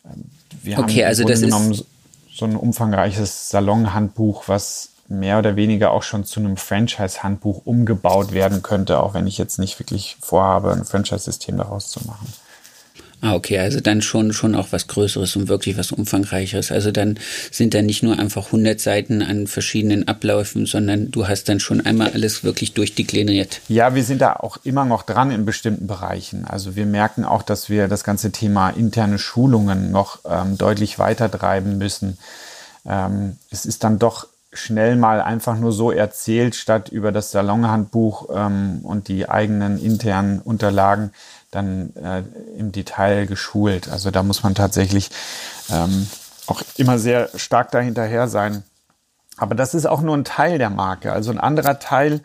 Ähm, 0.04 0.24
wir 0.62 0.78
okay, 0.78 1.02
haben 1.02 1.08
also 1.08 1.24
das 1.24 1.42
ist 1.42 1.84
so 2.32 2.44
ein 2.44 2.56
umfangreiches 2.56 3.50
Salonhandbuch, 3.50 4.48
was 4.48 4.90
mehr 5.10 5.38
oder 5.38 5.56
weniger 5.56 5.90
auch 5.90 6.02
schon 6.02 6.24
zu 6.24 6.40
einem 6.40 6.56
Franchise-Handbuch 6.56 7.66
umgebaut 7.66 8.32
werden 8.32 8.62
könnte, 8.62 9.00
auch 9.00 9.14
wenn 9.14 9.26
ich 9.26 9.38
jetzt 9.38 9.58
nicht 9.58 9.78
wirklich 9.78 10.16
vorhabe, 10.20 10.72
ein 10.72 10.84
Franchise-System 10.84 11.56
daraus 11.56 11.90
zu 11.90 12.00
machen. 12.06 12.32
Ah, 13.22 13.34
okay, 13.34 13.58
also 13.58 13.80
dann 13.80 14.00
schon, 14.00 14.32
schon 14.32 14.54
auch 14.54 14.68
was 14.70 14.86
Größeres 14.86 15.36
und 15.36 15.48
wirklich 15.48 15.76
was 15.76 15.92
Umfangreicheres. 15.92 16.72
Also 16.72 16.90
dann 16.90 17.18
sind 17.50 17.74
da 17.74 17.82
nicht 17.82 18.02
nur 18.02 18.18
einfach 18.18 18.46
100 18.46 18.80
Seiten 18.80 19.20
an 19.20 19.46
verschiedenen 19.46 20.08
Abläufen, 20.08 20.64
sondern 20.64 21.10
du 21.10 21.28
hast 21.28 21.50
dann 21.50 21.60
schon 21.60 21.84
einmal 21.84 22.12
alles 22.14 22.44
wirklich 22.44 22.72
durchdekliniert. 22.72 23.60
Ja, 23.68 23.94
wir 23.94 24.04
sind 24.04 24.22
da 24.22 24.36
auch 24.36 24.58
immer 24.64 24.86
noch 24.86 25.02
dran 25.02 25.30
in 25.30 25.44
bestimmten 25.44 25.86
Bereichen. 25.86 26.46
Also 26.46 26.76
wir 26.76 26.86
merken 26.86 27.26
auch, 27.26 27.42
dass 27.42 27.68
wir 27.68 27.88
das 27.88 28.04
ganze 28.04 28.32
Thema 28.32 28.70
interne 28.70 29.18
Schulungen 29.18 29.90
noch 29.90 30.20
ähm, 30.24 30.56
deutlich 30.56 30.98
weiter 30.98 31.30
treiben 31.30 31.76
müssen. 31.76 32.16
Ähm, 32.86 33.36
es 33.50 33.66
ist 33.66 33.84
dann 33.84 33.98
doch 33.98 34.28
schnell 34.52 34.96
mal 34.96 35.20
einfach 35.20 35.56
nur 35.56 35.72
so 35.72 35.90
erzählt, 35.90 36.54
statt 36.54 36.88
über 36.88 37.12
das 37.12 37.30
Salonhandbuch 37.30 38.28
ähm, 38.34 38.80
und 38.82 39.08
die 39.08 39.28
eigenen 39.28 39.82
internen 39.82 40.40
Unterlagen 40.40 41.12
dann 41.50 41.94
äh, 41.96 42.22
im 42.58 42.72
Detail 42.72 43.26
geschult. 43.26 43.88
Also 43.88 44.10
da 44.10 44.22
muss 44.22 44.42
man 44.42 44.54
tatsächlich 44.54 45.10
ähm, 45.70 46.06
auch 46.46 46.62
immer 46.76 46.98
sehr 46.98 47.30
stark 47.36 47.70
dahinterher 47.70 48.28
sein. 48.28 48.64
Aber 49.36 49.54
das 49.54 49.74
ist 49.74 49.86
auch 49.86 50.00
nur 50.00 50.16
ein 50.16 50.24
Teil 50.24 50.58
der 50.58 50.70
Marke. 50.70 51.12
Also 51.12 51.30
ein 51.30 51.40
anderer 51.40 51.78
Teil 51.78 52.20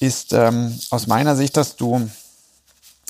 ist 0.00 0.32
ähm, 0.32 0.78
aus 0.90 1.06
meiner 1.06 1.36
Sicht, 1.36 1.56
dass 1.56 1.76
du 1.76 2.10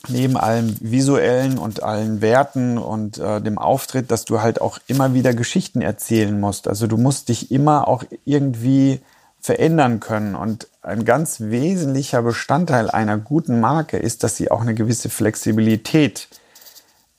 neben 0.09 0.37
allem 0.37 0.77
visuellen 0.81 1.59
und 1.59 1.83
allen 1.83 2.21
Werten 2.21 2.79
und 2.79 3.19
äh, 3.19 3.41
dem 3.41 3.59
Auftritt, 3.59 4.11
dass 4.11 4.25
du 4.25 4.41
halt 4.41 4.61
auch 4.61 4.79
immer 4.87 5.15
wieder 5.15 5.35
Geschichten 5.35 5.81
erzählen 5.81 6.39
musst. 6.39 6.69
Also 6.69 6.87
du 6.87 6.97
musst 6.97 7.29
dich 7.29 7.51
immer 7.51 7.89
auch 7.89 8.05
irgendwie 8.25 9.01
verändern 9.41 10.01
können. 10.01 10.35
Und 10.35 10.69
ein 10.83 11.05
ganz 11.05 11.41
wesentlicher 11.41 12.23
Bestandteil 12.23 12.91
einer 12.91 13.19
guten 13.19 13.61
Marke 13.61 13.97
ist, 13.97 14.23
dass 14.23 14.37
sie 14.37 14.51
auch 14.51 14.61
eine 14.61 14.75
gewisse 14.75 15.11
Flexibilität 15.11 16.29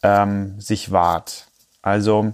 ähm, 0.02 0.60
sich 0.60 0.92
wahrt. 0.92 1.48
Also 1.82 2.34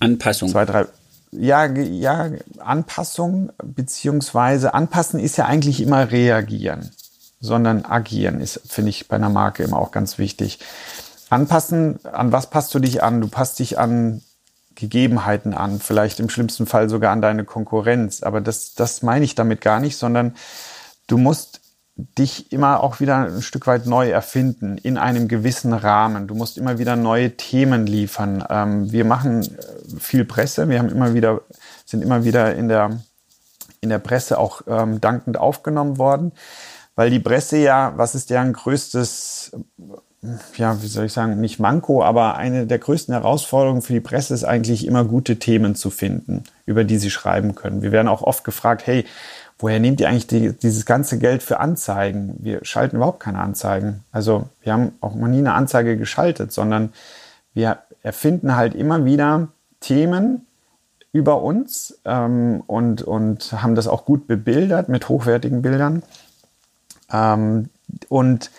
Anpassung. 0.00 0.48
Zwei, 0.48 0.64
drei, 0.64 0.86
ja, 1.32 1.66
ja, 1.66 2.30
Anpassung 2.58 3.50
beziehungsweise 3.62 4.74
anpassen 4.74 5.18
ist 5.18 5.36
ja 5.36 5.46
eigentlich 5.46 5.80
immer 5.80 6.10
reagieren 6.10 6.90
sondern 7.40 7.84
agieren 7.84 8.40
ist, 8.40 8.60
finde 8.66 8.90
ich, 8.90 9.08
bei 9.08 9.16
einer 9.16 9.28
Marke 9.28 9.62
immer 9.62 9.78
auch 9.78 9.90
ganz 9.90 10.18
wichtig. 10.18 10.58
Anpassen, 11.28 11.98
an 12.04 12.32
was 12.32 12.50
passt 12.50 12.74
du 12.74 12.78
dich 12.78 13.02
an? 13.02 13.20
Du 13.20 13.28
passt 13.28 13.58
dich 13.58 13.78
an 13.78 14.22
Gegebenheiten 14.74 15.54
an, 15.54 15.80
vielleicht 15.80 16.20
im 16.20 16.28
schlimmsten 16.28 16.66
Fall 16.66 16.88
sogar 16.88 17.10
an 17.12 17.22
deine 17.22 17.44
Konkurrenz. 17.44 18.22
Aber 18.22 18.40
das, 18.40 18.74
das 18.74 19.02
meine 19.02 19.24
ich 19.24 19.34
damit 19.34 19.60
gar 19.60 19.80
nicht, 19.80 19.96
sondern 19.96 20.36
du 21.06 21.18
musst 21.18 21.60
dich 21.96 22.52
immer 22.52 22.82
auch 22.82 23.00
wieder 23.00 23.16
ein 23.16 23.42
Stück 23.42 23.66
weit 23.66 23.86
neu 23.86 24.10
erfinden 24.10 24.76
in 24.76 24.98
einem 24.98 25.28
gewissen 25.28 25.72
Rahmen. 25.72 26.26
Du 26.26 26.34
musst 26.34 26.58
immer 26.58 26.78
wieder 26.78 26.94
neue 26.94 27.36
Themen 27.38 27.86
liefern. 27.86 28.44
Ähm, 28.50 28.92
wir 28.92 29.06
machen 29.06 29.42
äh, 29.42 29.98
viel 29.98 30.26
Presse. 30.26 30.68
Wir 30.68 30.78
haben 30.78 30.90
immer 30.90 31.14
wieder, 31.14 31.40
sind 31.86 32.02
immer 32.02 32.24
wieder 32.24 32.54
in 32.54 32.68
der, 32.68 33.00
in 33.80 33.88
der 33.88 33.98
Presse 33.98 34.38
auch 34.38 34.60
ähm, 34.68 35.00
dankend 35.00 35.38
aufgenommen 35.38 35.96
worden 35.96 36.32
weil 36.96 37.10
die 37.10 37.20
Presse 37.20 37.58
ja, 37.58 37.92
was 37.96 38.14
ist 38.14 38.30
deren 38.30 38.54
größtes, 38.54 39.52
ja, 40.56 40.82
wie 40.82 40.86
soll 40.86 41.04
ich 41.04 41.12
sagen, 41.12 41.40
nicht 41.40 41.60
Manko, 41.60 42.02
aber 42.02 42.36
eine 42.36 42.66
der 42.66 42.78
größten 42.78 43.14
Herausforderungen 43.14 43.82
für 43.82 43.92
die 43.92 44.00
Presse 44.00 44.34
ist 44.34 44.44
eigentlich 44.44 44.86
immer 44.86 45.04
gute 45.04 45.38
Themen 45.38 45.76
zu 45.76 45.90
finden, 45.90 46.42
über 46.64 46.84
die 46.84 46.98
sie 46.98 47.10
schreiben 47.10 47.54
können. 47.54 47.82
Wir 47.82 47.92
werden 47.92 48.08
auch 48.08 48.22
oft 48.22 48.42
gefragt, 48.42 48.86
hey, 48.86 49.04
woher 49.58 49.78
nehmt 49.78 50.00
ihr 50.00 50.08
eigentlich 50.08 50.26
die, 50.26 50.52
dieses 50.52 50.86
ganze 50.86 51.18
Geld 51.18 51.42
für 51.42 51.60
Anzeigen? 51.60 52.34
Wir 52.38 52.64
schalten 52.64 52.96
überhaupt 52.96 53.20
keine 53.20 53.38
Anzeigen. 53.38 54.02
Also 54.10 54.48
wir 54.62 54.72
haben 54.72 54.92
auch 55.00 55.14
noch 55.14 55.28
nie 55.28 55.38
eine 55.38 55.52
Anzeige 55.52 55.98
geschaltet, 55.98 56.50
sondern 56.52 56.92
wir 57.52 57.78
erfinden 58.02 58.56
halt 58.56 58.74
immer 58.74 59.04
wieder 59.04 59.48
Themen 59.80 60.46
über 61.12 61.42
uns 61.42 61.98
ähm, 62.04 62.62
und, 62.66 63.02
und 63.02 63.52
haben 63.52 63.74
das 63.74 63.86
auch 63.86 64.04
gut 64.04 64.26
bebildert 64.26 64.88
mit 64.88 65.08
hochwertigen 65.08 65.62
Bildern 65.62 66.02
ähm, 67.12 67.70
und 68.08 68.50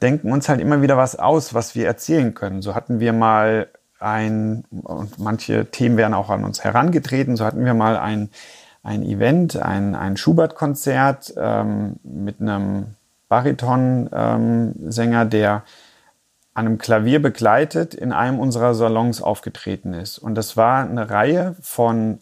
denken 0.00 0.32
uns 0.32 0.48
halt 0.48 0.60
immer 0.60 0.82
wieder 0.82 0.96
was 0.96 1.16
aus, 1.16 1.54
was 1.54 1.74
wir 1.74 1.86
erzählen 1.86 2.34
können. 2.34 2.62
So 2.62 2.74
hatten 2.74 3.00
wir 3.00 3.12
mal 3.12 3.68
ein, 4.00 4.64
und 4.70 5.18
manche 5.18 5.66
Themen 5.70 5.96
werden 5.96 6.14
auch 6.14 6.30
an 6.30 6.44
uns 6.44 6.64
herangetreten, 6.64 7.36
so 7.36 7.44
hatten 7.44 7.64
wir 7.64 7.74
mal 7.74 7.96
ein, 7.96 8.30
ein 8.82 9.02
Event, 9.04 9.56
ein, 9.56 9.94
ein 9.94 10.16
Schubert-Konzert 10.16 11.34
ähm, 11.36 11.96
mit 12.02 12.40
einem 12.40 12.96
Bariton-Sänger, 13.28 15.22
ähm, 15.22 15.30
der 15.30 15.62
an 16.54 16.66
einem 16.66 16.78
Klavier 16.78 17.22
begleitet 17.22 17.94
in 17.94 18.12
einem 18.12 18.38
unserer 18.38 18.74
Salons 18.74 19.22
aufgetreten 19.22 19.94
ist. 19.94 20.18
Und 20.18 20.34
das 20.34 20.56
war 20.56 20.84
eine 20.84 21.08
Reihe 21.08 21.56
von 21.62 22.18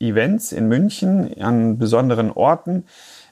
Events 0.00 0.52
in 0.52 0.68
München 0.68 1.38
an 1.40 1.78
besonderen 1.78 2.30
Orten, 2.30 2.84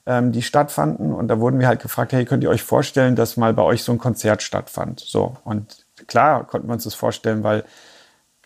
ähm, 0.06 0.32
die 0.32 0.42
stattfanden. 0.42 1.12
Und 1.12 1.28
da 1.28 1.40
wurden 1.40 1.60
wir 1.60 1.68
halt 1.68 1.80
gefragt, 1.80 2.12
hey, 2.12 2.24
könnt 2.24 2.42
ihr 2.42 2.50
euch 2.50 2.62
vorstellen, 2.62 3.16
dass 3.16 3.36
mal 3.36 3.54
bei 3.54 3.62
euch 3.62 3.82
so 3.82 3.92
ein 3.92 3.98
Konzert 3.98 4.42
stattfand? 4.42 5.00
So. 5.00 5.36
Und 5.44 5.86
klar 6.06 6.46
konnten 6.46 6.68
wir 6.68 6.74
uns 6.74 6.84
das 6.84 6.94
vorstellen, 6.94 7.42
weil 7.42 7.64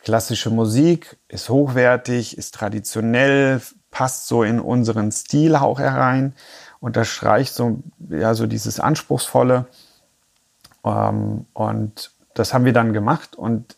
klassische 0.02 0.50
Musik 0.50 1.16
ist 1.28 1.48
hochwertig, 1.48 2.38
ist 2.38 2.54
traditionell, 2.54 3.61
passt 3.90 4.28
so 4.28 4.42
in 4.42 4.61
unseren 4.61 5.11
Stil 5.11 5.57
auch 5.57 5.78
herein, 5.78 6.34
unterstreicht 6.80 7.54
so, 7.54 7.78
ja, 8.11 8.34
so 8.34 8.46
dieses 8.46 8.78
Anspruchsvolle. 8.78 9.66
Ähm, 10.84 11.46
und 11.54 12.12
das 12.34 12.52
haben 12.52 12.66
wir 12.66 12.72
dann 12.72 12.92
gemacht 12.92 13.34
und 13.34 13.76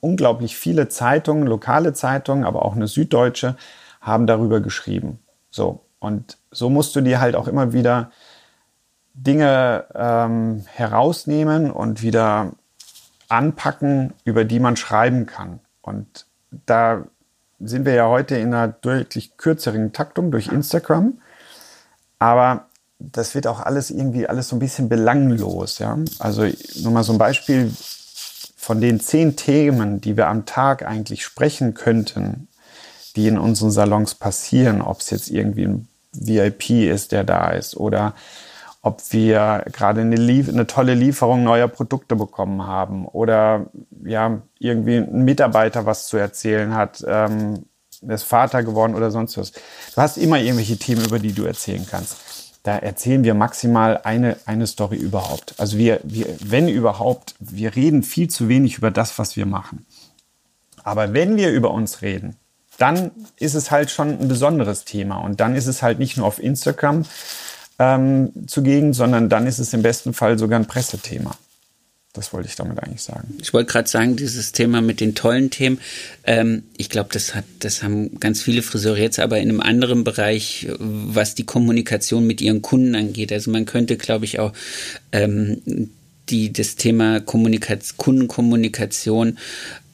unglaublich 0.00 0.56
viele 0.56 0.88
Zeitungen, 0.88 1.46
lokale 1.46 1.92
Zeitungen, 1.92 2.44
aber 2.44 2.64
auch 2.64 2.74
eine 2.74 2.88
süddeutsche, 2.88 3.56
haben 4.00 4.26
darüber 4.26 4.60
geschrieben. 4.60 5.20
So. 5.50 5.80
Und 6.02 6.36
so 6.50 6.68
musst 6.68 6.96
du 6.96 7.00
dir 7.00 7.20
halt 7.20 7.36
auch 7.36 7.46
immer 7.46 7.72
wieder 7.72 8.10
Dinge 9.14 9.84
ähm, 9.94 10.64
herausnehmen 10.66 11.70
und 11.70 12.02
wieder 12.02 12.52
anpacken, 13.28 14.12
über 14.24 14.44
die 14.44 14.58
man 14.58 14.76
schreiben 14.76 15.26
kann. 15.26 15.60
Und 15.80 16.26
da 16.66 17.04
sind 17.60 17.86
wir 17.86 17.94
ja 17.94 18.08
heute 18.08 18.34
in 18.34 18.52
einer 18.52 18.66
deutlich 18.66 19.36
kürzeren 19.36 19.92
Taktung 19.92 20.32
durch 20.32 20.48
Instagram. 20.48 21.18
Aber 22.18 22.66
das 22.98 23.36
wird 23.36 23.46
auch 23.46 23.60
alles 23.60 23.90
irgendwie 23.90 24.26
alles 24.26 24.48
so 24.48 24.56
ein 24.56 24.60
bisschen 24.60 24.88
belanglos. 24.88 25.78
Ja? 25.78 25.96
Also 26.18 26.48
nur 26.82 26.92
mal 26.92 27.04
so 27.04 27.12
ein 27.12 27.18
Beispiel 27.18 27.72
von 28.56 28.80
den 28.80 28.98
zehn 28.98 29.36
Themen, 29.36 30.00
die 30.00 30.16
wir 30.16 30.26
am 30.26 30.46
Tag 30.46 30.84
eigentlich 30.84 31.24
sprechen 31.24 31.74
könnten, 31.74 32.48
die 33.14 33.28
in 33.28 33.38
unseren 33.38 33.70
Salons 33.70 34.16
passieren, 34.16 34.82
ob 34.82 35.00
es 35.00 35.10
jetzt 35.10 35.30
irgendwie 35.30 35.66
ein 35.66 35.88
VIP 36.12 36.70
ist, 36.70 37.12
der 37.12 37.24
da 37.24 37.50
ist 37.50 37.76
oder 37.76 38.14
ob 38.82 39.00
wir 39.12 39.64
gerade 39.72 40.00
eine, 40.00 40.16
eine, 40.16 40.66
tolle 40.66 40.94
Lieferung 40.94 41.44
neuer 41.44 41.68
Produkte 41.68 42.16
bekommen 42.16 42.66
haben 42.66 43.06
oder 43.06 43.66
ja, 44.04 44.42
irgendwie 44.58 44.96
ein 44.96 45.24
Mitarbeiter 45.24 45.86
was 45.86 46.08
zu 46.08 46.16
erzählen 46.16 46.74
hat, 46.74 47.04
ähm, 47.06 47.66
ist 48.08 48.24
Vater 48.24 48.64
geworden 48.64 48.96
oder 48.96 49.12
sonst 49.12 49.38
was. 49.38 49.52
Du 49.52 49.96
hast 49.96 50.16
immer 50.16 50.40
irgendwelche 50.40 50.76
Themen, 50.76 51.04
über 51.04 51.20
die 51.20 51.32
du 51.32 51.44
erzählen 51.44 51.86
kannst. 51.88 52.16
Da 52.64 52.76
erzählen 52.78 53.22
wir 53.22 53.34
maximal 53.34 54.00
eine, 54.02 54.36
eine 54.46 54.66
Story 54.66 54.96
überhaupt. 54.96 55.54
Also 55.58 55.78
wir, 55.78 56.00
wir, 56.02 56.26
wenn 56.44 56.68
überhaupt, 56.68 57.34
wir 57.38 57.76
reden 57.76 58.02
viel 58.02 58.28
zu 58.28 58.48
wenig 58.48 58.78
über 58.78 58.90
das, 58.90 59.18
was 59.18 59.36
wir 59.36 59.46
machen. 59.46 59.86
Aber 60.82 61.12
wenn 61.12 61.36
wir 61.36 61.50
über 61.50 61.70
uns 61.70 62.02
reden, 62.02 62.36
dann 62.78 63.10
ist 63.38 63.54
es 63.54 63.70
halt 63.70 63.90
schon 63.90 64.18
ein 64.20 64.28
besonderes 64.28 64.84
Thema. 64.84 65.18
Und 65.18 65.40
dann 65.40 65.54
ist 65.54 65.66
es 65.66 65.82
halt 65.82 65.98
nicht 65.98 66.16
nur 66.16 66.26
auf 66.26 66.42
Instagram, 66.42 67.04
ähm, 67.78 68.32
zugegen, 68.46 68.92
sondern 68.92 69.28
dann 69.28 69.46
ist 69.46 69.58
es 69.58 69.72
im 69.72 69.82
besten 69.82 70.14
Fall 70.14 70.38
sogar 70.38 70.58
ein 70.58 70.66
Pressethema. 70.66 71.36
Das 72.14 72.34
wollte 72.34 72.48
ich 72.48 72.56
damit 72.56 72.78
eigentlich 72.82 73.02
sagen. 73.02 73.38
Ich 73.40 73.54
wollte 73.54 73.72
gerade 73.72 73.88
sagen, 73.88 74.16
dieses 74.16 74.52
Thema 74.52 74.82
mit 74.82 75.00
den 75.00 75.14
tollen 75.14 75.48
Themen, 75.48 75.80
ähm, 76.24 76.64
ich 76.76 76.90
glaube, 76.90 77.08
das 77.10 77.34
hat, 77.34 77.44
das 77.60 77.82
haben 77.82 78.20
ganz 78.20 78.42
viele 78.42 78.60
Friseure 78.60 78.98
jetzt 78.98 79.18
aber 79.18 79.38
in 79.38 79.48
einem 79.48 79.60
anderen 79.60 80.04
Bereich, 80.04 80.68
was 80.78 81.34
die 81.34 81.46
Kommunikation 81.46 82.26
mit 82.26 82.42
ihren 82.42 82.60
Kunden 82.60 82.94
angeht. 82.94 83.32
Also 83.32 83.50
man 83.50 83.64
könnte, 83.64 83.96
glaube 83.96 84.26
ich, 84.26 84.40
auch 84.40 84.52
ähm, 85.12 85.90
die, 86.28 86.52
das 86.52 86.76
Thema 86.76 87.20
Kommunikation, 87.20 87.96
Kundenkommunikation 87.96 89.38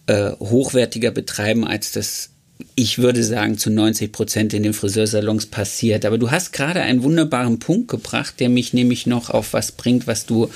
äh, 0.09 0.33
hochwertiger 0.33 1.13
betreiben, 1.13 1.65
als 1.65 1.93
das 1.93 2.31
ich 2.75 2.99
würde 2.99 3.23
sagen, 3.23 3.57
zu 3.57 3.71
90 3.71 4.13
Prozent 4.13 4.55
in 4.55 4.63
den 4.63 4.73
Friseursalons 4.73 5.47
passiert. 5.47 6.05
Aber 6.05 6.19
du 6.19 6.31
hast 6.31 6.53
gerade 6.53 6.81
einen 6.81 7.03
wunderbaren 7.03 7.59
Punkt 7.59 7.89
gebracht, 7.89 8.41
der 8.41 8.49
mich 8.49 8.73
nämlich 8.73 9.07
noch 9.07 9.31
auf 9.31 9.53
was 9.53 9.73
bringt, 9.73 10.07
was 10.07 10.27
du 10.27 10.51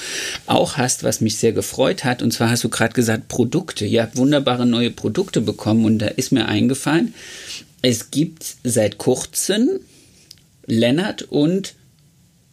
auch 0.47 0.77
hast, 0.77 1.05
was 1.05 1.21
mich 1.21 1.37
sehr 1.37 1.53
gefreut 1.53 2.05
hat. 2.05 2.23
Und 2.23 2.33
zwar 2.33 2.51
hast 2.51 2.65
du 2.65 2.69
gerade 2.69 2.95
gesagt, 2.95 3.29
Produkte. 3.29 3.85
Ihr 3.85 4.03
habt 4.03 4.17
wunderbare 4.17 4.67
neue 4.67 4.91
Produkte 4.91 5.41
bekommen 5.41 5.85
und 5.85 5.99
da 5.99 6.09
ist 6.09 6.33
mir 6.33 6.47
eingefallen, 6.47 7.15
es 7.83 8.11
gibt 8.11 8.57
seit 8.65 8.99
kurzem 8.99 9.69
Lennart 10.67 11.23
und 11.23 11.75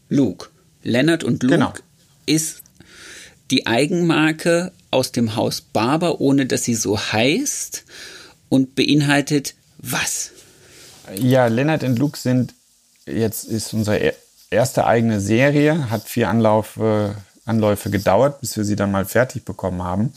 Luke. 0.10 0.50
Lennart 0.84 1.24
und 1.24 1.44
Luke 1.44 1.56
genau. 1.56 1.74
ist 2.26 2.62
die 3.52 3.68
Eigenmarke 3.68 4.72
aus 4.92 5.12
dem 5.12 5.36
Haus 5.36 5.62
Barber, 5.62 6.22
ohne 6.22 6.46
dass 6.46 6.64
sie 6.64 6.76
so 6.76 7.00
heißt 7.00 7.86
und 8.50 8.76
beinhaltet 8.76 9.56
was? 9.78 10.32
Ja, 11.16 11.48
Lennart 11.48 11.84
und 11.84 11.98
Luke 11.98 12.18
sind 12.18 12.54
jetzt 13.06 13.46
ist 13.46 13.74
unsere 13.74 14.14
erste 14.50 14.86
eigene 14.86 15.20
Serie, 15.22 15.90
hat 15.90 16.04
vier 16.08 16.30
Anlaufe, 16.30 17.16
Anläufe 17.46 17.90
gedauert, 17.90 18.42
bis 18.42 18.58
wir 18.58 18.64
sie 18.64 18.76
dann 18.76 18.92
mal 18.92 19.06
fertig 19.06 19.46
bekommen 19.46 19.84
haben. 19.84 20.14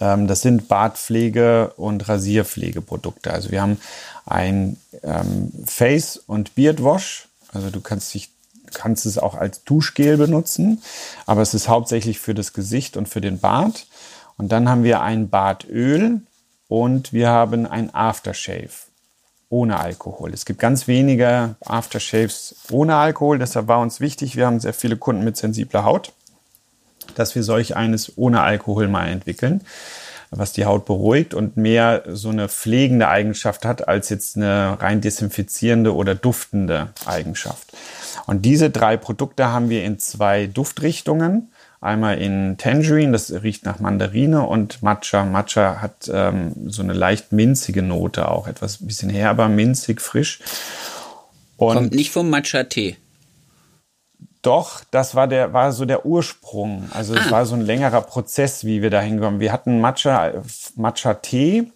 Ähm, 0.00 0.26
das 0.26 0.42
sind 0.42 0.68
Bartpflege- 0.68 1.72
und 1.74 2.08
Rasierpflegeprodukte. 2.08 3.32
Also 3.32 3.50
wir 3.50 3.62
haben 3.62 3.80
ein 4.26 4.76
ähm, 5.02 5.52
Face- 5.66 6.16
und 6.16 6.54
Beardwash. 6.54 7.28
Also 7.52 7.70
du 7.70 7.80
kannst 7.80 8.14
dich 8.14 8.30
kannst 8.72 9.04
es 9.04 9.18
auch 9.18 9.34
als 9.34 9.64
Duschgel 9.64 10.16
benutzen, 10.16 10.80
aber 11.26 11.42
es 11.42 11.54
ist 11.54 11.66
hauptsächlich 11.66 12.20
für 12.20 12.34
das 12.34 12.52
Gesicht 12.52 12.96
und 12.96 13.08
für 13.08 13.20
den 13.20 13.40
Bart. 13.40 13.88
Und 14.36 14.52
dann 14.52 14.68
haben 14.68 14.84
wir 14.84 15.00
ein 15.02 15.28
Bartöl, 15.28 16.20
und 16.70 17.12
wir 17.12 17.28
haben 17.28 17.66
ein 17.66 17.92
Aftershave 17.92 18.70
ohne 19.48 19.80
Alkohol. 19.80 20.32
Es 20.32 20.44
gibt 20.44 20.60
ganz 20.60 20.86
wenige 20.86 21.56
Aftershaves 21.66 22.54
ohne 22.70 22.94
Alkohol, 22.94 23.40
deshalb 23.40 23.66
war 23.66 23.80
uns 23.80 23.98
wichtig, 23.98 24.36
wir 24.36 24.46
haben 24.46 24.60
sehr 24.60 24.72
viele 24.72 24.96
Kunden 24.96 25.24
mit 25.24 25.36
sensibler 25.36 25.84
Haut, 25.84 26.12
dass 27.16 27.34
wir 27.34 27.42
solch 27.42 27.74
eines 27.74 28.16
ohne 28.16 28.42
Alkohol 28.42 28.86
mal 28.86 29.08
entwickeln, 29.08 29.62
was 30.30 30.52
die 30.52 30.64
Haut 30.64 30.84
beruhigt 30.86 31.34
und 31.34 31.56
mehr 31.56 32.04
so 32.06 32.28
eine 32.28 32.48
pflegende 32.48 33.08
Eigenschaft 33.08 33.64
hat 33.64 33.88
als 33.88 34.08
jetzt 34.08 34.36
eine 34.36 34.80
rein 34.80 35.00
desinfizierende 35.00 35.92
oder 35.92 36.14
duftende 36.14 36.90
Eigenschaft. 37.04 37.72
Und 38.28 38.42
diese 38.42 38.70
drei 38.70 38.96
Produkte 38.96 39.48
haben 39.48 39.70
wir 39.70 39.82
in 39.82 39.98
zwei 39.98 40.46
Duftrichtungen. 40.46 41.50
Einmal 41.82 42.18
in 42.18 42.58
Tangerine, 42.58 43.12
das 43.12 43.32
riecht 43.42 43.64
nach 43.64 43.80
Mandarine 43.80 44.46
und 44.46 44.82
Matcha. 44.82 45.24
Matcha 45.24 45.80
hat 45.80 46.10
ähm, 46.12 46.52
so 46.66 46.82
eine 46.82 46.92
leicht 46.92 47.32
minzige 47.32 47.80
Note 47.80 48.28
auch, 48.28 48.46
etwas 48.46 48.86
bisschen 48.86 49.08
herber, 49.08 49.48
minzig, 49.48 50.02
frisch. 50.02 50.40
Und 51.56 51.74
Kommt 51.74 51.94
nicht 51.94 52.10
vom 52.10 52.28
Matcha-Tee. 52.28 52.96
Doch, 54.42 54.82
das 54.90 55.14
war 55.14 55.26
der, 55.26 55.54
war 55.54 55.72
so 55.72 55.86
der 55.86 56.04
Ursprung. 56.04 56.88
Also 56.92 57.14
es 57.14 57.28
ah. 57.28 57.30
war 57.30 57.46
so 57.46 57.54
ein 57.54 57.62
längerer 57.62 58.02
Prozess, 58.02 58.64
wie 58.64 58.82
wir 58.82 58.90
da 58.90 59.00
hinkommen. 59.00 59.40
Wir 59.40 59.52
hatten 59.52 59.80
Matcha, 59.80 60.32
Matcha-Tee. 60.76 61.70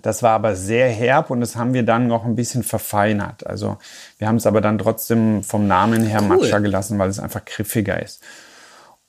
Das 0.00 0.24
war 0.24 0.32
aber 0.32 0.56
sehr 0.56 0.88
herb 0.88 1.30
und 1.30 1.40
das 1.40 1.54
haben 1.54 1.74
wir 1.74 1.84
dann 1.84 2.08
noch 2.08 2.24
ein 2.24 2.34
bisschen 2.34 2.64
verfeinert. 2.64 3.46
Also 3.46 3.78
wir 4.18 4.26
haben 4.26 4.36
es 4.36 4.46
aber 4.46 4.60
dann 4.60 4.78
trotzdem 4.78 5.44
vom 5.44 5.68
Namen 5.68 6.04
her 6.04 6.20
cool. 6.22 6.38
Matcha 6.38 6.58
gelassen, 6.58 6.98
weil 6.98 7.08
es 7.08 7.20
einfach 7.20 7.44
griffiger 7.44 8.02
ist. 8.02 8.20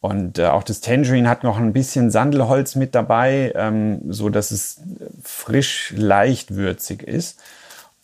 Und 0.03 0.37
äh, 0.37 0.47
auch 0.47 0.63
das 0.63 0.81
Tangerine 0.81 1.29
hat 1.29 1.45
noch 1.45 1.57
ein 1.57 1.71
bisschen 1.71 2.11
Sandelholz 2.11 2.75
mit 2.75 2.93
dabei, 2.93 3.53
ähm, 3.55 4.01
so 4.11 4.27
dass 4.27 4.51
es 4.51 4.81
frisch, 5.23 5.93
leicht 5.95 6.55
würzig 6.55 7.03
ist. 7.03 7.39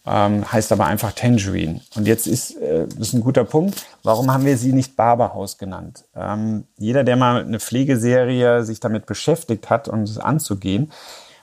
Ähm, 0.08 0.50
heißt 0.50 0.72
aber 0.72 0.86
einfach 0.86 1.12
Tangerine. 1.12 1.82
Und 1.98 2.08
jetzt 2.08 2.26
ist 2.26 2.56
äh, 2.56 2.88
das 2.88 3.10
ist 3.10 3.16
ein 3.16 3.22
guter 3.22 3.44
Punkt. 3.44 3.86
Warum 4.02 4.32
haben 4.32 4.46
wir 4.46 4.56
sie 4.56 4.72
nicht 4.72 4.96
Barberhaus 4.96 5.58
genannt? 5.58 6.06
Ähm, 6.16 6.64
jeder, 6.78 7.04
der 7.04 7.18
mal 7.18 7.42
eine 7.42 7.60
Pflegeserie 7.60 8.64
sich 8.64 8.80
damit 8.80 9.06
beschäftigt 9.06 9.70
hat, 9.70 9.90
um 9.90 10.04
es 10.04 10.18
anzugehen, 10.18 10.94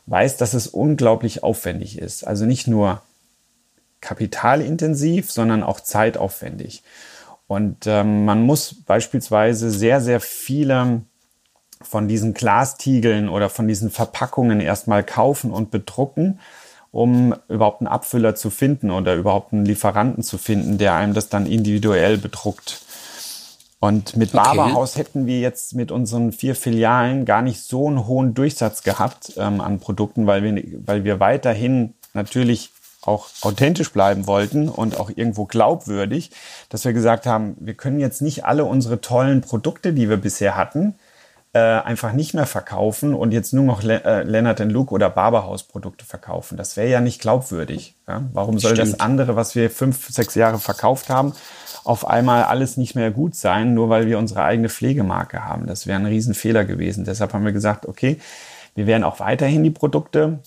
weiß, 0.06 0.38
dass 0.38 0.54
es 0.54 0.68
unglaublich 0.68 1.42
aufwendig 1.42 1.98
ist. 1.98 2.26
Also 2.26 2.46
nicht 2.46 2.66
nur 2.66 3.02
kapitalintensiv, 4.00 5.30
sondern 5.30 5.62
auch 5.62 5.80
zeitaufwendig. 5.80 6.82
Und 7.46 7.86
ähm, 7.86 8.24
man 8.24 8.42
muss 8.42 8.74
beispielsweise 8.74 9.70
sehr, 9.70 10.00
sehr 10.00 10.20
viele 10.20 11.02
von 11.82 12.08
diesen 12.08 12.34
Glastiegeln 12.34 13.28
oder 13.28 13.48
von 13.48 13.68
diesen 13.68 13.90
Verpackungen 13.90 14.60
erstmal 14.60 15.04
kaufen 15.04 15.52
und 15.52 15.70
bedrucken, 15.70 16.40
um 16.90 17.34
überhaupt 17.48 17.82
einen 17.82 17.88
Abfüller 17.88 18.34
zu 18.34 18.50
finden 18.50 18.90
oder 18.90 19.14
überhaupt 19.14 19.52
einen 19.52 19.64
Lieferanten 19.64 20.22
zu 20.22 20.38
finden, 20.38 20.78
der 20.78 20.94
einem 20.94 21.14
das 21.14 21.28
dann 21.28 21.46
individuell 21.46 22.18
bedruckt. 22.18 22.82
Und 23.78 24.16
mit 24.16 24.34
okay. 24.34 24.42
Barberhaus 24.42 24.96
hätten 24.96 25.26
wir 25.26 25.38
jetzt 25.38 25.74
mit 25.74 25.92
unseren 25.92 26.32
vier 26.32 26.56
Filialen 26.56 27.26
gar 27.26 27.42
nicht 27.42 27.62
so 27.62 27.86
einen 27.86 28.06
hohen 28.06 28.34
Durchsatz 28.34 28.82
gehabt 28.82 29.34
ähm, 29.36 29.60
an 29.60 29.78
Produkten, 29.78 30.26
weil 30.26 30.42
wir, 30.42 30.62
weil 30.86 31.04
wir 31.04 31.20
weiterhin 31.20 31.94
natürlich 32.14 32.70
auch 33.06 33.28
authentisch 33.42 33.92
bleiben 33.92 34.26
wollten 34.26 34.68
und 34.68 34.98
auch 34.98 35.10
irgendwo 35.14 35.44
glaubwürdig, 35.44 36.30
dass 36.68 36.84
wir 36.84 36.92
gesagt 36.92 37.26
haben, 37.26 37.56
wir 37.60 37.74
können 37.74 38.00
jetzt 38.00 38.22
nicht 38.22 38.44
alle 38.44 38.64
unsere 38.64 39.00
tollen 39.00 39.40
Produkte, 39.40 39.92
die 39.92 40.08
wir 40.08 40.16
bisher 40.16 40.56
hatten, 40.56 40.94
äh, 41.56 41.58
einfach 41.58 42.12
nicht 42.12 42.34
mehr 42.34 42.44
verkaufen 42.44 43.14
und 43.14 43.32
jetzt 43.32 43.54
nur 43.54 43.64
noch 43.64 43.82
Le 43.82 44.04
äh, 44.04 44.22
Leonard 44.24 44.60
Luke 44.60 44.92
oder 44.92 45.08
Barberhaus 45.08 45.62
Produkte 45.62 46.04
verkaufen. 46.04 46.58
Das 46.58 46.76
wäre 46.76 46.90
ja 46.90 47.00
nicht 47.00 47.18
glaubwürdig. 47.18 47.94
Ja? 48.06 48.24
Warum 48.34 48.58
soll 48.58 48.72
Stimmt. 48.76 48.92
das 48.92 49.00
andere, 49.00 49.36
was 49.36 49.54
wir 49.54 49.70
fünf, 49.70 50.08
sechs 50.10 50.34
Jahre 50.34 50.58
verkauft 50.58 51.08
haben, 51.08 51.32
auf 51.84 52.06
einmal 52.06 52.42
alles 52.42 52.76
nicht 52.76 52.94
mehr 52.94 53.10
gut 53.10 53.34
sein, 53.36 53.72
nur 53.72 53.88
weil 53.88 54.06
wir 54.06 54.18
unsere 54.18 54.42
eigene 54.42 54.68
Pflegemarke 54.68 55.46
haben? 55.46 55.66
Das 55.66 55.86
wäre 55.86 55.98
ein 55.98 56.04
Riesenfehler 56.04 56.66
gewesen. 56.66 57.04
Deshalb 57.04 57.32
haben 57.32 57.46
wir 57.46 57.52
gesagt, 57.52 57.86
okay, 57.86 58.20
wir 58.74 58.86
werden 58.86 59.04
auch 59.04 59.18
weiterhin 59.20 59.64
die 59.64 59.70
Produkte 59.70 60.40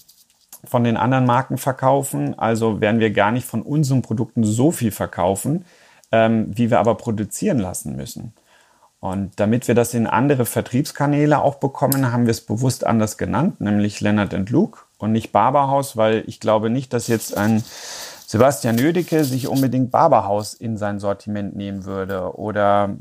von 0.64 0.84
den 0.84 0.98
anderen 0.98 1.26
Marken 1.26 1.58
verkaufen. 1.58 2.38
Also 2.38 2.82
werden 2.82 3.00
wir 3.00 3.12
gar 3.12 3.32
nicht 3.32 3.46
von 3.46 3.62
unseren 3.62 4.02
Produkten 4.02 4.44
so 4.44 4.72
viel 4.72 4.92
verkaufen, 4.92 5.66
ähm, 6.12 6.52
wie 6.56 6.70
wir 6.70 6.80
aber 6.80 6.96
produzieren 6.96 7.60
lassen 7.60 7.96
müssen. 7.96 8.34
Und 9.00 9.40
damit 9.40 9.68
wir 9.68 9.76
das 9.76 9.94
in 9.94 10.08
andere 10.08 10.46
Vertriebskanäle 10.46 11.42
auch 11.42 11.56
bekommen, 11.56 12.12
haben 12.12 12.26
wir 12.26 12.32
es 12.32 12.42
bewusst 12.42 12.86
anders 12.86 13.18
genannt, 13.18 13.62
nämlich 13.62 14.02
Leonard 14.02 14.50
Luke 14.50 14.82
und 14.98 15.14
nicht 15.14 15.32
Barberhaus, 15.32 15.96
weil 15.96 16.24
ich 16.28 16.42
glaube 16.42 16.70
nicht, 16.70 16.92
dass 16.92 17.08
jetzt 17.08 17.38
ein 17.38 17.64
Sebastian 18.28 18.76
Nödecke 18.76 19.24
sich 19.24 19.48
unbedingt 19.48 19.90
Barberhaus 19.90 20.54
in 20.54 20.78
sein 20.78 21.00
Sortiment 21.00 21.56
nehmen 21.56 21.86
würde 21.86 22.38
oder 22.38 22.98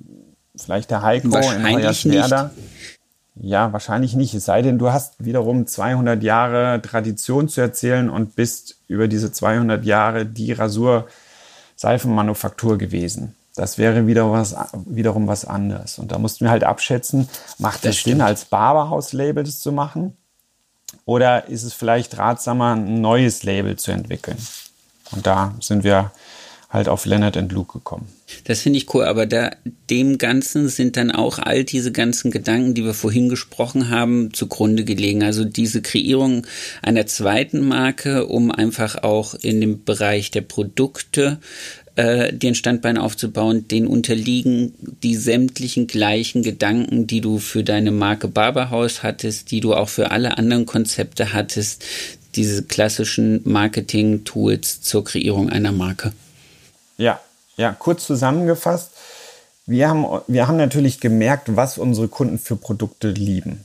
vielleicht 0.56 0.90
der 0.90 1.02
Heiko 1.02 1.36
in 1.36 1.68
Hoyerswerda. 1.68 2.52
Ja, 3.40 3.72
wahrscheinlich 3.72 4.14
nicht. 4.14 4.34
Es 4.34 4.46
sei 4.46 4.62
denn, 4.62 4.78
du 4.78 4.90
hast 4.90 5.24
wiederum 5.24 5.64
200 5.66 6.22
Jahre 6.22 6.80
Tradition 6.82 7.48
zu 7.48 7.60
erzählen 7.60 8.10
und 8.10 8.36
bist 8.36 8.76
über 8.88 9.06
diese 9.06 9.30
200 9.30 9.84
Jahre 9.84 10.26
die 10.26 10.52
Rasur-Seifenmanufaktur 10.52 12.78
gewesen. 12.78 13.36
Das 13.54 13.78
wäre 13.78 14.06
wieder 14.06 14.30
was, 14.30 14.54
wiederum 14.86 15.26
was 15.26 15.44
anderes. 15.44 15.98
Und 15.98 16.12
da 16.12 16.18
mussten 16.18 16.44
wir 16.44 16.50
halt 16.50 16.64
abschätzen, 16.64 17.28
macht 17.58 17.84
es 17.84 18.02
Sinn, 18.02 18.20
als 18.20 18.44
Barberhaus-Label 18.44 19.42
das 19.44 19.60
zu 19.60 19.72
machen? 19.72 20.16
Oder 21.04 21.48
ist 21.48 21.64
es 21.64 21.74
vielleicht 21.74 22.16
ratsamer, 22.18 22.76
ein 22.76 23.00
neues 23.00 23.42
Label 23.42 23.76
zu 23.76 23.90
entwickeln? 23.92 24.38
Und 25.12 25.26
da 25.26 25.54
sind 25.60 25.84
wir 25.84 26.12
halt 26.68 26.88
auf 26.88 27.06
Leonard 27.06 27.36
and 27.36 27.50
Luke 27.50 27.78
gekommen. 27.78 28.08
Das 28.44 28.60
finde 28.60 28.78
ich 28.78 28.92
cool, 28.92 29.04
aber 29.04 29.24
da 29.24 29.52
dem 29.88 30.18
Ganzen 30.18 30.68
sind 30.68 30.98
dann 30.98 31.10
auch 31.10 31.38
all 31.38 31.64
diese 31.64 31.92
ganzen 31.92 32.30
Gedanken, 32.30 32.74
die 32.74 32.84
wir 32.84 32.92
vorhin 32.92 33.30
gesprochen 33.30 33.88
haben, 33.88 34.34
zugrunde 34.34 34.84
gelegen. 34.84 35.22
Also 35.22 35.44
diese 35.44 35.80
Kreierung 35.80 36.46
einer 36.82 37.06
zweiten 37.06 37.66
Marke, 37.66 38.26
um 38.26 38.50
einfach 38.50 39.02
auch 39.02 39.34
in 39.34 39.62
dem 39.62 39.84
Bereich 39.84 40.30
der 40.30 40.42
Produkte 40.42 41.38
äh, 41.96 42.34
den 42.34 42.54
Standbein 42.54 42.98
aufzubauen, 42.98 43.66
den 43.66 43.86
unterliegen 43.86 44.74
die 45.02 45.16
sämtlichen 45.16 45.86
gleichen 45.86 46.42
Gedanken, 46.42 47.06
die 47.06 47.22
du 47.22 47.38
für 47.38 47.64
deine 47.64 47.92
Marke 47.92 48.28
Barberhaus 48.28 49.02
hattest, 49.02 49.50
die 49.52 49.60
du 49.60 49.72
auch 49.72 49.88
für 49.88 50.10
alle 50.10 50.36
anderen 50.36 50.66
Konzepte 50.66 51.32
hattest, 51.32 51.82
diese 52.36 52.62
klassischen 52.62 53.40
Marketing-Tools 53.44 54.82
zur 54.82 55.02
Kreierung 55.02 55.48
einer 55.48 55.72
Marke. 55.72 56.12
Ja, 56.98 57.20
ja, 57.56 57.74
kurz 57.78 58.04
zusammengefasst. 58.06 58.90
Wir 59.66 59.88
haben, 59.88 60.06
wir 60.26 60.48
haben 60.48 60.56
natürlich 60.56 61.00
gemerkt, 61.00 61.56
was 61.56 61.78
unsere 61.78 62.08
Kunden 62.08 62.38
für 62.38 62.56
Produkte 62.56 63.08
lieben 63.08 63.64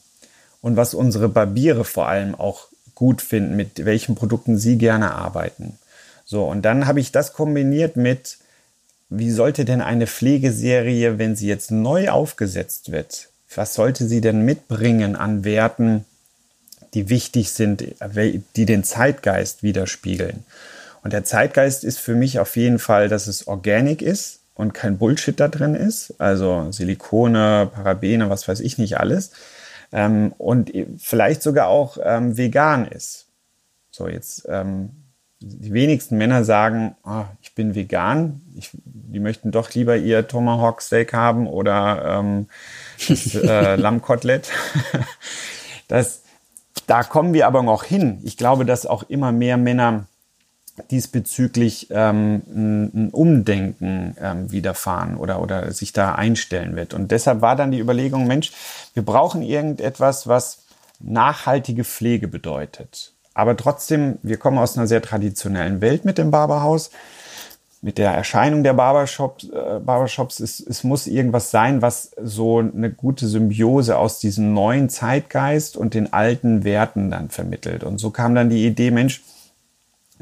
und 0.61 0.77
was 0.77 0.93
unsere 0.93 1.29
Barbiere 1.29 1.83
vor 1.83 2.07
allem 2.07 2.35
auch 2.35 2.67
gut 2.95 3.21
finden, 3.21 3.55
mit 3.55 3.85
welchen 3.85 4.15
Produkten 4.15 4.57
sie 4.57 4.77
gerne 4.77 5.13
arbeiten. 5.13 5.77
So, 6.25 6.45
und 6.45 6.61
dann 6.61 6.87
habe 6.87 6.99
ich 6.99 7.11
das 7.11 7.33
kombiniert 7.33 7.95
mit, 7.95 8.37
wie 9.09 9.31
sollte 9.31 9.65
denn 9.65 9.81
eine 9.81 10.07
Pflegeserie, 10.07 11.17
wenn 11.17 11.35
sie 11.35 11.47
jetzt 11.47 11.71
neu 11.71 12.09
aufgesetzt 12.09 12.91
wird, 12.91 13.29
was 13.55 13.73
sollte 13.73 14.07
sie 14.07 14.21
denn 14.21 14.43
mitbringen 14.43 15.15
an 15.15 15.43
Werten, 15.43 16.05
die 16.93 17.09
wichtig 17.09 17.51
sind, 17.51 17.83
die 18.55 18.65
den 18.65 18.83
Zeitgeist 18.83 19.63
widerspiegeln? 19.63 20.45
Und 21.03 21.13
der 21.13 21.25
Zeitgeist 21.25 21.83
ist 21.83 21.99
für 21.99 22.15
mich 22.15 22.39
auf 22.39 22.55
jeden 22.55 22.79
Fall, 22.79 23.09
dass 23.09 23.27
es 23.27 23.47
organic 23.47 24.01
ist 24.01 24.39
und 24.55 24.73
kein 24.73 24.97
Bullshit 24.97 25.37
da 25.37 25.49
drin 25.49 25.75
ist. 25.75 26.15
Also 26.19 26.71
Silikone, 26.71 27.69
Parabene, 27.73 28.29
was 28.29 28.47
weiß 28.47 28.61
ich 28.61 28.77
nicht 28.77 28.97
alles. 28.97 29.31
Ähm, 29.91 30.33
und 30.37 30.71
vielleicht 30.97 31.43
sogar 31.43 31.67
auch 31.67 31.97
ähm, 32.01 32.37
vegan 32.37 32.87
ist. 32.87 33.27
So, 33.91 34.07
jetzt, 34.07 34.47
ähm, 34.49 34.91
die 35.39 35.73
wenigsten 35.73 36.17
Männer 36.17 36.45
sagen, 36.45 36.95
oh, 37.03 37.25
ich 37.41 37.53
bin 37.53 37.75
vegan. 37.75 38.41
Ich, 38.55 38.71
die 38.85 39.19
möchten 39.19 39.51
doch 39.51 39.71
lieber 39.73 39.97
ihr 39.97 40.27
Tomahawk 40.27 40.81
Steak 40.81 41.11
haben 41.11 41.47
oder 41.47 42.19
ähm, 42.19 42.47
das 43.09 43.35
äh, 43.35 43.75
Lammkotelett. 43.79 44.49
das, 45.89 46.23
da 46.87 47.03
kommen 47.03 47.33
wir 47.33 47.45
aber 47.45 47.61
noch 47.61 47.83
hin. 47.83 48.19
Ich 48.23 48.37
glaube, 48.37 48.63
dass 48.63 48.85
auch 48.85 49.03
immer 49.09 49.33
mehr 49.33 49.57
Männer 49.57 50.07
diesbezüglich 50.89 51.87
ähm, 51.91 52.41
ein, 52.47 53.09
Umdenken 53.11 54.15
ähm, 54.19 54.51
widerfahren 54.51 55.17
oder, 55.17 55.41
oder 55.41 55.71
sich 55.71 55.93
da 55.93 56.15
einstellen 56.15 56.75
wird. 56.75 56.93
Und 56.93 57.11
deshalb 57.11 57.41
war 57.41 57.55
dann 57.55 57.71
die 57.71 57.79
Überlegung, 57.79 58.25
Mensch, 58.25 58.51
wir 58.93 59.03
brauchen 59.03 59.43
irgendetwas, 59.43 60.27
was 60.27 60.63
nachhaltige 60.99 61.83
Pflege 61.83 62.27
bedeutet. 62.27 63.13
Aber 63.33 63.57
trotzdem, 63.57 64.17
wir 64.23 64.37
kommen 64.37 64.57
aus 64.57 64.77
einer 64.77 64.87
sehr 64.87 65.01
traditionellen 65.01 65.81
Welt 65.81 66.05
mit 66.05 66.17
dem 66.17 66.31
Barberhaus. 66.31 66.91
Mit 67.81 67.97
der 67.97 68.11
Erscheinung 68.11 68.63
der 68.63 68.73
Barbershops, 68.73 69.49
äh, 69.49 69.79
Barbershops 69.79 70.39
es, 70.39 70.59
es 70.61 70.83
muss 70.85 71.05
irgendwas 71.05 71.51
sein, 71.51 71.81
was 71.81 72.11
so 72.21 72.59
eine 72.59 72.89
gute 72.89 73.27
Symbiose 73.27 73.97
aus 73.97 74.19
diesem 74.19 74.53
neuen 74.53 74.89
Zeitgeist 74.89 75.75
und 75.75 75.93
den 75.93 76.13
alten 76.13 76.63
Werten 76.63 77.11
dann 77.11 77.29
vermittelt. 77.29 77.83
Und 77.83 77.97
so 77.97 78.09
kam 78.09 78.35
dann 78.35 78.49
die 78.49 78.65
Idee, 78.65 78.89
Mensch, 78.89 79.21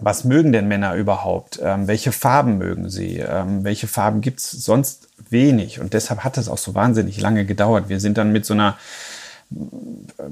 was 0.01 0.23
mögen 0.23 0.51
denn 0.51 0.67
Männer 0.67 0.95
überhaupt? 0.95 1.59
Ähm, 1.63 1.87
welche 1.87 2.11
Farben 2.11 2.57
mögen 2.57 2.89
sie? 2.89 3.17
Ähm, 3.17 3.63
welche 3.63 3.87
Farben 3.87 4.21
gibt's 4.21 4.51
sonst 4.51 5.07
wenig? 5.29 5.79
Und 5.79 5.93
deshalb 5.93 6.23
hat 6.23 6.37
es 6.37 6.49
auch 6.49 6.57
so 6.57 6.75
wahnsinnig 6.75 7.19
lange 7.21 7.45
gedauert. 7.45 7.89
Wir 7.89 7.99
sind 7.99 8.17
dann 8.17 8.31
mit 8.31 8.45
so 8.45 8.53
einer 8.53 8.77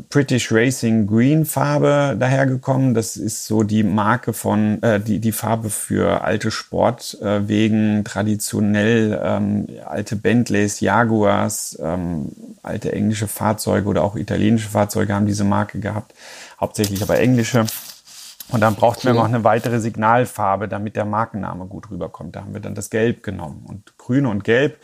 British 0.09 0.51
Racing 0.51 1.07
Green 1.07 1.45
Farbe 1.45 2.15
dahergekommen. 2.17 2.93
Das 2.93 3.17
ist 3.17 3.45
so 3.45 3.63
die 3.63 3.83
Marke 3.83 4.33
von, 4.33 4.81
äh, 4.81 4.99
die, 4.99 5.19
die 5.19 5.31
Farbe 5.31 5.69
für 5.69 6.23
alte 6.23 6.51
Sportwegen, 6.51 7.99
äh, 7.99 8.03
traditionell 8.03 9.19
ähm, 9.21 9.67
alte 9.85 10.15
Bentleys, 10.15 10.79
Jaguars, 10.79 11.77
ähm, 11.81 12.29
alte 12.63 12.93
englische 12.93 13.27
Fahrzeuge 13.27 13.89
oder 13.89 14.03
auch 14.03 14.15
italienische 14.15 14.69
Fahrzeuge 14.69 15.13
haben 15.13 15.25
diese 15.25 15.43
Marke 15.43 15.79
gehabt. 15.79 16.13
Hauptsächlich 16.59 17.01
aber 17.01 17.19
englische. 17.19 17.65
Und 18.51 18.61
dann 18.61 18.75
brauchten 18.75 19.07
wir 19.07 19.13
noch 19.13 19.25
eine 19.25 19.43
weitere 19.43 19.79
Signalfarbe, 19.79 20.67
damit 20.67 20.95
der 20.95 21.05
Markenname 21.05 21.65
gut 21.65 21.91
rüberkommt. 21.91 22.35
Da 22.35 22.41
haben 22.41 22.53
wir 22.53 22.61
dann 22.61 22.75
das 22.75 22.89
Gelb 22.89 23.21
genommen. 23.21 23.63
Und 23.67 23.97
Grün 23.97 24.25
und 24.25 24.43
Gelb 24.43 24.79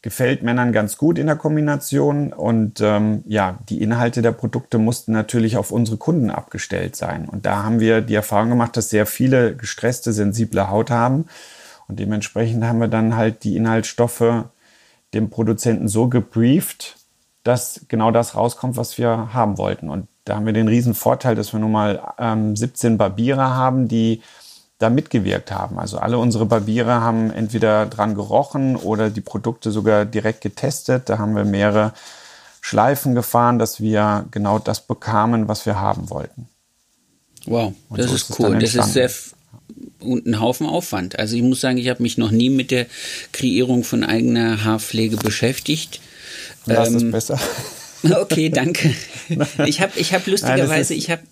gefällt 0.00 0.42
Männern 0.42 0.72
ganz 0.72 0.96
gut 0.96 1.18
in 1.18 1.26
der 1.26 1.36
Kombination. 1.36 2.32
Und 2.32 2.80
ähm, 2.80 3.22
ja, 3.26 3.58
die 3.68 3.82
Inhalte 3.82 4.22
der 4.22 4.32
Produkte 4.32 4.78
mussten 4.78 5.12
natürlich 5.12 5.56
auf 5.56 5.70
unsere 5.70 5.98
Kunden 5.98 6.30
abgestellt 6.30 6.96
sein. 6.96 7.28
Und 7.28 7.44
da 7.46 7.62
haben 7.62 7.80
wir 7.80 8.00
die 8.00 8.14
Erfahrung 8.14 8.50
gemacht, 8.50 8.76
dass 8.76 8.90
sehr 8.90 9.06
viele 9.06 9.54
gestresste, 9.54 10.12
sensible 10.12 10.68
Haut 10.68 10.90
haben. 10.90 11.26
Und 11.88 12.00
dementsprechend 12.00 12.64
haben 12.64 12.80
wir 12.80 12.88
dann 12.88 13.16
halt 13.16 13.44
die 13.44 13.56
Inhaltsstoffe 13.56 14.44
dem 15.12 15.30
Produzenten 15.30 15.88
so 15.88 16.08
gebrieft, 16.08 16.96
dass 17.44 17.82
genau 17.88 18.10
das 18.10 18.34
rauskommt, 18.34 18.76
was 18.76 18.98
wir 18.98 19.32
haben 19.32 19.58
wollten. 19.58 19.90
Und 19.90 20.08
da 20.24 20.36
haben 20.36 20.46
wir 20.46 20.52
den 20.52 20.68
riesen 20.68 20.94
Vorteil, 20.94 21.34
dass 21.34 21.52
wir 21.52 21.60
nun 21.60 21.72
mal 21.72 22.14
ähm, 22.18 22.56
17 22.56 22.98
Barbiere 22.98 23.50
haben, 23.50 23.86
die 23.86 24.22
da 24.78 24.90
mitgewirkt 24.90 25.52
haben. 25.52 25.78
Also 25.78 25.98
alle 25.98 26.18
unsere 26.18 26.46
Barbiere 26.46 27.00
haben 27.00 27.30
entweder 27.30 27.86
dran 27.86 28.14
gerochen 28.14 28.76
oder 28.76 29.10
die 29.10 29.20
Produkte 29.20 29.70
sogar 29.70 30.04
direkt 30.04 30.40
getestet. 30.40 31.08
Da 31.08 31.18
haben 31.18 31.36
wir 31.36 31.44
mehrere 31.44 31.92
Schleifen 32.60 33.14
gefahren, 33.14 33.58
dass 33.58 33.80
wir 33.80 34.24
genau 34.30 34.58
das 34.58 34.80
bekamen, 34.80 35.46
was 35.46 35.66
wir 35.66 35.78
haben 35.78 36.10
wollten. 36.10 36.48
Wow, 37.46 37.74
und 37.90 37.98
das 37.98 38.08
so 38.08 38.14
ist, 38.14 38.30
ist 38.30 38.40
cool. 38.40 38.58
Das 38.58 38.74
ist 38.74 38.92
sehr 38.94 39.10
und 40.00 40.26
ein 40.26 40.40
Haufen 40.40 40.66
Aufwand. 40.66 41.18
Also 41.18 41.36
ich 41.36 41.42
muss 41.42 41.60
sagen, 41.60 41.78
ich 41.78 41.88
habe 41.88 42.02
mich 42.02 42.18
noch 42.18 42.30
nie 42.30 42.50
mit 42.50 42.70
der 42.70 42.86
Kreierung 43.32 43.84
von 43.84 44.04
eigener 44.04 44.64
Haarpflege 44.64 45.16
beschäftigt. 45.16 46.00
Das 46.66 46.88
ähm, 46.88 46.96
ist 46.96 47.10
besser. 47.10 47.40
Okay, 48.04 48.50
danke. 48.50 48.94
Ich 49.64 49.80
habe 49.80 49.92
ich 49.96 50.12
hab 50.12 50.26
lustigerweise, 50.26 50.92
ich 50.92 51.08
habe 51.10 51.22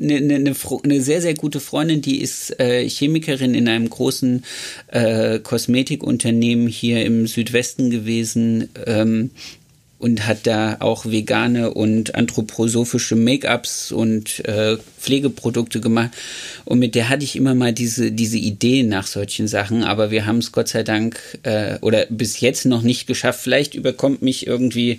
eine, 0.00 0.16
eine, 0.16 0.34
eine, 0.36 0.54
eine 0.84 1.00
sehr, 1.02 1.20
sehr 1.20 1.34
gute 1.34 1.60
Freundin, 1.60 2.00
die 2.00 2.22
ist 2.22 2.58
äh, 2.58 2.88
Chemikerin 2.88 3.54
in 3.54 3.68
einem 3.68 3.90
großen 3.90 4.44
äh, 4.88 5.40
Kosmetikunternehmen 5.40 6.68
hier 6.68 7.04
im 7.04 7.26
Südwesten 7.26 7.90
gewesen. 7.90 8.70
Ähm, 8.86 9.30
und 10.02 10.26
hat 10.26 10.48
da 10.48 10.78
auch 10.80 11.06
vegane 11.06 11.72
und 11.72 12.16
anthroposophische 12.16 13.14
Make-ups 13.14 13.92
und 13.92 14.44
äh, 14.46 14.76
Pflegeprodukte 14.98 15.80
gemacht. 15.80 16.10
Und 16.64 16.80
mit 16.80 16.96
der 16.96 17.08
hatte 17.08 17.22
ich 17.22 17.36
immer 17.36 17.54
mal 17.54 17.72
diese, 17.72 18.10
diese 18.10 18.36
Idee 18.36 18.82
nach 18.82 19.06
solchen 19.06 19.46
Sachen, 19.46 19.84
aber 19.84 20.10
wir 20.10 20.26
haben 20.26 20.38
es 20.38 20.50
Gott 20.50 20.66
sei 20.66 20.82
Dank 20.82 21.20
äh, 21.44 21.78
oder 21.82 22.06
bis 22.10 22.40
jetzt 22.40 22.66
noch 22.66 22.82
nicht 22.82 23.06
geschafft. 23.06 23.42
Vielleicht 23.42 23.76
überkommt 23.76 24.22
mich 24.22 24.44
irgendwie 24.44 24.98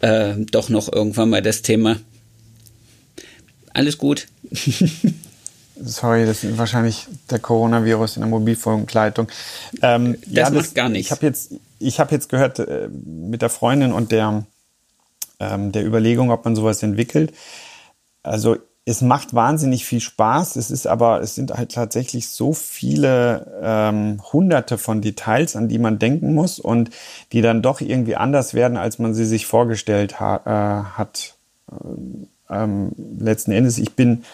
äh, 0.00 0.32
doch 0.50 0.68
noch 0.68 0.92
irgendwann 0.92 1.30
mal 1.30 1.42
das 1.42 1.62
Thema. 1.62 2.00
Alles 3.72 3.96
gut. 3.96 4.26
Sorry, 5.76 6.26
das 6.26 6.44
ist 6.44 6.58
wahrscheinlich 6.58 7.06
der 7.30 7.38
Coronavirus 7.38 8.16
in 8.16 8.22
der 8.22 8.30
Mobilfunkleitung. 8.30 9.28
Ähm, 9.80 10.16
das 10.26 10.32
ja, 10.32 10.50
macht 10.50 10.66
das, 10.66 10.74
gar 10.74 10.88
nichts. 10.88 11.06
Ich 11.06 11.10
habe 11.10 11.26
jetzt, 11.26 11.52
ich 11.78 12.00
hab 12.00 12.12
jetzt 12.12 12.28
gehört 12.28 12.58
äh, 12.58 12.88
mit 12.88 13.42
der 13.42 13.50
Freundin 13.50 13.92
und 13.92 14.12
der, 14.12 14.44
ähm, 15.40 15.72
der 15.72 15.84
Überlegung, 15.84 16.30
ob 16.30 16.44
man 16.44 16.54
sowas 16.54 16.82
entwickelt. 16.82 17.32
Also 18.22 18.56
es 18.84 19.00
macht 19.00 19.32
wahnsinnig 19.32 19.84
viel 19.84 20.00
Spaß. 20.00 20.56
Es 20.56 20.70
ist 20.70 20.86
aber, 20.86 21.20
es 21.20 21.34
sind 21.34 21.52
halt 21.52 21.72
tatsächlich 21.72 22.28
so 22.28 22.52
viele 22.52 23.60
ähm, 23.62 24.20
Hunderte 24.32 24.76
von 24.76 25.00
Details, 25.00 25.54
an 25.54 25.68
die 25.68 25.78
man 25.78 25.98
denken 25.98 26.34
muss 26.34 26.58
und 26.58 26.90
die 27.32 27.42
dann 27.42 27.62
doch 27.62 27.80
irgendwie 27.80 28.16
anders 28.16 28.54
werden, 28.54 28.76
als 28.76 28.98
man 28.98 29.14
sie 29.14 29.24
sich 29.24 29.46
vorgestellt 29.46 30.18
ha 30.18 30.40
äh, 30.44 30.98
hat. 30.98 31.34
Ähm, 32.50 32.92
letzten 33.18 33.52
Endes, 33.52 33.78
ich 33.78 33.94
bin 33.94 34.24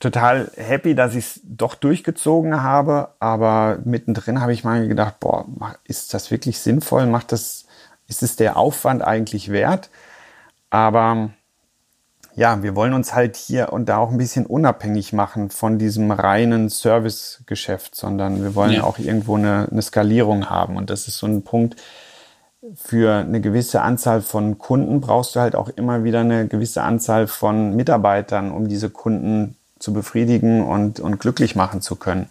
total 0.00 0.50
happy, 0.56 0.94
dass 0.94 1.14
ich 1.14 1.24
es 1.24 1.40
doch 1.44 1.74
durchgezogen 1.74 2.62
habe, 2.62 3.10
aber 3.18 3.78
mittendrin 3.84 4.40
habe 4.40 4.52
ich 4.52 4.64
mal 4.64 4.86
gedacht, 4.86 5.20
boah, 5.20 5.46
ist 5.84 6.14
das 6.14 6.30
wirklich 6.30 6.60
sinnvoll? 6.60 7.06
Macht 7.06 7.32
das, 7.32 7.66
ist 8.06 8.22
es 8.22 8.36
der 8.36 8.56
Aufwand 8.56 9.02
eigentlich 9.02 9.50
wert? 9.50 9.90
Aber 10.70 11.30
ja, 12.34 12.62
wir 12.62 12.76
wollen 12.76 12.92
uns 12.92 13.14
halt 13.14 13.36
hier 13.36 13.72
und 13.72 13.88
da 13.88 13.98
auch 13.98 14.10
ein 14.10 14.18
bisschen 14.18 14.46
unabhängig 14.46 15.12
machen 15.12 15.50
von 15.50 15.78
diesem 15.78 16.12
reinen 16.12 16.68
Servicegeschäft, 16.68 17.96
sondern 17.96 18.42
wir 18.44 18.54
wollen 18.54 18.74
ja. 18.74 18.84
auch 18.84 18.98
irgendwo 18.98 19.34
eine, 19.34 19.66
eine 19.68 19.82
Skalierung 19.82 20.48
haben. 20.48 20.76
Und 20.76 20.90
das 20.90 21.08
ist 21.08 21.18
so 21.18 21.26
ein 21.26 21.42
Punkt, 21.42 21.74
für 22.76 23.14
eine 23.14 23.40
gewisse 23.40 23.82
Anzahl 23.82 24.20
von 24.20 24.58
Kunden 24.58 25.00
brauchst 25.00 25.34
du 25.34 25.40
halt 25.40 25.56
auch 25.56 25.68
immer 25.68 26.04
wieder 26.04 26.20
eine 26.20 26.46
gewisse 26.46 26.82
Anzahl 26.82 27.26
von 27.26 27.74
Mitarbeitern, 27.74 28.52
um 28.52 28.68
diese 28.68 28.90
Kunden 28.90 29.56
zu 29.78 29.92
befriedigen 29.92 30.64
und, 30.64 31.00
und 31.00 31.18
glücklich 31.20 31.54
machen 31.56 31.80
zu 31.80 31.96
können. 31.96 32.26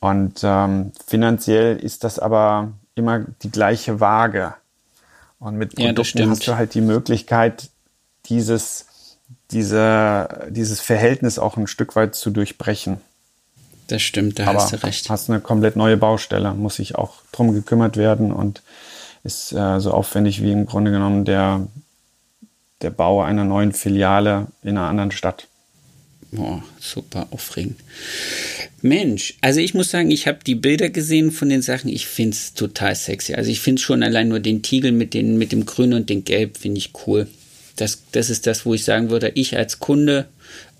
Und 0.00 0.40
ähm, 0.42 0.92
finanziell 1.06 1.76
ist 1.76 2.04
das 2.04 2.18
aber 2.18 2.72
immer 2.94 3.20
die 3.42 3.50
gleiche 3.50 4.00
Waage. 4.00 4.54
Und 5.38 5.56
mit 5.56 5.74
Produkten 5.74 6.18
ja, 6.18 6.28
hast 6.28 6.46
du 6.46 6.56
halt 6.56 6.74
die 6.74 6.80
Möglichkeit, 6.80 7.70
dieses, 8.26 8.86
diese, 9.50 10.46
dieses 10.50 10.80
Verhältnis 10.80 11.38
auch 11.38 11.56
ein 11.56 11.66
Stück 11.66 11.96
weit 11.96 12.14
zu 12.14 12.30
durchbrechen. 12.30 13.00
Das 13.88 14.02
stimmt, 14.02 14.38
da 14.38 14.48
aber 14.48 14.60
hast 14.60 14.72
du 14.72 14.82
recht. 14.82 15.08
Hast 15.10 15.30
eine 15.30 15.40
komplett 15.40 15.76
neue 15.76 15.96
Baustelle, 15.96 16.54
muss 16.54 16.76
sich 16.76 16.96
auch 16.96 17.14
drum 17.32 17.52
gekümmert 17.52 17.96
werden 17.96 18.32
und 18.32 18.62
ist 19.22 19.52
äh, 19.52 19.80
so 19.80 19.92
aufwendig 19.92 20.42
wie 20.42 20.52
im 20.52 20.66
Grunde 20.66 20.90
genommen 20.90 21.24
der, 21.24 21.66
der 22.82 22.90
Bau 22.90 23.22
einer 23.22 23.44
neuen 23.44 23.72
Filiale 23.72 24.46
in 24.62 24.76
einer 24.76 24.88
anderen 24.88 25.10
Stadt. 25.10 25.46
Oh, 26.36 26.60
super 26.80 27.28
aufregend. 27.30 27.76
Mensch, 28.82 29.34
also 29.40 29.60
ich 29.60 29.74
muss 29.74 29.90
sagen, 29.90 30.10
ich 30.10 30.26
habe 30.26 30.38
die 30.44 30.54
Bilder 30.54 30.90
gesehen 30.90 31.30
von 31.30 31.48
den 31.48 31.62
Sachen. 31.62 31.88
Ich 31.88 32.06
finde 32.06 32.36
es 32.36 32.54
total 32.54 32.94
sexy. 32.94 33.34
Also 33.34 33.50
ich 33.50 33.60
finde 33.60 33.80
schon 33.80 34.02
allein 34.02 34.28
nur 34.28 34.40
den 34.40 34.62
Tiegel 34.62 34.92
mit, 34.92 35.14
den, 35.14 35.38
mit 35.38 35.52
dem 35.52 35.66
Grün 35.66 35.94
und 35.94 36.10
dem 36.10 36.24
Gelb 36.24 36.56
finde 36.56 36.78
ich 36.78 36.92
cool. 37.06 37.28
Das, 37.76 38.02
das 38.12 38.30
ist 38.30 38.46
das, 38.46 38.66
wo 38.66 38.74
ich 38.74 38.84
sagen 38.84 39.10
würde, 39.10 39.32
ich 39.34 39.56
als 39.56 39.78
Kunde, 39.78 40.26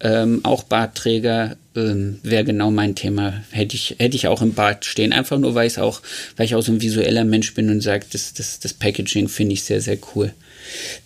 ähm, 0.01 0.41
auch 0.43 0.63
Bartträger, 0.63 1.57
ähm, 1.75 2.19
wäre 2.23 2.45
genau 2.45 2.71
mein 2.71 2.95
Thema. 2.95 3.43
Hätte 3.51 3.77
ich, 3.77 3.97
hätte 3.99 4.17
ich 4.17 4.29
auch 4.29 4.43
im 4.43 4.55
Bad 4.55 4.85
stehen. 4.85 5.13
Einfach 5.13 5.39
nur, 5.39 5.55
weil 5.55 5.71
auch, 5.79 6.01
weil 6.37 6.47
ich 6.47 6.55
auch 6.55 6.63
so 6.63 6.73
ein 6.73 6.81
visueller 6.81 7.25
Mensch 7.25 7.55
bin 7.55 7.71
und 7.71 7.83
sage, 7.83 8.07
das, 8.11 8.35
das, 8.35 8.61
das 8.61 8.73
Packaging 8.73 9.29
finde 9.29 9.55
ich 9.55 9.65
sehr, 9.65 9.81
sehr 9.81 9.99
cool. 10.15 10.33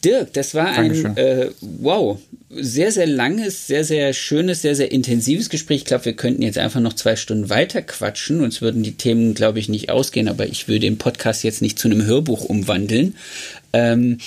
Dirk, 0.05 0.33
das 0.33 0.55
war 0.55 0.75
Dankeschön. 0.75 1.13
ein 1.13 1.17
äh, 1.17 1.51
wow, 1.61 2.19
sehr, 2.51 2.93
sehr 2.93 3.07
langes, 3.07 3.67
sehr, 3.67 3.85
sehr 3.85 4.13
schönes, 4.13 4.63
sehr, 4.63 4.75
sehr 4.75 4.91
intensives 4.91 5.51
Gespräch. 5.51 5.79
Ich 5.79 5.85
glaube, 5.85 6.07
wir 6.07 6.15
könnten 6.15 6.43
jetzt 6.43 6.59
einfach 6.59 6.81
noch 6.81 6.95
zwei 6.95 7.17
Stunden 7.17 7.49
weiter 7.49 7.83
quatschen. 7.83 8.41
Uns 8.41 8.61
würden 8.61 8.83
die 8.83 8.97
Themen, 8.97 9.35
glaube 9.35 9.59
ich, 9.59 9.69
nicht 9.69 9.91
ausgehen, 9.91 10.29
aber 10.29 10.47
ich 10.47 10.67
würde 10.69 10.81
den 10.81 10.99
Podcast 10.99 11.45
jetzt 11.45 11.63
nicht 11.63 11.79
zu 11.79 11.89
einem 11.89 12.05
Hörbuch 12.05 12.45
umwandeln. 12.45 13.17
Ähm, 13.73 14.19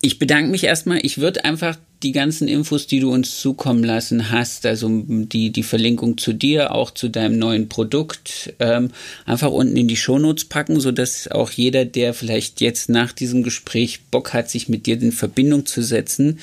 ich 0.00 0.18
bedanke 0.18 0.50
mich 0.50 0.64
erstmal. 0.64 0.98
Ich 1.02 1.18
würde 1.18 1.44
einfach 1.44 1.78
die 2.02 2.12
ganzen 2.12 2.48
Infos, 2.48 2.86
die 2.86 3.00
du 3.00 3.12
uns 3.12 3.40
zukommen 3.40 3.84
lassen 3.84 4.30
hast, 4.30 4.66
also 4.66 4.88
die, 5.06 5.50
die 5.50 5.62
Verlinkung 5.62 6.18
zu 6.18 6.32
dir, 6.32 6.72
auch 6.72 6.90
zu 6.90 7.08
deinem 7.08 7.38
neuen 7.38 7.68
Produkt, 7.68 8.54
ähm, 8.58 8.90
einfach 9.24 9.50
unten 9.50 9.76
in 9.76 9.88
die 9.88 9.96
Shownotes 9.96 10.46
packen, 10.46 10.80
sodass 10.80 11.28
auch 11.28 11.50
jeder, 11.50 11.84
der 11.84 12.14
vielleicht 12.14 12.60
jetzt 12.60 12.88
nach 12.88 13.12
diesem 13.12 13.42
Gespräch 13.42 14.00
Bock 14.10 14.32
hat, 14.32 14.50
sich 14.50 14.68
mit 14.68 14.86
dir 14.86 15.00
in 15.00 15.12
Verbindung 15.12 15.66
zu 15.66 15.82
setzen, 15.82 16.40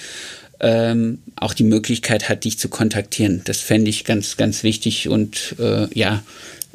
ähm, 0.60 1.20
auch 1.36 1.54
die 1.54 1.64
Möglichkeit 1.64 2.30
hat, 2.30 2.46
dich 2.46 2.60
zu 2.60 2.70
kontaktieren. 2.70 3.42
Das 3.46 3.60
fände 3.60 3.90
ich 3.90 4.04
ganz, 4.04 4.38
ganz 4.38 4.64
wichtig 4.64 5.08
und 5.08 5.56
äh, 5.60 5.88
ja, 5.94 6.24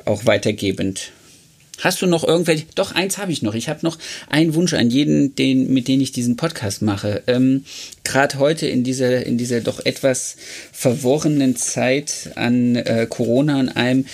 auch 0.05 0.27
weitergebend. 0.27 1.13
Hast 1.81 2.01
du 2.03 2.07
noch 2.07 2.25
irgendwelche? 2.25 2.67
Doch, 2.75 2.93
eins 2.93 3.19
habe 3.19 3.33
ich 3.33 3.43
noch. 3.43 3.55
Ich 3.55 3.69
habe 3.69 3.81
noch 3.83 3.99
einen 4.29 4.55
Wunsch 4.55 4.75
an 4.75 4.91
jeden, 4.91 5.35
den, 5.35 5.73
mit 5.73 5.89
dem 5.89 6.01
ich 6.01 6.13
diesen 6.13 6.37
Podcast 6.37 6.83
mache. 6.83 7.23
Ähm, 7.27 7.65
Gerade 8.05 8.39
heute 8.39 8.67
in 8.67 8.85
dieser, 8.85 9.27
in 9.27 9.39
dieser 9.39 9.61
doch 9.61 9.85
etwas 9.85 10.37
verworrenen 10.73 11.57
Zeit 11.57 12.31
an 12.37 12.77
äh, 12.77 13.07
Corona 13.09 13.59
und 13.59 13.71
allem, 13.71 14.07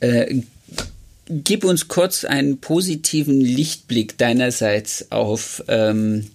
äh, 0.00 0.40
gib 1.28 1.64
uns 1.64 1.88
kurz 1.88 2.24
einen 2.24 2.58
positiven 2.58 3.40
Lichtblick 3.40 4.16
deinerseits 4.18 5.10
auf, 5.12 5.62
ähm, 5.68 6.30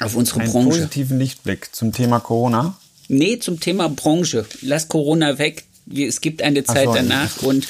auf 0.00 0.14
unsere 0.14 0.40
einen 0.40 0.52
Branche. 0.52 0.66
Einen 0.68 0.70
positiven 0.70 1.18
Lichtblick 1.18 1.74
zum 1.74 1.92
Thema 1.92 2.20
Corona? 2.20 2.78
Nee, 3.08 3.38
zum 3.38 3.58
Thema 3.58 3.88
Branche. 3.88 4.44
Lass 4.60 4.88
Corona 4.88 5.38
weg. 5.38 5.64
Es 5.94 6.20
gibt 6.20 6.42
eine 6.42 6.64
Zeit 6.64 6.84
so, 6.84 6.94
danach 6.94 7.42
und 7.42 7.66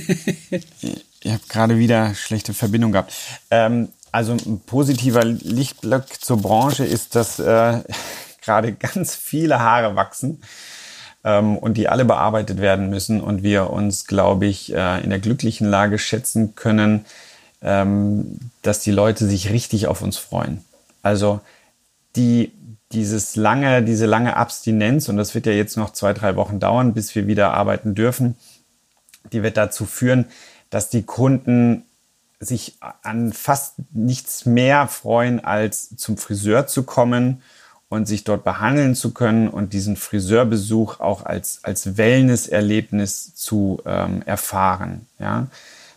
Ich 1.22 1.32
habe 1.32 1.42
gerade 1.48 1.78
wieder 1.78 2.14
schlechte 2.14 2.54
Verbindung 2.54 2.92
gehabt. 2.92 3.12
Ähm, 3.50 3.88
also 4.12 4.32
ein 4.32 4.60
positiver 4.60 5.24
Lichtblick 5.24 6.20
zur 6.20 6.40
Branche 6.40 6.84
ist, 6.84 7.14
dass 7.14 7.38
äh, 7.38 7.82
gerade 8.42 8.72
ganz 8.72 9.14
viele 9.14 9.60
Haare 9.60 9.96
wachsen 9.96 10.42
ähm, 11.24 11.56
und 11.58 11.76
die 11.76 11.88
alle 11.88 12.04
bearbeitet 12.04 12.60
werden 12.60 12.88
müssen 12.88 13.20
und 13.20 13.42
wir 13.42 13.70
uns, 13.70 14.06
glaube 14.06 14.46
ich, 14.46 14.72
äh, 14.74 15.02
in 15.02 15.10
der 15.10 15.18
glücklichen 15.18 15.68
Lage 15.68 15.98
schätzen 15.98 16.54
können, 16.54 17.04
ähm, 17.62 18.38
dass 18.62 18.80
die 18.80 18.92
Leute 18.92 19.26
sich 19.26 19.50
richtig 19.50 19.88
auf 19.88 20.02
uns 20.02 20.16
freuen. 20.16 20.64
Also 21.02 21.40
die 22.16 22.52
dieses 22.92 23.36
lange, 23.36 23.82
diese 23.82 24.06
lange 24.06 24.36
Abstinenz, 24.36 25.08
und 25.10 25.18
das 25.18 25.34
wird 25.34 25.44
ja 25.44 25.52
jetzt 25.52 25.76
noch 25.76 25.92
zwei, 25.92 26.14
drei 26.14 26.36
Wochen 26.36 26.58
dauern, 26.58 26.94
bis 26.94 27.14
wir 27.14 27.26
wieder 27.26 27.52
arbeiten 27.52 27.94
dürfen, 27.94 28.36
die 29.32 29.42
wird 29.42 29.58
dazu 29.58 29.84
führen, 29.84 30.24
dass 30.70 30.90
die 30.90 31.02
Kunden 31.02 31.84
sich 32.40 32.76
an 33.02 33.32
fast 33.32 33.74
nichts 33.92 34.46
mehr 34.46 34.86
freuen, 34.86 35.44
als 35.44 35.96
zum 35.96 36.16
Friseur 36.16 36.66
zu 36.66 36.84
kommen 36.84 37.42
und 37.88 38.06
sich 38.06 38.24
dort 38.24 38.44
behandeln 38.44 38.94
zu 38.94 39.12
können 39.12 39.48
und 39.48 39.72
diesen 39.72 39.96
Friseurbesuch 39.96 41.00
auch 41.00 41.24
als, 41.24 41.60
als 41.62 41.96
Wellness-Erlebnis 41.96 43.34
zu 43.34 43.80
ähm, 43.86 44.22
erfahren. 44.26 45.06
Ja? 45.18 45.46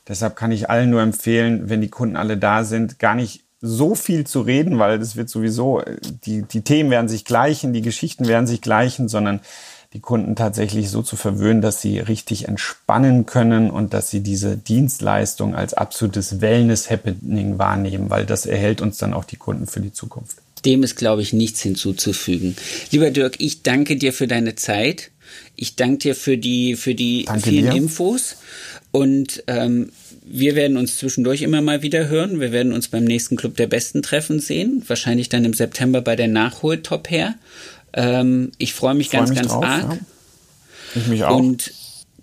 Deshalb 0.08 0.36
kann 0.36 0.52
ich 0.52 0.70
allen 0.70 0.90
nur 0.90 1.02
empfehlen, 1.02 1.70
wenn 1.70 1.82
die 1.82 1.90
Kunden 1.90 2.16
alle 2.16 2.38
da 2.38 2.64
sind, 2.64 2.98
gar 2.98 3.16
nicht 3.16 3.44
so 3.62 3.94
viel 3.94 4.26
zu 4.26 4.42
reden, 4.42 4.80
weil 4.80 4.98
das 4.98 5.16
wird 5.16 5.30
sowieso, 5.30 5.84
die, 6.26 6.42
die 6.42 6.62
Themen 6.62 6.90
werden 6.90 7.08
sich 7.08 7.26
gleichen, 7.26 7.74
die 7.74 7.84
Geschichten 7.84 8.28
werden 8.28 8.48
sich 8.48 8.62
gleichen, 8.62 9.08
sondern 9.08 9.40
die 9.94 10.00
Kunden 10.00 10.36
tatsächlich 10.36 10.90
so 10.90 11.02
zu 11.02 11.18
verwöhnen, 11.18 11.62
dass 11.62 11.82
sie 11.82 12.00
richtig 12.00 12.48
entspannen 12.48 13.26
können 13.26 13.70
und 13.70 13.94
dass 13.94 14.10
sie 14.10 14.22
diese 14.22 14.56
Dienstleistung 14.56 15.54
als 15.54 15.74
absolutes 15.74 16.40
Wellness-Happening 16.40 17.58
wahrnehmen, 17.58 18.10
weil 18.10 18.26
das 18.26 18.46
erhält 18.46 18.82
uns 18.82 18.98
dann 18.98 19.14
auch 19.14 19.26
die 19.26 19.36
Kunden 19.36 19.68
für 19.68 19.82
die 19.82 19.92
Zukunft. 19.92 20.38
Dem 20.64 20.84
ist, 20.84 20.96
glaube 20.96 21.22
ich, 21.22 21.34
nichts 21.34 21.62
hinzuzufügen. 21.62 22.56
Lieber 22.92 23.10
Dirk, 23.10 23.36
ich 23.40 23.64
danke 23.64 23.98
dir 23.98 24.14
für 24.14 24.28
deine 24.28 24.56
Zeit. 24.56 25.12
Ich 25.56 25.76
danke 25.76 25.98
dir 25.98 26.16
für 26.16 26.38
die, 26.38 26.76
für 26.76 26.96
die 26.96 27.26
danke 27.26 27.50
vielen 27.50 27.72
dir. 27.72 27.76
Infos. 27.76 28.38
Und 28.92 29.44
ähm, 29.48 29.92
wir 30.24 30.56
werden 30.56 30.78
uns 30.78 30.98
zwischendurch 30.98 31.42
immer 31.42 31.62
mal 31.62 31.82
wieder 31.82 32.08
hören. 32.08 32.40
Wir 32.40 32.52
werden 32.52 32.74
uns 32.74 32.88
beim 32.88 33.04
nächsten 33.04 33.36
Club 33.36 33.58
der 33.58 33.68
Besten 33.68 34.02
Treffen 34.02 34.40
sehen. 34.40 34.84
Wahrscheinlich 34.88 35.30
dann 35.30 35.46
im 35.46 35.54
September 35.54 36.02
bei 36.02 36.16
der 36.16 36.28
Nachhol-Top 36.28 37.10
her. 37.10 37.36
Ähm, 37.94 38.52
ich 38.58 38.74
freue 38.74 38.94
mich 38.94 39.10
freu 39.10 39.18
ganz, 39.18 39.30
mich 39.30 39.40
ganz 39.40 39.52
drauf, 39.52 39.64
arg. 39.64 39.92
Ja. 39.92 39.98
Ich 40.96 41.08
mich 41.08 41.24
auch. 41.24 41.38
Und 41.38 41.74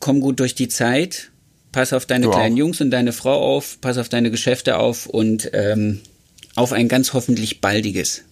komm 0.00 0.20
gut 0.20 0.40
durch 0.40 0.54
die 0.54 0.68
Zeit. 0.68 1.30
Pass 1.72 1.92
auf 1.92 2.06
deine 2.06 2.26
du 2.26 2.30
kleinen 2.30 2.54
auch. 2.54 2.58
Jungs 2.58 2.80
und 2.80 2.90
deine 2.90 3.12
Frau 3.12 3.56
auf. 3.56 3.78
Pass 3.80 3.98
auf 3.98 4.08
deine 4.08 4.30
Geschäfte 4.30 4.78
auf 4.78 5.06
und 5.06 5.50
ähm, 5.52 6.00
auf 6.54 6.72
ein 6.72 6.88
ganz 6.88 7.12
hoffentlich 7.12 7.60
baldiges. 7.60 8.22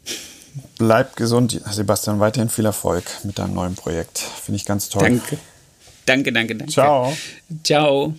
Bleib 0.78 1.16
gesund, 1.16 1.61
Sebastian. 1.70 2.18
Weiterhin 2.18 2.49
viel 2.49 2.64
Erfolg 2.64 3.05
mit 3.24 3.39
deinem 3.39 3.55
neuen 3.55 3.74
Projekt. 3.74 4.18
Finde 4.18 4.57
ich 4.57 4.64
ganz 4.64 4.89
toll. 4.89 5.03
Danke. 5.03 5.39
Danke, 6.07 6.32
danke, 6.32 6.55
danke. 6.55 6.72
Ciao. 6.72 7.16
Ciao. 7.62 8.14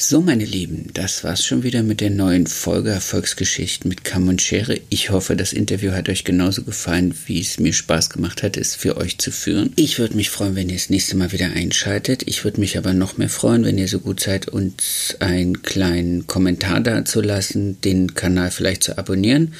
So, 0.00 0.22
meine 0.22 0.46
Lieben, 0.46 0.90
das 0.94 1.24
war's 1.24 1.44
schon 1.44 1.62
wieder 1.62 1.82
mit 1.82 2.00
der 2.00 2.08
neuen 2.08 2.46
Folge 2.46 2.88
Erfolgsgeschichten 2.88 3.88
mit 3.88 4.04
Kamm 4.04 4.28
und 4.28 4.40
Schere. 4.40 4.80
Ich 4.88 5.10
hoffe, 5.10 5.36
das 5.36 5.52
Interview 5.52 5.92
hat 5.92 6.08
euch 6.08 6.24
genauso 6.24 6.62
gefallen, 6.62 7.14
wie 7.26 7.40
es 7.40 7.58
mir 7.58 7.74
Spaß 7.74 8.08
gemacht 8.08 8.42
hat, 8.42 8.56
es 8.56 8.74
für 8.74 8.96
euch 8.96 9.18
zu 9.18 9.30
führen. 9.30 9.72
Ich 9.76 9.98
würde 9.98 10.16
mich 10.16 10.30
freuen, 10.30 10.56
wenn 10.56 10.70
ihr 10.70 10.76
das 10.76 10.88
nächste 10.88 11.16
Mal 11.16 11.32
wieder 11.32 11.50
einschaltet. 11.52 12.22
Ich 12.26 12.44
würde 12.44 12.60
mich 12.60 12.78
aber 12.78 12.94
noch 12.94 13.18
mehr 13.18 13.28
freuen, 13.28 13.64
wenn 13.64 13.76
ihr 13.76 13.88
so 13.88 13.98
gut 13.98 14.20
seid, 14.20 14.48
uns 14.48 15.16
einen 15.18 15.62
kleinen 15.62 16.26
Kommentar 16.26 16.80
dazulassen, 16.80 17.78
den 17.82 18.14
Kanal 18.14 18.50
vielleicht 18.50 18.84
zu 18.84 18.96
abonnieren 18.96 19.52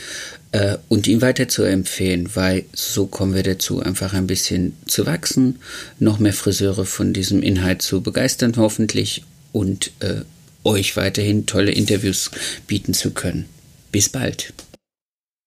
äh, 0.53 0.79
und 0.89 1.07
ihn 1.07 1.21
weiter 1.21 1.49
zu 1.49 1.65
empfehlen, 1.65 2.31
weil 2.35 2.65
so 2.73 3.07
kommen 3.07 3.35
wir 3.35 3.43
dazu, 3.43 3.81
einfach 3.81 4.15
ein 4.15 4.27
bisschen 4.27 4.75
zu 4.87 5.05
wachsen, 5.05 5.59
noch 5.99 6.19
mehr 6.19 6.33
Friseure 6.33 6.87
von 6.87 7.13
diesem 7.13 7.43
Inhalt 7.43 7.83
zu 7.83 8.01
begeistern, 8.01 8.55
hoffentlich 8.57 9.25
und 9.59 9.91
äh, 9.99 10.21
euch 10.63 10.97
weiterhin 10.97 11.47
tolle 11.47 11.73
Interviews 11.73 12.31
bieten 12.69 12.95
zu 12.95 13.11
können. 13.11 13.47
Bis 13.91 14.09
bald. 14.09 14.53